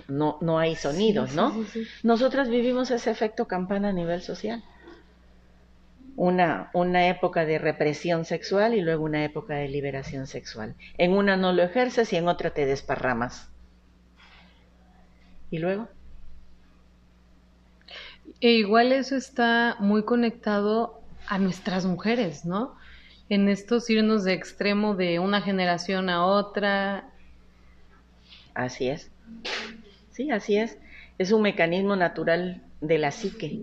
no, 0.08 0.38
no 0.40 0.58
hay 0.58 0.74
sonidos, 0.76 1.34
¿no? 1.34 1.64
Nosotras 2.02 2.48
vivimos 2.48 2.90
ese 2.90 3.10
efecto 3.10 3.46
campana 3.46 3.90
a 3.90 3.92
nivel 3.92 4.22
social. 4.22 4.62
Una, 6.16 6.70
una 6.72 7.08
época 7.08 7.44
de 7.44 7.58
represión 7.58 8.24
sexual 8.24 8.74
y 8.74 8.80
luego 8.80 9.04
una 9.04 9.24
época 9.24 9.54
de 9.54 9.68
liberación 9.68 10.26
sexual. 10.26 10.74
En 10.98 11.12
una 11.12 11.36
no 11.36 11.52
lo 11.52 11.62
ejerces 11.62 12.12
y 12.12 12.16
en 12.16 12.28
otra 12.28 12.50
te 12.50 12.64
desparramas. 12.64 13.50
¿Y 15.50 15.58
luego? 15.58 15.88
E 18.40 18.50
igual 18.52 18.92
eso 18.92 19.16
está 19.16 19.76
muy 19.80 20.04
conectado 20.04 21.00
a 21.26 21.38
nuestras 21.38 21.84
mujeres, 21.84 22.44
¿no? 22.44 22.74
En 23.28 23.48
estos 23.48 23.88
irnos 23.90 24.24
de 24.24 24.34
extremo 24.34 24.94
de 24.94 25.18
una 25.18 25.40
generación 25.40 26.08
a 26.10 26.24
otra. 26.24 27.10
Así 28.54 28.88
es. 28.88 29.10
Sí, 30.12 30.30
así 30.30 30.56
es. 30.56 30.78
Es 31.18 31.32
un 31.32 31.42
mecanismo 31.42 31.96
natural 31.96 32.62
de 32.80 32.98
la 32.98 33.10
psique. 33.10 33.62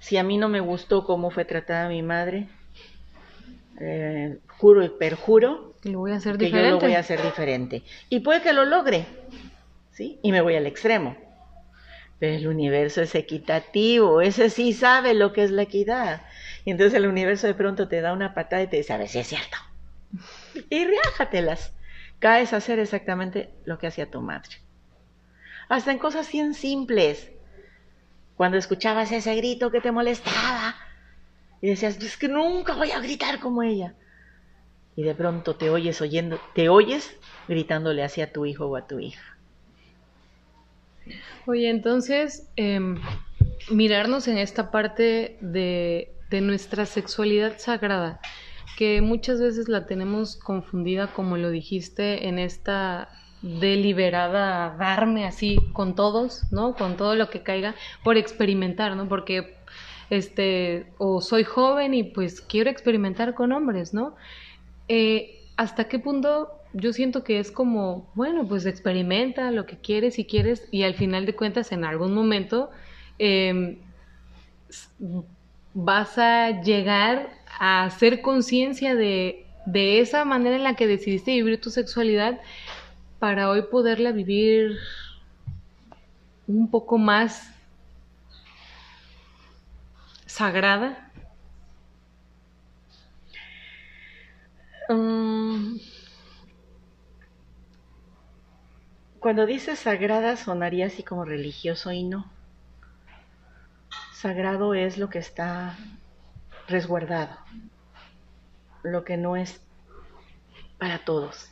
Si 0.00 0.16
a 0.16 0.24
mí 0.24 0.38
no 0.38 0.48
me 0.48 0.60
gustó 0.60 1.04
cómo 1.04 1.30
fue 1.30 1.44
tratada 1.44 1.88
mi 1.88 2.02
madre, 2.02 2.48
eh, 3.78 4.38
juro 4.58 4.84
y 4.84 4.88
perjuro 4.88 5.74
lo 5.84 6.00
voy 6.00 6.12
a 6.12 6.16
hacer 6.16 6.36
que 6.36 6.50
yo 6.50 6.58
lo 6.58 6.78
voy 6.78 6.94
a 6.94 7.00
hacer 7.00 7.22
diferente. 7.22 7.82
Y 8.08 8.20
puede 8.20 8.42
que 8.42 8.52
lo 8.52 8.64
logre, 8.64 9.06
¿sí? 9.92 10.18
Y 10.22 10.32
me 10.32 10.40
voy 10.40 10.56
al 10.56 10.66
extremo. 10.66 11.16
Pero 12.18 12.34
el 12.34 12.48
universo 12.48 13.02
es 13.02 13.14
equitativo, 13.14 14.20
ese 14.20 14.48
sí 14.48 14.72
sabe 14.72 15.14
lo 15.14 15.32
que 15.32 15.44
es 15.44 15.50
la 15.50 15.62
equidad. 15.62 16.22
Y 16.64 16.70
entonces 16.70 16.94
el 16.94 17.06
universo 17.06 17.46
de 17.46 17.54
pronto 17.54 17.88
te 17.88 18.00
da 18.00 18.12
una 18.12 18.34
patada 18.34 18.62
y 18.62 18.68
te 18.68 18.78
dice, 18.78 18.92
a 18.92 18.98
ver 18.98 19.08
si 19.08 19.18
es 19.18 19.26
cierto. 19.26 19.58
Y 20.70 20.84
riájatelas 20.84 21.74
caes 22.18 22.52
a 22.52 22.56
hacer 22.56 22.78
exactamente 22.78 23.50
lo 23.64 23.78
que 23.78 23.86
hacía 23.86 24.10
tu 24.10 24.22
madre. 24.22 24.56
Hasta 25.68 25.92
en 25.92 25.98
cosas 25.98 26.30
bien 26.30 26.54
simples. 26.54 27.30
Cuando 28.36 28.56
escuchabas 28.56 29.12
ese 29.12 29.34
grito 29.34 29.70
que 29.70 29.80
te 29.80 29.92
molestaba 29.92 30.76
y 31.60 31.68
decías, 31.68 31.96
es 31.98 32.16
que 32.16 32.28
nunca 32.28 32.74
voy 32.74 32.92
a 32.92 33.00
gritar 33.00 33.40
como 33.40 33.62
ella. 33.62 33.94
Y 34.94 35.02
de 35.02 35.14
pronto 35.14 35.56
te 35.56 35.70
oyes 35.70 36.00
oyendo, 36.00 36.40
te 36.54 36.68
oyes 36.68 37.14
gritándole 37.48 38.02
hacia 38.02 38.32
tu 38.32 38.46
hijo 38.46 38.66
o 38.66 38.76
a 38.76 38.86
tu 38.86 38.98
hija. 38.98 39.35
Oye, 41.46 41.70
entonces, 41.70 42.48
em, 42.56 42.96
mirarnos 43.70 44.28
en 44.28 44.38
esta 44.38 44.70
parte 44.70 45.38
de, 45.40 46.12
de 46.30 46.40
nuestra 46.40 46.86
sexualidad 46.86 47.58
sagrada 47.58 48.20
que 48.76 49.00
muchas 49.00 49.40
veces 49.40 49.68
la 49.68 49.86
tenemos 49.86 50.36
confundida, 50.36 51.08
como 51.08 51.38
lo 51.38 51.50
dijiste, 51.50 52.28
en 52.28 52.38
esta 52.38 53.08
deliberada 53.42 54.76
darme 54.78 55.26
así 55.26 55.58
con 55.72 55.94
todos, 55.94 56.42
¿no? 56.52 56.74
Con 56.74 56.96
todo 56.96 57.14
lo 57.14 57.30
que 57.30 57.42
caiga, 57.42 57.74
por 58.04 58.18
experimentar, 58.18 58.94
¿no? 58.94 59.08
Porque, 59.08 59.56
este, 60.10 60.92
o 60.98 61.22
soy 61.22 61.44
joven 61.44 61.94
y 61.94 62.04
pues 62.04 62.40
quiero 62.42 62.68
experimentar 62.70 63.34
con 63.34 63.52
hombres, 63.52 63.94
¿no? 63.94 64.14
Eh, 64.88 65.44
¿Hasta 65.56 65.88
qué 65.88 65.98
punto 65.98 66.55
yo 66.78 66.92
siento 66.92 67.24
que 67.24 67.38
es 67.38 67.50
como, 67.50 68.10
bueno, 68.14 68.46
pues 68.46 68.66
experimenta 68.66 69.50
lo 69.50 69.64
que 69.66 69.78
quieres 69.78 70.18
y 70.18 70.26
quieres 70.26 70.68
y 70.70 70.82
al 70.82 70.94
final 70.94 71.24
de 71.24 71.34
cuentas 71.34 71.72
en 71.72 71.84
algún 71.84 72.14
momento 72.14 72.70
em, 73.18 73.78
vas 75.74 76.18
a 76.18 76.62
llegar 76.62 77.30
a 77.58 77.84
hacer 77.84 78.20
conciencia 78.20 78.94
de, 78.94 79.46
de 79.64 80.00
esa 80.00 80.24
manera 80.24 80.56
en 80.56 80.64
la 80.64 80.74
que 80.74 80.86
decidiste 80.86 81.32
vivir 81.32 81.60
tu 81.60 81.70
sexualidad 81.70 82.40
para 83.18 83.48
hoy 83.50 83.62
poderla 83.62 84.12
vivir 84.12 84.78
un 86.46 86.70
poco 86.70 86.98
más 86.98 87.50
sagrada? 90.26 91.10
Mm. 94.88 95.78
Cuando 99.26 99.44
dices 99.44 99.80
sagrada 99.80 100.36
sonaría 100.36 100.86
así 100.86 101.02
como 101.02 101.24
religioso 101.24 101.90
y 101.90 102.04
no. 102.04 102.30
Sagrado 104.14 104.72
es 104.72 104.98
lo 104.98 105.10
que 105.10 105.18
está 105.18 105.76
resguardado, 106.68 107.36
lo 108.84 109.02
que 109.02 109.16
no 109.16 109.34
es 109.34 109.60
para 110.78 111.04
todos, 111.04 111.50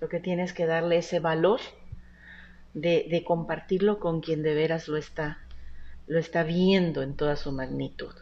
lo 0.00 0.08
que 0.08 0.18
tienes 0.18 0.52
que 0.52 0.66
darle 0.66 0.96
ese 0.98 1.20
valor 1.20 1.60
de, 2.74 3.22
compartirlo 3.24 4.00
con 4.00 4.20
quien 4.20 4.42
de 4.42 4.54
veras 4.54 4.88
lo 4.88 4.96
está, 4.96 5.38
lo 6.08 6.18
está 6.18 6.42
viendo 6.42 7.02
en 7.02 7.14
toda 7.14 7.36
su 7.36 7.52
magnitud. 7.52 8.12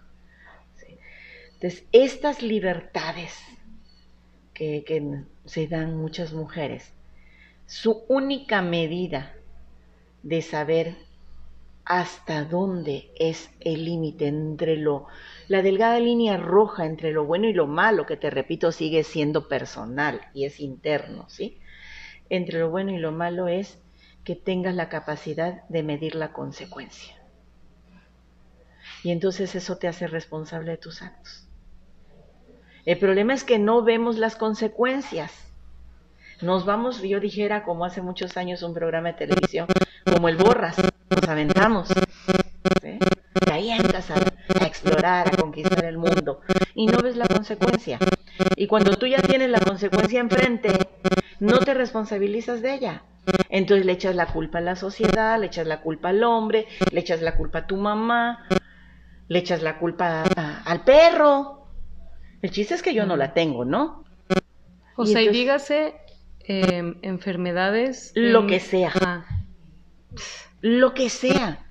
Entonces, 1.54 1.86
estas 1.92 2.42
libertades 2.42 3.38
que, 4.52 4.84
que 4.84 5.22
se 5.46 5.66
dan 5.66 5.96
muchas 5.96 6.34
mujeres, 6.34 6.92
su 7.66 8.04
única 8.08 8.62
medida 8.62 9.34
de 10.22 10.42
saber 10.42 10.96
hasta 11.84 12.44
dónde 12.44 13.12
es 13.16 13.50
el 13.60 13.84
límite 13.84 14.26
entre 14.26 14.76
lo, 14.76 15.06
la 15.46 15.62
delgada 15.62 16.00
línea 16.00 16.36
roja 16.36 16.84
entre 16.84 17.12
lo 17.12 17.24
bueno 17.24 17.46
y 17.46 17.52
lo 17.52 17.68
malo, 17.68 18.06
que 18.06 18.16
te 18.16 18.28
repito 18.28 18.72
sigue 18.72 19.04
siendo 19.04 19.48
personal 19.48 20.20
y 20.34 20.44
es 20.44 20.58
interno, 20.58 21.28
¿sí? 21.28 21.60
Entre 22.28 22.58
lo 22.58 22.70
bueno 22.70 22.90
y 22.90 22.98
lo 22.98 23.12
malo 23.12 23.46
es 23.46 23.80
que 24.24 24.34
tengas 24.34 24.74
la 24.74 24.88
capacidad 24.88 25.62
de 25.68 25.84
medir 25.84 26.16
la 26.16 26.32
consecuencia. 26.32 27.14
Y 29.04 29.12
entonces 29.12 29.54
eso 29.54 29.76
te 29.76 29.86
hace 29.86 30.08
responsable 30.08 30.72
de 30.72 30.78
tus 30.78 31.02
actos. 31.02 31.46
El 32.84 32.98
problema 32.98 33.34
es 33.34 33.44
que 33.44 33.60
no 33.60 33.82
vemos 33.82 34.18
las 34.18 34.34
consecuencias. 34.34 35.45
Nos 36.42 36.66
vamos, 36.66 37.02
yo 37.02 37.20
dijera, 37.20 37.64
como 37.64 37.84
hace 37.84 38.02
muchos 38.02 38.36
años 38.36 38.62
un 38.62 38.74
programa 38.74 39.12
de 39.12 39.26
televisión, 39.26 39.66
como 40.04 40.28
el 40.28 40.36
borras, 40.36 40.76
nos 41.10 41.28
aventamos. 41.28 41.88
¿sí? 41.88 42.98
Te 43.44 43.52
avientas 43.52 44.10
a, 44.10 44.14
a 44.60 44.66
explorar, 44.66 45.28
a 45.28 45.36
conquistar 45.36 45.84
el 45.84 45.98
mundo 45.98 46.40
y 46.74 46.86
no 46.86 46.98
ves 46.98 47.16
la 47.16 47.26
consecuencia. 47.26 47.98
Y 48.56 48.66
cuando 48.66 48.96
tú 48.96 49.06
ya 49.06 49.22
tienes 49.22 49.50
la 49.50 49.60
consecuencia 49.60 50.20
enfrente, 50.20 50.70
no 51.40 51.58
te 51.60 51.74
responsabilizas 51.74 52.62
de 52.62 52.74
ella. 52.74 53.02
Entonces 53.48 53.86
le 53.86 53.92
echas 53.92 54.14
la 54.14 54.26
culpa 54.26 54.58
a 54.58 54.60
la 54.62 54.76
sociedad, 54.76 55.38
le 55.40 55.46
echas 55.46 55.66
la 55.66 55.80
culpa 55.80 56.10
al 56.10 56.22
hombre, 56.22 56.66
le 56.92 57.00
echas 57.00 57.22
la 57.22 57.36
culpa 57.36 57.60
a 57.60 57.66
tu 57.66 57.76
mamá, 57.76 58.46
le 59.28 59.38
echas 59.38 59.62
la 59.62 59.78
culpa 59.78 60.24
al 60.64 60.84
perro. 60.84 61.66
El 62.42 62.50
chiste 62.50 62.74
es 62.74 62.82
que 62.82 62.94
yo 62.94 63.06
no 63.06 63.16
la 63.16 63.34
tengo, 63.34 63.64
¿no? 63.64 64.04
O 64.96 65.06
sea, 65.06 65.22
y 65.22 65.28
dígase 65.28 65.94
em, 66.46 66.96
enfermedades. 67.02 68.12
Lo 68.14 68.46
que 68.46 68.60
sea. 68.60 69.26
Lo 70.60 70.94
que 70.94 71.08
sea. 71.10 71.66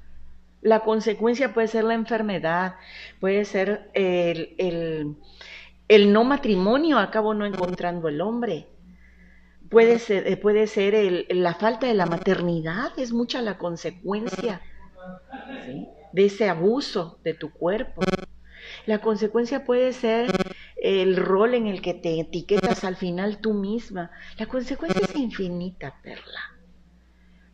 La 0.61 0.80
consecuencia 0.80 1.53
puede 1.53 1.67
ser 1.67 1.84
la 1.84 1.93
enfermedad, 1.93 2.76
puede 3.19 3.45
ser 3.45 3.91
el, 3.93 4.55
el, 4.57 5.15
el 5.88 6.11
no 6.11 6.23
matrimonio, 6.23 6.97
acabo 6.97 7.34
no 7.34 7.45
encontrando 7.45 8.07
el 8.07 8.19
hombre. 8.19 8.67
Puede 9.69 9.99
ser, 9.99 10.28
eh, 10.28 10.38
puede 10.38 10.67
ser 10.67 10.95
el, 10.95 11.28
la 11.30 11.53
falta 11.55 11.88
de 11.88 11.93
la 11.93 12.05
maternidad, 12.05 12.97
es 12.97 13.13
mucha 13.13 13.41
la 13.41 13.57
consecuencia 13.57 14.61
de 16.13 16.26
ese 16.26 16.49
abuso 16.49 17.19
de 17.23 17.34
tu 17.34 17.51
cuerpo. 17.51 18.01
La 18.86 18.99
consecuencia 18.99 19.63
puede 19.63 19.93
ser 19.93 20.31
el 20.75 21.17
rol 21.17 21.53
en 21.53 21.67
el 21.67 21.81
que 21.81 21.93
te 21.93 22.19
etiquetas 22.19 22.83
al 22.83 22.95
final 22.95 23.39
tú 23.39 23.53
misma. 23.53 24.11
La 24.38 24.45
consecuencia 24.45 25.01
es 25.03 25.15
infinita, 25.15 25.99
Perla. 26.03 26.55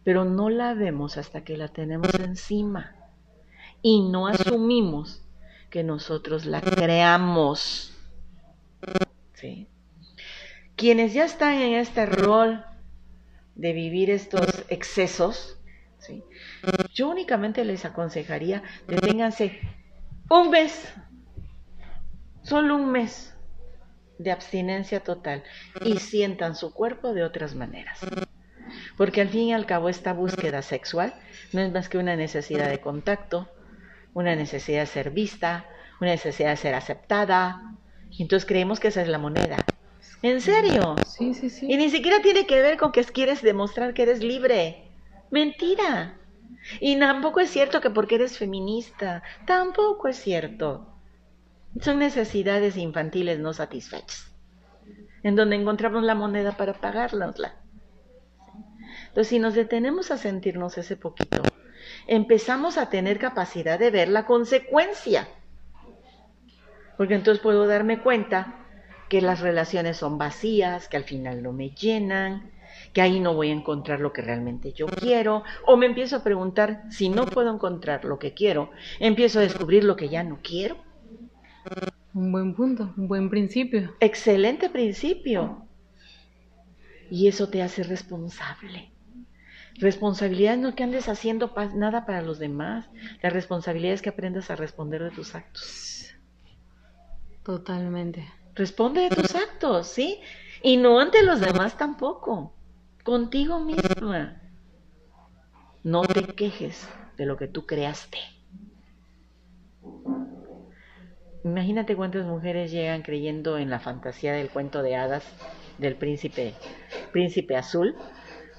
Pero 0.04 0.26
no 0.26 0.50
la 0.50 0.74
vemos 0.74 1.18
hasta 1.18 1.44
que 1.44 1.58
la 1.58 1.70
tenemos 1.70 2.14
encima 2.16 2.96
y 3.82 4.02
no 4.10 4.28
asumimos 4.28 5.24
que 5.70 5.84
nosotros 5.84 6.46
la 6.46 6.62
creamos. 6.62 7.94
¿Sí? 9.34 9.68
Quienes 10.76 11.14
ya 11.14 11.26
están 11.26 11.56
en 11.56 11.76
este 11.76 12.06
rol 12.06 12.66
de 13.56 13.74
vivir 13.74 14.10
estos 14.10 14.66
excesos, 14.70 15.60
¿sí? 16.00 16.24
yo 16.94 17.10
únicamente 17.10 17.64
les 17.64 17.86
aconsejaría, 17.86 18.64
deténganse 18.88 19.60
un 20.30 20.50
mes, 20.50 20.92
solo 22.44 22.76
un 22.76 22.92
mes 22.92 23.36
de 24.18 24.32
abstinencia 24.32 25.02
total 25.02 25.44
y 25.84 25.98
sientan 25.98 26.56
su 26.56 26.74
cuerpo 26.74 27.14
de 27.14 27.24
otras 27.24 27.56
maneras. 27.56 28.00
Porque 28.98 29.22
al 29.22 29.30
fin 29.30 29.48
y 29.48 29.54
al 29.54 29.66
cabo 29.66 29.90
esta 29.90 30.14
búsqueda 30.14 30.62
sexual 30.62 31.14
no 31.54 31.62
es 31.62 31.72
más 31.72 31.90
que 31.90 31.98
una 31.98 32.16
necesidad 32.16 32.70
de 32.70 32.80
contacto, 32.80 33.50
una 34.14 34.36
necesidad 34.36 34.82
de 34.82 34.86
ser 34.86 35.12
vista, 35.12 35.66
una 36.00 36.12
necesidad 36.12 36.52
de 36.52 36.58
ser 36.58 36.76
aceptada. 36.76 37.76
Y 38.10 38.24
entonces 38.24 38.48
creemos 38.48 38.80
que 38.80 38.90
esa 38.90 39.02
es 39.02 39.08
la 39.08 39.18
moneda. 39.18 39.58
¿En 40.22 40.42
serio? 40.42 40.96
Sí, 41.08 41.34
sí, 41.34 41.50
sí. 41.50 41.68
Y 41.72 41.78
ni 41.78 41.90
siquiera 41.90 42.22
tiene 42.22 42.46
que 42.46 42.62
ver 42.62 42.78
con 42.78 42.92
que 42.92 43.04
quieres 43.06 43.42
demostrar 43.42 43.94
que 43.94 44.04
eres 44.04 44.22
libre. 44.22 44.92
Mentira. 45.32 46.18
Y 46.80 47.00
tampoco 47.00 47.40
es 47.40 47.50
cierto 47.50 47.82
que 47.82 47.90
porque 47.90 48.16
eres 48.16 48.38
feminista. 48.38 49.24
Tampoco 49.48 50.08
es 50.08 50.18
cierto. 50.18 50.91
Son 51.80 52.00
necesidades 52.00 52.76
infantiles 52.78 53.40
no 53.40 53.54
satisfechas. 53.54 54.32
En 55.24 55.36
donde 55.36 55.56
encontramos 55.56 56.04
la 56.04 56.16
moneda 56.16 56.58
para 56.58 56.74
pagárnosla. 56.74 57.56
Entonces, 59.08 59.28
si 59.28 59.40
nos 59.40 59.54
detenemos 59.54 60.12
a 60.12 60.18
sentirnos 60.18 60.78
ese 60.78 60.98
poquito, 60.98 61.44
empezamos 62.08 62.78
a 62.78 62.90
tener 62.90 63.20
capacidad 63.20 63.80
de 63.80 63.92
ver 63.92 64.10
la 64.10 64.26
consecuencia. 64.26 65.28
Porque 66.98 67.16
entonces 67.16 67.42
puedo 67.42 67.68
darme 67.68 68.02
cuenta 68.02 68.56
que 69.10 69.22
las 69.22 69.42
relaciones 69.42 69.98
son 69.98 70.18
vacías, 70.18 70.88
que 70.88 70.98
al 70.98 71.04
final 71.04 71.44
no 71.44 71.52
me 71.52 71.70
llenan, 71.72 72.52
que 72.94 73.02
ahí 73.02 73.20
no 73.20 73.34
voy 73.34 73.50
a 73.50 73.54
encontrar 73.54 74.00
lo 74.00 74.14
que 74.14 74.22
realmente 74.22 74.72
yo 74.74 74.88
quiero, 74.88 75.44
o 75.66 75.78
me 75.78 75.86
empiezo 75.86 76.18
a 76.18 76.24
preguntar, 76.24 76.84
si 76.90 77.10
no 77.10 77.26
puedo 77.26 77.54
encontrar 77.54 78.06
lo 78.06 78.20
que 78.20 78.34
quiero, 78.34 78.72
empiezo 79.00 79.40
a 79.40 79.44
descubrir 79.44 79.84
lo 79.84 79.96
que 79.96 80.10
ya 80.10 80.24
no 80.24 80.40
quiero. 80.42 80.78
Un 82.14 82.32
buen 82.32 82.54
punto, 82.54 82.94
un 82.98 83.08
buen 83.08 83.30
principio. 83.30 83.96
Excelente 84.00 84.70
principio. 84.70 85.66
Y 87.10 87.28
eso 87.28 87.50
te 87.50 87.62
hace 87.62 87.84
responsable. 87.84 88.92
Responsabilidad 89.76 90.58
no 90.58 90.76
que 90.76 90.84
andes 90.84 91.08
haciendo 91.08 91.54
nada 91.76 92.06
para 92.06 92.22
los 92.22 92.40
demás. 92.40 92.90
La 93.22 93.30
responsabilidad 93.30 93.94
es 93.94 94.02
que 94.02 94.10
aprendas 94.10 94.52
a 94.52 94.56
responder 94.56 95.04
de 95.04 95.12
tus 95.12 95.34
actos. 95.36 96.14
Totalmente. 97.44 98.28
Responde 98.54 99.02
de 99.02 99.16
tus 99.16 99.34
actos, 99.34 99.88
¿sí? 99.88 100.20
Y 100.62 100.78
no 100.78 101.00
ante 101.00 101.24
los 101.24 101.40
demás 101.40 101.78
tampoco. 101.78 102.54
Contigo 103.04 103.60
misma. 103.60 104.42
No 105.84 106.04
te 106.04 106.24
quejes 106.24 106.88
de 107.18 107.26
lo 107.26 107.38
que 107.38 107.48
tú 107.48 107.66
creaste. 107.66 108.20
Imagínate 111.44 111.96
cuántas 111.96 112.26
mujeres 112.26 112.72
llegan 112.72 113.02
creyendo 113.02 113.58
en 113.58 113.72
la 113.72 113.80
fantasía 113.80 114.34
del 114.34 114.50
cuento 114.50 114.84
de 114.84 114.96
hadas 114.96 115.24
del 115.80 115.96
príncipe, 115.96 116.54
príncipe 117.12 117.56
azul, 117.56 117.96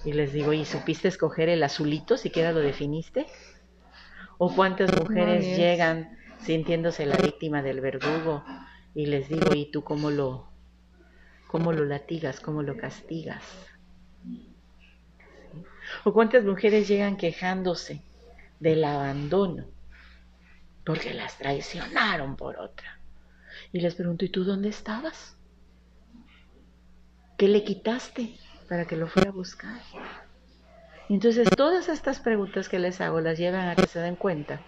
y 0.05 0.13
les 0.13 0.33
digo, 0.33 0.53
¿y 0.53 0.65
supiste 0.65 1.07
escoger 1.07 1.49
el 1.49 1.63
azulito? 1.63 2.17
¿Siquiera 2.17 2.51
lo 2.51 2.59
definiste? 2.59 3.27
¿O 4.37 4.53
cuántas 4.53 4.91
mujeres 4.99 5.57
llegan 5.57 6.19
sintiéndose 6.41 7.07
la 7.07 7.17
víctima 7.17 7.63
del 7.63 7.81
verdugo 7.81 8.43
y 8.97 9.07
les 9.07 9.29
digo, 9.29 9.55
¿y 9.55 9.71
tú 9.71 9.85
cómo 9.85 10.11
lo, 10.11 10.49
cómo 11.47 11.73
lo 11.73 11.85
latigas, 11.85 12.41
cómo 12.41 12.65
lo 12.65 12.77
castigas? 12.77 13.45
¿O 16.03 16.13
cuántas 16.13 16.45
mujeres 16.45 16.89
llegan 16.89 17.17
quejándose 17.17 18.03
del 18.59 18.83
abandono 18.83 19.67
porque 20.85 21.15
las 21.15 21.39
traicionaron 21.39 22.37
por 22.37 22.59
otra? 22.59 22.99
Y 23.73 23.81
les 23.81 23.95
pregunto, 23.95 24.25
¿y 24.25 24.29
tú 24.29 24.45
dónde 24.45 24.69
estabas? 24.69 25.37
¿Qué 27.37 27.49
le 27.49 27.65
quitaste? 27.65 28.37
para 28.73 28.87
que 28.87 28.97
lo 28.97 29.07
fuera 29.07 29.29
a 29.29 29.35
buscar. 29.35 29.83
Entonces, 31.11 31.47
todas 31.59 31.91
estas 31.91 32.21
preguntas 32.21 32.71
que 32.71 32.79
les 32.79 33.03
hago 33.03 33.21
las 33.21 33.37
llevan 33.37 33.69
a 33.69 33.77
que 33.77 33.87
se 33.87 34.01
den 34.01 34.17
cuenta 34.17 34.63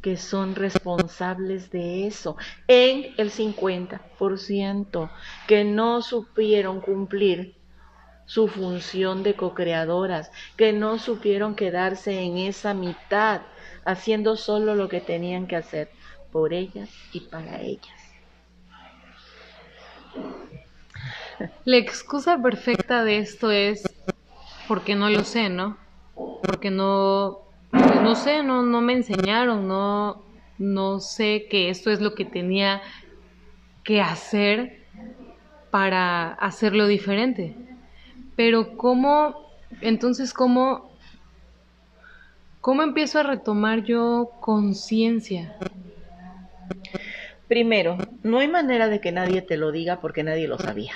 que 0.00 0.16
son 0.16 0.54
responsables 0.54 1.70
de 1.70 2.06
eso 2.06 2.38
en 2.68 3.12
el 3.18 3.30
50%, 3.30 5.10
que 5.46 5.64
no 5.64 6.00
supieron 6.00 6.80
cumplir 6.80 7.54
su 8.24 8.48
función 8.48 9.22
de 9.22 9.34
co-creadoras, 9.34 10.32
que 10.56 10.72
no 10.72 10.96
supieron 10.98 11.54
quedarse 11.54 12.18
en 12.22 12.38
esa 12.38 12.72
mitad, 12.72 13.42
haciendo 13.84 14.36
solo 14.36 14.74
lo 14.74 14.88
que 14.88 15.00
tenían 15.00 15.46
que 15.46 15.56
hacer 15.56 15.90
por 16.32 16.52
ellas 16.52 16.90
y 17.12 17.20
para 17.20 17.60
ellas. 17.60 18.00
La 21.64 21.76
excusa 21.76 22.40
perfecta 22.40 23.04
de 23.04 23.18
esto 23.18 23.50
es 23.50 23.82
porque 24.68 24.94
no 24.94 25.08
lo 25.08 25.24
sé, 25.24 25.48
¿no? 25.48 25.78
Porque 26.42 26.70
no, 26.70 27.40
pues 27.70 28.02
no 28.02 28.14
sé, 28.14 28.42
no, 28.42 28.62
no 28.62 28.80
me 28.80 28.92
enseñaron, 28.92 29.66
no, 29.66 30.22
no 30.58 31.00
sé 31.00 31.46
que 31.50 31.70
esto 31.70 31.90
es 31.90 32.00
lo 32.00 32.14
que 32.14 32.24
tenía 32.24 32.82
que 33.84 34.00
hacer 34.00 34.86
para 35.70 36.32
hacerlo 36.34 36.86
diferente. 36.86 37.56
Pero 38.36 38.76
cómo, 38.76 39.50
entonces, 39.80 40.34
cómo, 40.34 40.89
cómo 42.60 42.82
empiezo 42.82 43.18
a 43.18 43.22
retomar 43.22 43.84
yo 43.84 44.32
conciencia. 44.40 45.56
Primero, 47.48 47.98
no 48.22 48.38
hay 48.38 48.48
manera 48.48 48.88
de 48.88 49.00
que 49.00 49.12
nadie 49.12 49.42
te 49.42 49.56
lo 49.56 49.72
diga 49.72 50.00
porque 50.00 50.22
nadie 50.22 50.46
lo 50.46 50.58
sabía. 50.58 50.92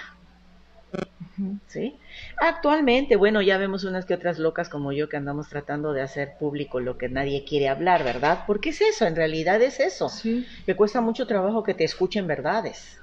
¿Sí? 1.66 1.96
Actualmente, 2.40 3.16
bueno, 3.16 3.42
ya 3.42 3.58
vemos 3.58 3.82
unas 3.82 4.04
que 4.04 4.14
otras 4.14 4.38
locas 4.38 4.68
como 4.68 4.92
yo 4.92 5.08
que 5.08 5.16
andamos 5.16 5.48
tratando 5.48 5.92
de 5.92 6.00
hacer 6.00 6.34
público 6.38 6.78
lo 6.78 6.96
que 6.96 7.08
nadie 7.08 7.44
quiere 7.44 7.68
hablar, 7.68 8.04
¿verdad? 8.04 8.44
Porque 8.46 8.68
es 8.68 8.80
eso, 8.80 9.04
en 9.04 9.16
realidad 9.16 9.60
es 9.60 9.80
eso. 9.80 10.08
Sí. 10.08 10.46
Que 10.64 10.76
cuesta 10.76 11.00
mucho 11.00 11.26
trabajo 11.26 11.64
que 11.64 11.74
te 11.74 11.82
escuchen 11.82 12.28
verdades. 12.28 13.00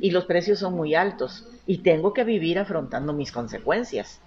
Y 0.00 0.10
los 0.10 0.24
precios 0.24 0.58
son 0.58 0.74
muy 0.74 0.96
altos. 0.96 1.48
Y 1.66 1.78
tengo 1.78 2.12
que 2.12 2.24
vivir 2.24 2.58
afrontando 2.58 3.12
mis 3.12 3.30
consecuencias. 3.30 4.20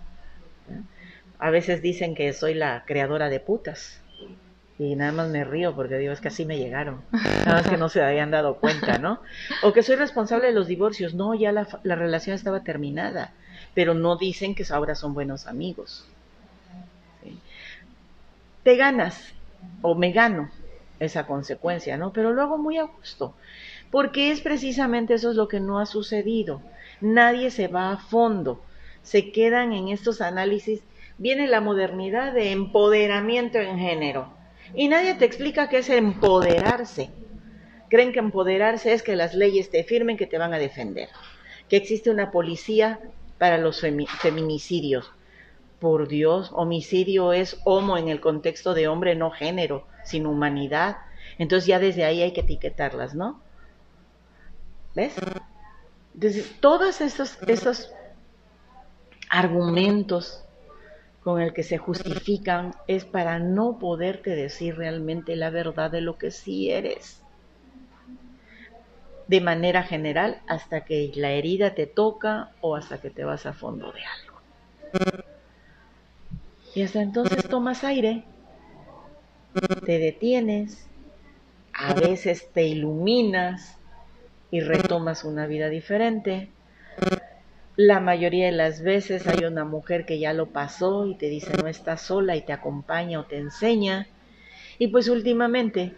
A 1.40 1.50
veces 1.50 1.82
dicen 1.82 2.16
que 2.16 2.32
soy 2.34 2.54
la 2.54 2.84
creadora 2.86 3.30
de 3.30 3.40
putas. 3.40 4.02
Y 4.78 4.96
nada 4.96 5.12
más 5.12 5.30
me 5.30 5.44
río 5.44 5.76
porque 5.76 5.98
digo, 5.98 6.14
es 6.14 6.22
que 6.22 6.30
así 6.30 6.46
me 6.46 6.58
llegaron. 6.58 7.02
Nada 7.12 7.62
más 7.62 7.68
que 7.68 7.78
no 7.78 7.90
se 7.90 8.02
habían 8.02 8.32
dado 8.32 8.58
cuenta, 8.58 8.98
¿no? 8.98 9.20
O 9.64 9.74
que 9.74 9.84
soy 9.84 9.98
responsable 9.98 10.48
de 10.48 10.54
los 10.54 10.68
divorcios. 10.68 11.14
No, 11.14 11.34
ya 11.34 11.52
la, 11.52 11.68
la 11.84 11.96
relación 11.96 12.36
estaba 12.36 12.64
terminada. 12.64 13.34
Pero 13.74 13.94
no 13.94 14.16
dicen 14.16 14.56
que 14.56 14.66
ahora 14.70 14.96
son 14.96 15.14
buenos 15.14 15.48
amigos. 15.48 16.06
Te 18.64 18.76
ganas 18.76 19.34
o 19.82 19.96
me 19.96 20.12
gano 20.12 20.50
esa 21.00 21.26
consecuencia, 21.26 21.98
¿no? 21.98 22.12
Pero 22.14 22.32
luego 22.32 22.58
muy 22.58 22.78
a 22.78 22.84
gusto. 22.84 23.36
Porque 23.92 24.32
es 24.32 24.42
precisamente 24.42 25.14
eso 25.16 25.32
es 25.32 25.36
lo 25.36 25.48
que 25.48 25.60
no 25.60 25.80
ha 25.80 25.86
sucedido. 25.86 26.62
Nadie 27.02 27.52
se 27.52 27.68
va 27.68 27.92
a 27.92 27.98
fondo. 27.98 28.62
Se 29.04 29.32
quedan 29.32 29.74
en 29.74 29.88
estos 29.90 30.22
análisis. 30.22 30.82
Viene 31.20 31.48
la 31.48 31.60
modernidad 31.60 32.32
de 32.32 32.54
empoderamiento 32.54 33.60
en 33.60 33.78
género 33.78 34.34
y 34.74 34.88
nadie 34.88 35.16
te 35.16 35.26
explica 35.26 35.68
qué 35.68 35.80
es 35.80 35.90
empoderarse. 35.90 37.10
Creen 37.90 38.14
que 38.14 38.20
empoderarse 38.20 38.94
es 38.94 39.04
que 39.04 39.18
las 39.18 39.34
leyes 39.34 39.70
te 39.70 39.84
firmen 39.84 40.16
que 40.16 40.28
te 40.28 40.38
van 40.38 40.54
a 40.54 40.60
defender, 40.60 41.10
que 41.68 41.76
existe 41.76 42.10
una 42.10 42.32
policía 42.32 43.02
para 43.38 43.58
los 43.58 43.82
feminicidios. 43.82 45.12
Por 45.80 46.08
Dios, 46.08 46.52
homicidio 46.54 47.34
es 47.34 47.60
homo 47.66 47.98
en 47.98 48.08
el 48.08 48.22
contexto 48.22 48.74
de 48.74 48.88
hombre, 48.88 49.16
no 49.16 49.30
género, 49.30 49.86
sin 50.06 50.26
humanidad. 50.26 50.98
Entonces 51.38 51.68
ya 51.68 51.80
desde 51.80 52.06
ahí 52.06 52.22
hay 52.22 52.32
que 52.32 52.42
etiquetarlas, 52.42 53.14
¿no? 53.14 53.42
¿Ves? 54.96 55.16
Entonces, 56.14 56.56
todos 56.62 57.02
estos, 57.02 57.38
estos 57.48 57.92
argumentos 59.30 60.46
con 61.22 61.42
el 61.42 61.54
que 61.54 61.64
se 61.64 61.78
justifican 61.78 62.72
es 62.88 63.06
para 63.06 63.40
no 63.40 63.78
poderte 63.80 64.32
decir 64.32 64.76
realmente 64.78 65.36
la 65.36 65.50
verdad 65.50 65.92
de 65.92 66.02
lo 66.02 66.18
que 66.18 66.32
sí 66.32 66.72
eres. 66.72 67.22
De 69.28 69.42
manera 69.42 69.84
general, 69.84 70.42
hasta 70.48 70.86
que 70.86 71.12
la 71.16 71.32
herida 71.32 71.76
te 71.76 71.88
toca 71.88 72.50
o 72.62 72.76
hasta 72.76 73.00
que 73.00 73.10
te 73.10 73.24
vas 73.24 73.46
a 73.46 73.54
fondo 73.54 73.92
de 73.92 74.02
algo. 74.02 75.20
Y 76.74 76.82
hasta 76.82 77.02
entonces 77.02 77.48
tomas 77.48 77.84
aire, 77.84 78.26
te 79.86 80.00
detienes, 80.00 80.88
a 81.74 81.94
veces 81.94 82.52
te 82.54 82.64
iluminas 82.64 83.78
y 84.52 84.62
retomas 84.62 85.24
una 85.26 85.46
vida 85.48 85.70
diferente 85.70 86.54
la 87.80 88.02
mayoría 88.02 88.48
de 88.48 88.52
las 88.52 88.84
veces 88.84 89.26
hay 89.26 89.46
una 89.46 89.64
mujer 89.64 90.06
que 90.06 90.20
ya 90.20 90.34
lo 90.34 90.48
pasó 90.48 91.06
y 91.06 91.16
te 91.16 91.28
dice 91.28 91.54
no 91.56 91.70
estás 91.70 92.02
sola 92.02 92.36
y 92.36 92.42
te 92.42 92.52
acompaña 92.52 93.22
o 93.22 93.24
te 93.24 93.38
enseña. 93.38 94.06
Y 94.78 94.90
pues 94.90 95.08
últimamente, 95.08 95.94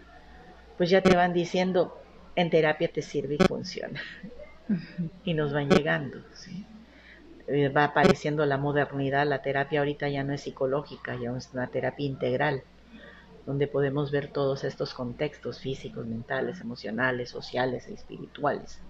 pues 0.78 0.90
ya 0.90 1.00
te 1.00 1.16
van 1.16 1.32
diciendo, 1.32 1.98
en 2.36 2.50
terapia 2.50 2.86
te 2.86 3.02
sirve 3.02 3.34
y 3.34 3.44
funciona. 3.44 4.00
Y 5.24 5.34
nos 5.34 5.52
van 5.52 5.68
llegando. 5.70 6.18
Eh, 7.48 7.68
va 7.68 7.84
apareciendo 7.86 8.46
la 8.46 8.58
modernidad, 8.58 9.26
la 9.26 9.42
terapia 9.42 9.80
ahorita 9.80 10.08
ya 10.08 10.22
no 10.22 10.32
es 10.32 10.42
psicológica, 10.42 11.16
ya 11.20 11.36
es 11.36 11.50
una 11.52 11.66
terapia 11.66 12.06
integral, 12.06 12.62
donde 13.44 13.66
podemos 13.66 14.12
ver 14.12 14.28
todos 14.28 14.62
estos 14.62 14.94
contextos 14.94 15.58
físicos, 15.58 16.06
mentales, 16.06 16.60
emocionales, 16.60 17.30
sociales 17.30 17.88
e 17.88 17.94
espirituales. 17.94 18.80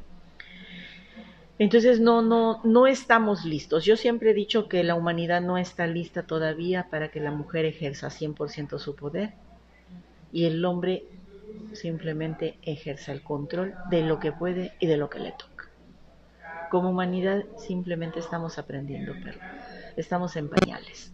Entonces 1.59 2.01
no, 2.01 2.23
no, 2.23 2.61
no 2.65 2.87
estamos 2.87 3.45
listos. 3.45 3.85
Yo 3.85 3.97
siempre 3.97 4.31
he 4.31 4.35
dicho 4.35 4.69
que 4.69 4.83
la 4.85 4.95
humanidad 4.95 5.41
no 5.41 5.59
está 5.59 5.87
lista 5.87 6.23
todavía 6.25 6.89
para 6.91 7.11
que 7.11 7.21
la 7.21 7.31
mujer 7.31 7.67
ejerza 7.67 8.09
100% 8.09 8.79
su 8.79 8.97
poder 8.97 9.35
y 10.33 10.47
el 10.47 10.65
hombre 10.65 11.05
simplemente 11.75 12.59
ejerza 12.63 13.13
el 13.13 13.23
control 13.23 13.75
de 13.91 14.03
lo 14.03 14.19
que 14.19 14.33
puede 14.33 14.73
y 14.81 14.87
de 14.87 14.97
lo 14.97 15.11
que 15.11 15.19
le 15.19 15.33
toca. 15.33 15.69
Como 16.71 16.91
humanidad 16.91 17.45
simplemente 17.59 18.19
estamos 18.19 18.59
aprendiendo, 18.59 19.13
pero 19.23 19.39
estamos 19.97 20.37
en 20.37 20.49
pañales. 20.49 21.13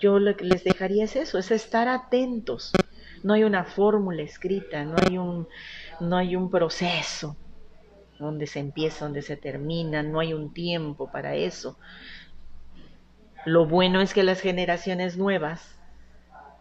Yo 0.00 0.18
lo 0.18 0.34
que 0.36 0.44
les 0.44 0.64
dejaría 0.64 1.04
es 1.04 1.14
eso, 1.16 1.38
es 1.38 1.50
estar 1.50 1.88
atentos. 1.88 2.72
No 3.22 3.34
hay 3.34 3.44
una 3.44 3.64
fórmula 3.64 4.22
escrita, 4.22 4.84
no 4.84 4.96
hay 4.96 5.18
un, 5.18 5.46
no 6.00 6.16
hay 6.16 6.36
un 6.36 6.50
proceso 6.50 7.36
donde 8.18 8.46
se 8.46 8.60
empieza, 8.60 9.04
donde 9.04 9.22
se 9.22 9.36
termina, 9.36 10.02
no 10.02 10.20
hay 10.20 10.32
un 10.32 10.52
tiempo 10.52 11.10
para 11.10 11.34
eso. 11.34 11.78
Lo 13.44 13.66
bueno 13.66 14.00
es 14.00 14.12
que 14.12 14.22
las 14.22 14.40
generaciones 14.40 15.16
nuevas 15.16 15.76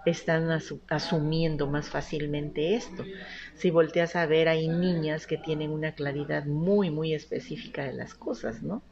están 0.06 0.49
asumiendo 0.89 1.68
más 1.68 1.89
fácilmente 1.89 2.76
esto. 2.76 3.03
Si 3.56 3.72
volteas 3.72 4.16
a 4.16 4.26
ver, 4.26 4.47
hay 4.47 4.68
niñas 4.68 5.26
que 5.26 5.38
tienen 5.38 5.72
una 5.72 5.93
claridad 5.93 6.45
muy, 6.45 6.91
muy 6.91 7.14
específica 7.14 7.84
de 7.84 7.93
las 7.93 8.14
cosas, 8.14 8.62
¿no? 8.62 8.84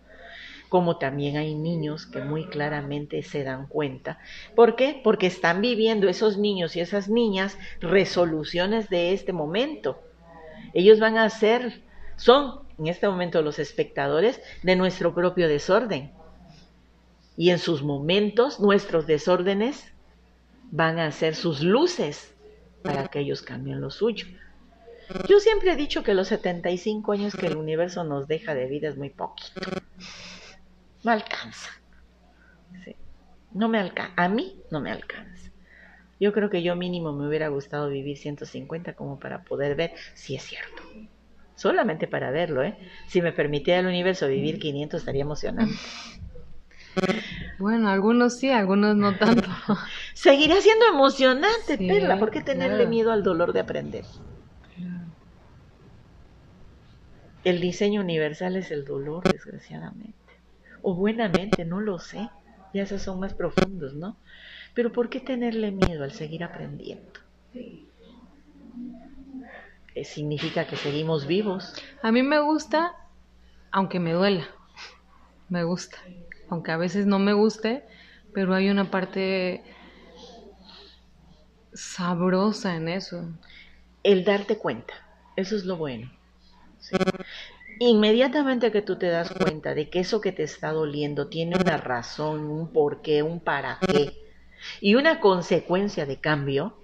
Como 0.70 0.97
también 0.97 1.38
hay 1.38 1.53
niños 1.53 2.07
que 2.07 2.20
muy 2.20 2.47
claramente 2.47 3.22
se 3.22 3.43
dan 3.43 3.68
cuenta. 3.68 4.18
¿Por 4.55 4.76
qué? 4.76 4.99
Porque 5.03 5.28
están 5.28 5.61
viviendo 5.61 6.09
esos 6.09 6.39
niños 6.39 6.76
y 6.76 6.80
esas 6.80 7.09
niñas 7.09 7.59
resoluciones 7.80 8.89
de 8.89 9.14
este 9.14 9.34
momento. 9.34 10.01
Ellos 10.74 10.99
van 10.99 11.20
a 11.20 11.30
ser 11.30 11.84
son 12.16 12.61
en 12.78 12.88
este 12.88 13.07
momento 13.07 13.41
los 13.41 13.59
espectadores 13.59 14.41
de 14.64 14.76
nuestro 14.76 15.14
propio 15.14 15.47
desorden. 15.47 16.11
Y 17.36 17.49
en 17.49 17.59
sus 17.59 17.84
momentos 17.84 18.59
nuestros 18.59 19.07
desórdenes 19.07 19.91
van 20.72 20.99
a 20.99 21.11
ser 21.11 21.36
sus 21.36 21.61
luces 21.61 22.34
para 22.84 23.07
que 23.07 23.20
ellos 23.20 23.41
cambien 23.41 23.82
lo 23.82 23.89
suyo. 23.89 24.28
Yo 25.28 25.39
siempre 25.39 25.72
he 25.72 25.76
dicho 25.76 26.03
que 26.03 26.14
los 26.14 26.28
75 26.30 27.11
años 27.11 27.36
que 27.36 27.47
el 27.47 27.57
universo 27.57 28.03
nos 28.03 28.28
deja 28.28 28.55
de 28.55 28.68
vida 28.68 28.89
es 28.89 28.97
muy 28.97 29.09
poquito. 29.09 29.61
No 31.03 31.11
alcanza. 31.11 31.70
No 33.51 33.70
me 33.70 33.80
alcanza. 33.80 34.14
A 34.16 34.30
mí 34.30 34.61
no 34.72 34.80
me 34.80 34.91
alcanza. 34.91 35.51
Yo 36.20 36.32
creo 36.32 36.49
que 36.49 36.64
yo 36.64 36.76
mínimo 36.76 37.11
me 37.11 37.28
hubiera 37.28 37.49
gustado 37.49 37.89
vivir 37.89 38.18
150 38.18 38.93
como 38.93 39.20
para 39.20 39.43
poder 39.43 39.76
ver 39.76 39.93
si 40.14 40.36
es 40.36 40.43
cierto 40.43 40.84
solamente 41.64 42.07
para 42.09 42.30
verlo, 42.30 42.61
¿eh? 42.61 42.78
Si 43.07 43.22
me 43.22 43.32
permitiera 43.32 43.80
el 43.80 43.88
universo 43.88 44.28
vivir 44.28 44.59
500 44.59 44.99
estaría 44.99 45.22
emocionante. 45.22 45.74
Bueno, 47.57 47.88
algunos 47.88 48.38
sí, 48.38 48.49
algunos 48.49 48.97
no 48.97 49.18
tanto. 49.18 49.47
Seguiría 50.14 50.59
siendo 50.59 50.86
emocionante, 50.86 51.78
Perla. 51.78 52.20
¿Por 52.20 52.32
qué 52.32 52.41
tenerle 52.41 52.86
miedo 52.86 53.14
al 53.14 53.24
dolor 53.24 53.53
de 53.53 53.61
aprender? 53.61 54.03
El 57.45 57.61
diseño 57.61 58.01
universal 58.01 58.57
es 58.57 58.70
el 58.70 58.84
dolor, 58.84 59.24
desgraciadamente. 59.24 60.34
O 60.82 60.95
buenamente, 60.95 61.64
no 61.64 61.80
lo 61.80 61.97
sé. 61.97 62.30
Ya 62.74 62.84
esos 62.84 63.01
son 63.01 63.22
más 63.22 63.34
profundos, 63.34 63.93
¿no? 63.93 64.18
Pero 64.74 64.91
¿por 64.91 65.09
qué 65.09 65.22
tenerle 65.22 65.72
miedo 65.72 66.03
al 66.03 66.11
seguir 66.11 66.43
aprendiendo? 66.43 67.20
Eh, 67.53 67.86
significa 70.04 70.66
que 70.66 70.76
seguimos 70.76 71.28
vivos. 71.28 71.74
A 72.02 72.12
mí 72.12 72.24
me 72.24 72.39
gusta, 72.39 72.96
aunque 73.72 74.00
me 74.00 74.14
duela, 74.14 74.48
me 75.50 75.64
gusta, 75.64 75.98
aunque 76.50 76.72
a 76.72 76.78
veces 76.78 77.06
no 77.06 77.20
me 77.20 77.34
guste, 77.34 77.84
pero 78.34 78.56
hay 78.56 78.70
una 78.70 78.89
parte 78.89 79.64
sabrosa 81.74 82.76
en 82.76 82.89
eso. 82.89 83.30
El 84.04 84.26
darte 84.26 84.58
cuenta, 84.58 84.94
eso 85.36 85.56
es 85.56 85.66
lo 85.66 85.78
bueno. 85.78 86.12
Inmediatamente 87.80 88.72
que 88.72 88.82
tú 88.82 88.98
te 88.98 89.08
das 89.08 89.32
cuenta 89.32 89.74
de 89.74 89.89
que 89.89 90.00
eso 90.00 90.22
que 90.22 90.32
te 90.32 90.44
está 90.44 90.72
doliendo 90.72 91.28
tiene 91.28 91.56
una 91.56 91.78
razón, 91.78 92.41
un 92.50 92.72
porqué, 92.72 93.24
un 93.24 93.39
para 93.39 93.80
qué 93.80 94.14
y 94.82 94.96
una 94.96 95.20
consecuencia 95.20 96.06
de 96.06 96.20
cambio, 96.20 96.78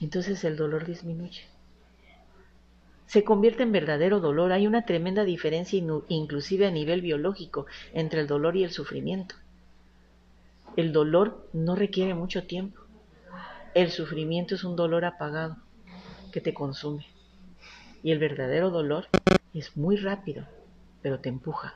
entonces 0.00 0.42
el 0.44 0.56
dolor 0.56 0.86
disminuye 0.86 1.53
se 3.06 3.24
convierte 3.24 3.62
en 3.62 3.72
verdadero 3.72 4.20
dolor. 4.20 4.52
Hay 4.52 4.66
una 4.66 4.84
tremenda 4.84 5.24
diferencia 5.24 5.80
inclusive 6.08 6.66
a 6.66 6.70
nivel 6.70 7.00
biológico 7.00 7.66
entre 7.92 8.20
el 8.20 8.26
dolor 8.26 8.56
y 8.56 8.64
el 8.64 8.70
sufrimiento. 8.70 9.34
El 10.76 10.92
dolor 10.92 11.48
no 11.52 11.76
requiere 11.76 12.14
mucho 12.14 12.46
tiempo. 12.46 12.80
El 13.74 13.90
sufrimiento 13.90 14.54
es 14.54 14.64
un 14.64 14.76
dolor 14.76 15.04
apagado 15.04 15.56
que 16.32 16.40
te 16.40 16.54
consume. 16.54 17.06
Y 18.02 18.10
el 18.10 18.18
verdadero 18.18 18.70
dolor 18.70 19.06
es 19.52 19.76
muy 19.76 19.96
rápido, 19.96 20.46
pero 21.00 21.20
te 21.20 21.28
empuja, 21.28 21.74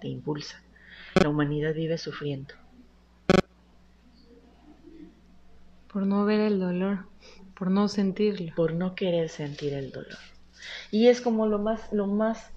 te 0.00 0.08
impulsa. 0.08 0.62
La 1.22 1.28
humanidad 1.28 1.74
vive 1.74 1.98
sufriendo. 1.98 2.54
Por 5.92 6.06
no 6.06 6.24
ver 6.24 6.40
el 6.40 6.58
dolor, 6.58 7.04
por 7.56 7.70
no 7.70 7.88
sentirlo. 7.88 8.52
Por 8.56 8.72
no 8.72 8.94
querer 8.94 9.28
sentir 9.28 9.74
el 9.74 9.92
dolor. 9.92 10.33
Y 10.90 11.08
es 11.08 11.20
como 11.20 11.46
lo 11.46 11.58
más, 11.58 11.92
lo 11.92 12.06
más, 12.06 12.50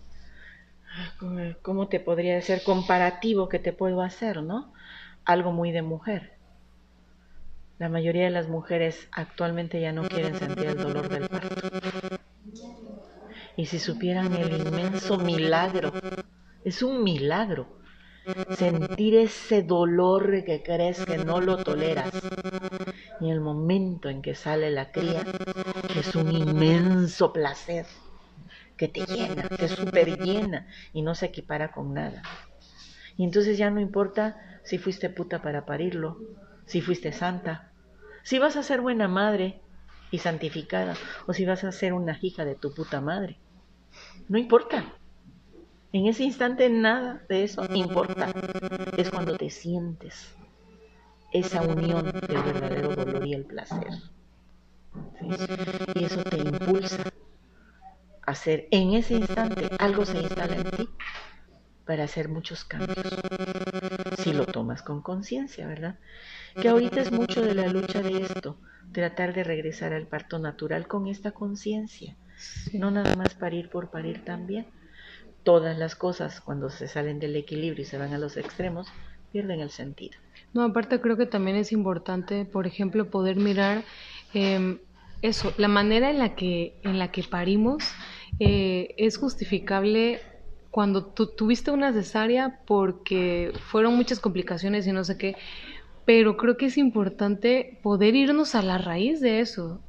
¿cómo 1.62 1.88
te 1.88 2.00
podría 2.00 2.36
decir? 2.36 2.62
Comparativo 2.64 3.50
que 3.50 3.60
te 3.60 3.74
puedo 3.74 4.02
hacer, 4.02 4.44
¿no? 4.44 4.74
Algo 5.26 5.52
muy 5.52 5.72
de 5.72 5.82
mujer. 5.82 6.38
La 7.80 7.90
mayoría 7.90 8.24
de 8.24 8.32
las 8.32 8.48
mujeres 8.48 9.08
actualmente 9.12 9.80
ya 9.80 9.92
no 9.92 10.08
quieren 10.08 10.36
sentir 10.36 10.66
el 10.66 10.78
dolor 10.78 11.10
del 11.10 11.30
parto. 11.30 11.56
Y 13.56 13.66
si 13.68 13.80
supieran 13.80 14.34
el 14.34 14.62
inmenso 14.62 15.18
milagro, 15.18 15.92
es 16.64 16.82
un 16.82 17.04
milagro, 17.04 17.77
sentir 18.58 19.16
ese 19.16 19.64
dolor 19.64 20.44
que 20.44 20.62
crees 20.64 21.06
que 21.06 21.18
no 21.18 21.42
lo 21.42 21.58
toleras. 21.58 22.12
Y 23.20 23.30
el 23.32 23.42
momento 23.42 24.10
en 24.10 24.22
que 24.22 24.36
sale 24.36 24.70
la 24.72 24.92
cría, 24.92 25.24
es 25.96 26.16
un 26.16 26.32
inmenso 26.32 27.34
placer 27.34 27.86
que 28.78 28.88
te 28.88 29.06
llena, 29.06 29.48
te 29.50 29.68
super 29.68 30.20
llena 30.20 30.68
y 30.94 31.02
no 31.02 31.16
se 31.16 31.28
equipara 31.28 31.72
con 31.72 31.94
nada. 31.94 32.22
Y 33.18 33.24
entonces 33.24 33.58
ya 33.58 33.70
no 33.70 33.80
importa 33.80 34.60
si 34.64 34.78
fuiste 34.78 35.10
puta 35.10 35.42
para 35.42 35.66
parirlo, 35.66 36.20
si 36.66 36.82
fuiste 36.82 37.12
santa, 37.12 37.72
si 38.24 38.38
vas 38.38 38.56
a 38.56 38.64
ser 38.64 38.82
buena 38.82 39.08
madre 39.08 39.62
y 40.12 40.20
santificada, 40.20 40.96
o 41.26 41.34
si 41.34 41.46
vas 41.46 41.64
a 41.64 41.72
ser 41.72 41.94
una 41.94 42.18
hija 42.22 42.46
de 42.46 42.56
tu 42.56 42.74
puta 42.74 43.02
madre. 43.02 43.40
No 44.30 44.38
importa. 44.38 44.94
En 45.94 46.08
ese 46.08 46.24
instante 46.24 46.70
nada 46.70 47.24
de 47.30 47.44
eso 47.44 47.66
importa. 47.74 48.34
Es 48.98 49.10
cuando 49.10 49.38
te 49.38 49.50
sientes 49.50 50.36
esa 51.32 51.62
unión 51.62 52.12
del 52.28 52.44
verdadero 52.44 52.96
dolor 52.96 53.26
y 53.26 53.34
el 53.34 53.46
placer. 53.46 53.88
Y 55.96 56.04
eso 56.04 56.24
te 56.24 56.38
impulsa 56.38 57.04
a 58.26 58.32
hacer 58.32 58.68
en 58.72 58.94
ese 58.94 59.16
instante 59.16 59.70
algo 59.80 60.06
se 60.06 60.20
instala 60.20 60.56
en 60.56 60.72
ti 60.72 60.90
para 61.86 62.04
hacer 62.04 62.28
muchos 62.28 62.66
cambios. 62.66 62.98
Si 64.18 64.34
lo 64.34 64.46
tomas 64.46 64.82
con 64.82 65.02
conciencia, 65.02 65.68
¿verdad? 65.68 66.00
Que 66.62 66.68
ahorita 66.68 67.02
es 67.02 67.12
mucho 67.12 67.42
de 67.42 67.56
la 67.56 67.68
lucha 67.68 68.02
de 68.02 68.24
esto, 68.24 68.60
tratar 68.92 69.34
de 69.34 69.44
regresar 69.44 69.94
al 69.94 70.08
parto 70.08 70.38
natural 70.40 70.88
con 70.88 71.08
esta 71.08 71.32
conciencia. 71.32 72.18
No 72.74 72.92
nada 72.92 73.16
más 73.16 73.34
parir 73.36 73.70
por 73.70 73.90
parir 73.90 74.26
también. 74.26 74.68
Todas 75.48 75.78
las 75.78 75.96
cosas, 75.96 76.42
cuando 76.42 76.70
se 76.70 76.90
salen 76.90 77.20
del 77.20 77.38
equilibrio 77.38 77.84
y 77.84 77.86
se 77.86 77.98
van 77.98 78.14
a 78.14 78.18
los 78.18 78.36
extremos, 78.36 78.88
pierden 79.32 79.62
el 79.62 79.70
sentido. 79.70 80.18
No, 80.54 80.62
aparte 80.64 81.00
creo 81.00 81.16
que 81.16 81.26
también 81.26 81.56
es 81.56 81.72
importante, 81.72 82.44
por 82.44 82.68
ejemplo, 82.68 83.10
poder 83.10 83.38
mirar 83.38 83.86
em, 84.34 84.80
eso, 85.22 85.54
la 85.58 85.70
manera 85.70 86.10
en 86.10 86.20
la 86.20 86.36
que, 86.36 86.74
en 86.84 87.00
la 87.00 87.12
que 87.14 87.24
parimos 87.24 87.94
eh, 88.42 88.94
es 88.98 89.16
justificable 89.18 90.20
cuando 90.70 91.06
tuviste 91.06 91.72
una 91.72 91.94
cesárea 91.94 92.60
porque 92.68 93.54
fueron 93.72 93.96
muchas 93.96 94.20
complicaciones 94.20 94.86
y 94.86 94.92
no 94.92 95.06
sé 95.06 95.18
qué, 95.18 95.38
pero 96.04 96.36
creo 96.36 96.58
que 96.58 96.66
es 96.66 96.78
importante 96.78 97.80
poder 97.82 98.16
irnos 98.16 98.54
a 98.54 98.62
la 98.62 98.78
raíz 98.78 99.22
de 99.22 99.40
eso. 99.40 99.80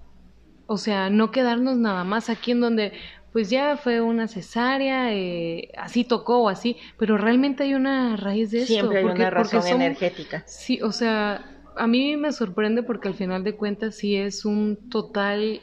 O 0.70 0.76
sea, 0.76 1.10
no 1.10 1.32
quedarnos 1.32 1.78
nada 1.78 2.04
más 2.04 2.30
aquí 2.30 2.52
en 2.52 2.60
donde 2.60 2.92
pues 3.32 3.50
ya 3.50 3.76
fue 3.76 4.00
una 4.00 4.26
cesárea, 4.28 5.14
eh, 5.14 5.68
así 5.76 6.04
tocó 6.04 6.42
o 6.42 6.48
así, 6.48 6.76
pero 6.98 7.18
realmente 7.18 7.64
hay 7.64 7.74
una 7.74 8.16
raíz 8.16 8.50
de 8.50 8.58
eso. 8.58 8.72
Siempre 8.74 8.98
hay 8.98 9.04
una 9.04 9.30
razón 9.30 9.66
energética. 9.66 10.44
Sí, 10.46 10.80
o 10.82 10.92
sea, 10.92 11.44
a 11.76 11.86
mí 11.86 12.16
me 12.16 12.32
sorprende 12.32 12.82
porque 12.82 13.08
al 13.08 13.14
final 13.14 13.44
de 13.44 13.56
cuentas 13.56 13.96
sí 13.96 14.16
es 14.16 14.44
un 14.44 14.88
total 14.90 15.60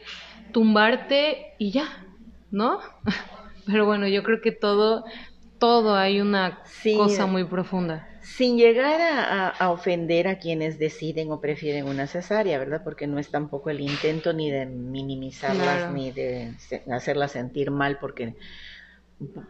tumbarte 0.52 1.54
y 1.60 1.72
ya, 1.72 2.06
¿no? 2.52 2.80
Pero 3.66 3.86
bueno, 3.86 4.08
yo 4.08 4.24
creo 4.24 4.42
que 4.42 4.52
todo, 4.52 5.04
todo 5.60 5.96
hay 5.96 6.22
una 6.22 6.60
cosa 6.96 7.26
muy 7.26 7.44
profunda. 7.46 8.08
Sin 8.26 8.58
llegar 8.58 9.54
a, 9.60 9.70
ofender 9.70 10.28
a 10.28 10.40
quienes 10.40 10.80
deciden 10.80 11.32
o 11.32 11.40
prefieren 11.40 11.86
una 11.86 12.08
cesárea, 12.08 12.58
¿verdad? 12.58 12.82
Porque 12.84 13.06
no 13.06 13.20
es 13.20 13.30
tampoco 13.30 13.70
el 13.70 13.82
intento 13.82 14.34
ni 14.34 14.50
de 14.50 14.66
minimizarlas 14.66 15.94
ni 15.94 16.12
de 16.12 16.56
hacerlas 16.92 17.34
sentir 17.34 17.70
mal 17.70 18.00
porque, 18.00 18.36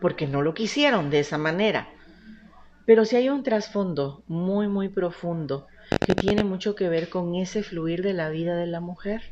porque 0.01 0.27
no 0.27 0.41
lo 0.41 0.53
quisieron 0.53 1.09
de 1.09 1.21
esa 1.21 1.37
manera. 1.37 1.87
Pero 2.85 3.05
sí 3.05 3.15
hay 3.15 3.29
un 3.29 3.43
trasfondo 3.43 4.23
muy, 4.27 4.67
muy 4.67 4.89
profundo 4.89 5.67
que 6.05 6.13
tiene 6.13 6.43
mucho 6.43 6.75
que 6.75 6.89
ver 6.89 7.09
con 7.09 7.33
ese 7.35 7.63
fluir 7.63 8.03
de 8.03 8.13
la 8.13 8.29
vida 8.29 8.57
de 8.57 8.67
la 8.67 8.81
mujer, 8.81 9.23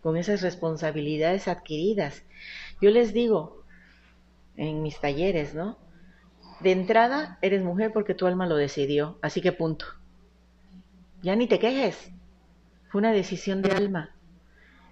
con 0.00 0.16
esas 0.16 0.40
responsabilidades 0.40 1.46
adquiridas. 1.46 2.22
Yo 2.80 2.90
les 2.90 3.12
digo, 3.12 3.64
en 4.56 4.82
mis 4.82 4.98
talleres, 4.98 5.54
¿no? 5.54 5.78
De 6.62 6.70
entrada, 6.70 7.38
eres 7.42 7.64
mujer 7.64 7.92
porque 7.92 8.14
tu 8.14 8.26
alma 8.26 8.46
lo 8.46 8.54
decidió, 8.54 9.18
así 9.20 9.40
que 9.40 9.50
punto. 9.50 9.86
Ya 11.20 11.34
ni 11.34 11.48
te 11.48 11.58
quejes. 11.58 12.12
Fue 12.88 13.00
una 13.00 13.10
decisión 13.10 13.62
de 13.62 13.72
alma. 13.72 14.14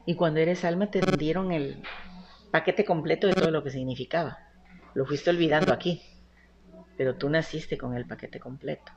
Y 0.05 0.17
cuando 0.17 0.41
eres 0.41 0.65
alma 0.65 0.91
te 0.91 1.01
dieron 1.17 1.53
el 1.53 1.81
paquete 2.51 2.85
completo 2.85 3.29
de 3.29 3.35
todo 3.35 3.53
lo 3.53 3.63
que 3.63 3.71
significaba. 3.71 4.39
Lo 4.95 5.07
fuiste 5.07 5.31
olvidando 5.31 5.73
aquí, 5.73 6.03
pero 6.97 7.15
tú 7.15 7.31
naciste 7.31 7.79
con 7.79 7.95
el 7.95 8.05
paquete 8.05 8.41
completo. 8.41 8.91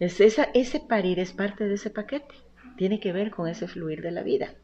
Es 0.00 0.20
esa, 0.20 0.44
ese 0.54 0.80
parir 0.80 1.18
es 1.18 1.32
parte 1.32 1.68
de 1.68 1.74
ese 1.74 1.90
paquete. 1.90 2.34
Tiene 2.78 2.98
que 2.98 3.12
ver 3.12 3.30
con 3.30 3.46
ese 3.46 3.68
fluir 3.68 4.00
de 4.00 4.12
la 4.12 4.22
vida. 4.22 4.54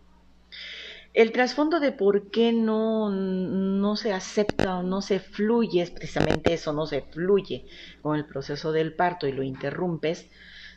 El 1.14 1.30
trasfondo 1.30 1.78
de 1.78 1.92
por 1.92 2.32
qué 2.32 2.52
no, 2.52 3.08
no 3.08 3.94
se 3.94 4.12
acepta 4.12 4.78
o 4.78 4.82
no 4.82 5.00
se 5.00 5.20
fluye, 5.20 5.80
es 5.80 5.92
precisamente 5.92 6.52
eso, 6.52 6.72
no 6.72 6.86
se 6.88 7.02
fluye 7.02 7.66
con 8.02 8.16
el 8.16 8.26
proceso 8.26 8.72
del 8.72 8.96
parto 8.96 9.28
y 9.28 9.32
lo 9.32 9.44
interrumpes, 9.44 10.28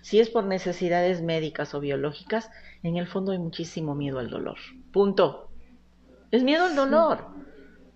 si 0.01 0.19
es 0.19 0.29
por 0.29 0.43
necesidades 0.43 1.23
médicas 1.23 1.73
o 1.73 1.79
biológicas, 1.79 2.51
en 2.83 2.97
el 2.97 3.07
fondo 3.07 3.31
hay 3.31 3.39
muchísimo 3.39 3.95
miedo 3.95 4.19
al 4.19 4.29
dolor. 4.29 4.57
Punto. 4.93 5.49
Es 6.29 6.43
miedo 6.43 6.65
al 6.65 6.75
dolor. 6.75 7.25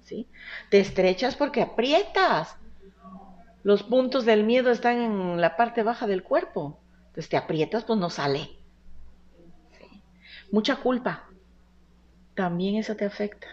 ¿sí? 0.02 0.28
Te 0.72 0.80
estrechas 0.80 1.36
porque 1.36 1.62
aprietas. 1.62 2.58
Los 3.62 3.84
puntos 3.84 4.26
del 4.26 4.44
miedo 4.46 4.72
están 4.72 5.00
en 5.00 5.40
la 5.40 5.56
parte 5.56 5.84
baja 5.84 6.08
del 6.08 6.24
cuerpo. 6.24 6.80
Entonces 7.02 7.30
te 7.30 7.38
aprietas, 7.38 7.84
pues 7.84 8.00
no 8.00 8.10
sale. 8.10 8.50
Mucha 10.52 10.78
culpa 10.78 11.31
también 12.36 12.76
eso 12.76 12.96
te 12.96 13.06
afecta. 13.06 13.48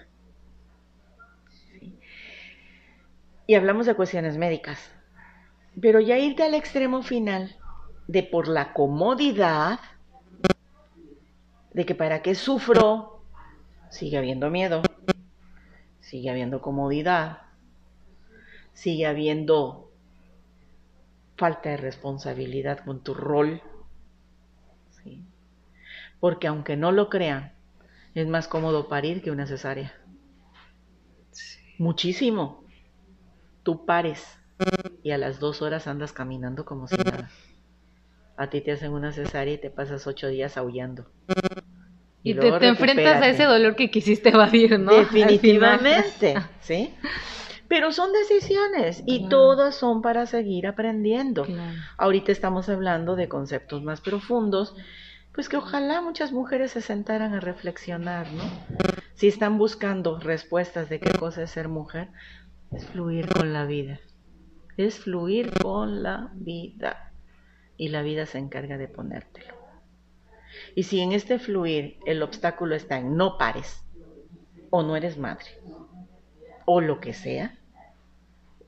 Y 3.47 3.55
hablamos 3.55 3.87
de 3.87 3.95
cuestiones 3.95 4.37
médicas. 4.37 4.91
Pero 5.81 6.01
ya 6.01 6.19
irte 6.19 6.43
al 6.43 6.55
extremo 6.55 7.03
final 7.03 7.57
de 8.07 8.23
por 8.23 8.49
la 8.49 8.73
comodidad, 8.73 9.81
de 11.73 11.87
que 11.87 11.95
para 11.95 12.21
qué 12.21 12.35
sufro, 12.35 13.23
sigue 13.91 14.19
habiendo 14.19 14.51
miedo, 14.51 14.83
sigue 16.01 16.31
habiendo 16.31 16.61
comodidad, 16.61 17.39
sigue 18.73 19.07
habiendo 19.07 19.91
falta 21.37 21.71
de 21.71 21.77
responsabilidad 21.77 22.81
con 22.85 23.03
tu 23.03 23.15
rol. 23.15 23.63
Porque 26.21 26.49
aunque 26.49 26.77
no 26.77 26.91
lo 26.91 27.09
crean, 27.09 27.53
es 28.21 28.27
más 28.27 28.49
cómodo 28.49 28.89
parir 28.89 29.23
que 29.23 29.31
una 29.31 29.47
cesárea. 29.47 29.95
Muchísimo. 31.79 32.65
Tú 33.63 33.87
pares 33.87 34.39
y 35.05 35.13
a 35.13 35.19
las 35.19 35.39
dos 35.39 35.63
horas 35.63 35.87
andas 35.87 36.13
caminando 36.13 36.65
como 36.65 36.89
si 36.89 36.97
nada. 36.97 37.31
A 38.37 38.51
ti 38.51 38.61
te 38.61 38.73
hacen 38.73 38.93
una 38.93 39.13
cesárea 39.13 39.55
y 39.55 39.59
te 39.59 39.71
pasas 39.71 40.07
ocho 40.09 40.27
días 40.27 40.57
aullando. 40.57 41.07
Y, 42.25 42.35
te, 42.35 42.49
enfrentas 42.49 43.23
a 43.23 43.29
ese 43.29 43.45
dolor 43.45 43.77
que 43.77 43.91
quisiste 43.91 44.31
evadir, 44.31 44.81
¿no? 44.81 44.93
Definitivamente, 44.97 46.35
¿sí? 46.61 46.93
Pero 47.69 47.93
son 47.93 48.13
decisiones 48.13 49.05
y 49.07 49.29
todas 49.29 49.77
son 49.77 50.03
para 50.03 50.27
seguir 50.27 50.67
aprendiendo. 50.67 51.47
Ahorita 51.97 52.33
estamos 52.33 52.69
hablando 52.69 53.15
de 53.15 53.29
conceptos 53.29 53.85
más 53.85 54.01
profundos 54.01 54.75
pues 55.39 55.49
que 55.49 55.57
ojalá 55.57 56.01
muchas 56.01 56.33
mujeres 56.33 56.73
se 56.73 56.81
sentaran 56.81 57.33
a 57.33 57.39
reflexionar, 57.39 58.27
¿no? 58.33 58.43
Si 59.15 59.29
están 59.29 59.57
buscando 59.57 60.19
respuestas 60.19 60.89
de 60.89 60.99
qué 60.99 61.17
cosa 61.17 61.45
es 61.45 61.51
ser 61.53 61.69
mujer, 61.69 62.09
es 62.73 62.85
fluir 62.87 63.29
con 63.29 63.53
la 63.53 63.65
vida, 63.65 64.01
es 64.77 64.99
fluir 64.99 65.53
con 65.63 66.03
la 66.03 66.33
vida 66.35 67.13
y 67.77 67.91
la 67.91 68.03
vida 68.03 68.27
se 68.27 68.39
encarga 68.39 68.79
de 68.79 68.89
ponértelo. 68.89 69.55
Y 70.75 70.83
si 70.83 70.99
en 70.99 71.13
este 71.13 71.39
fluir 71.39 72.01
el 72.05 72.25
obstáculo 72.25 72.75
está 72.75 72.99
en 72.99 73.17
no 73.17 73.39
pares, 73.39 73.85
o 74.71 74.83
no 74.83 74.97
eres 74.97 75.19
madre, 75.19 75.61
o 76.65 76.81
lo 76.81 76.99
que 76.99 77.13
sea, 77.13 77.57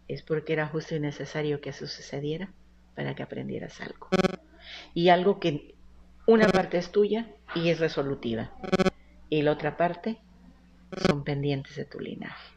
es 0.06 0.22
porque 0.22 0.52
era 0.52 0.68
justo 0.68 0.94
y 0.94 1.00
necesario 1.00 1.60
que 1.60 1.70
eso 1.70 1.88
sucediera 1.88 2.52
para 2.94 3.16
que 3.16 3.24
aprendieras 3.24 3.80
algo. 3.80 4.08
Y 4.94 5.08
algo 5.08 5.40
que 5.40 5.79
una 6.30 6.46
parte 6.46 6.78
es 6.78 6.92
tuya 6.92 7.26
y 7.56 7.70
es 7.70 7.80
resolutiva. 7.80 8.52
Y 9.28 9.42
la 9.42 9.50
otra 9.50 9.76
parte 9.76 10.20
son 11.04 11.24
pendientes 11.24 11.74
de 11.74 11.84
tu 11.84 11.98
linaje. 11.98 12.54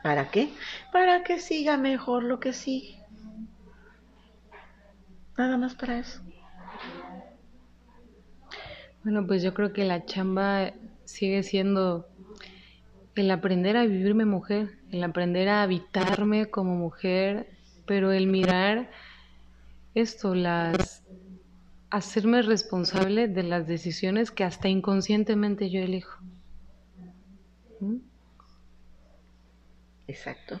¿Para 0.00 0.30
qué? 0.30 0.50
Para 0.92 1.24
que 1.24 1.40
siga 1.40 1.76
mejor 1.76 2.22
lo 2.22 2.38
que 2.38 2.52
sigue. 2.52 3.00
Nada 5.36 5.56
más 5.56 5.74
para 5.74 5.98
eso. 5.98 6.22
Bueno, 9.02 9.26
pues 9.26 9.42
yo 9.42 9.52
creo 9.52 9.72
que 9.72 9.84
la 9.84 10.06
chamba 10.06 10.72
sigue 11.02 11.42
siendo 11.42 12.06
el 13.16 13.28
aprender 13.32 13.76
a 13.76 13.86
vivirme 13.86 14.24
mujer, 14.24 14.78
el 14.92 15.02
aprender 15.02 15.48
a 15.48 15.64
habitarme 15.64 16.46
como 16.48 16.76
mujer, 16.76 17.48
pero 17.86 18.12
el 18.12 18.28
mirar 18.28 18.88
esto, 19.96 20.36
las 20.36 21.02
hacerme 21.94 22.42
responsable 22.42 23.28
de 23.28 23.44
las 23.44 23.68
decisiones 23.68 24.32
que 24.32 24.42
hasta 24.42 24.68
inconscientemente 24.68 25.70
yo 25.70 25.80
elijo. 25.80 26.18
¿Mm? 27.78 27.98
Exacto. 30.08 30.60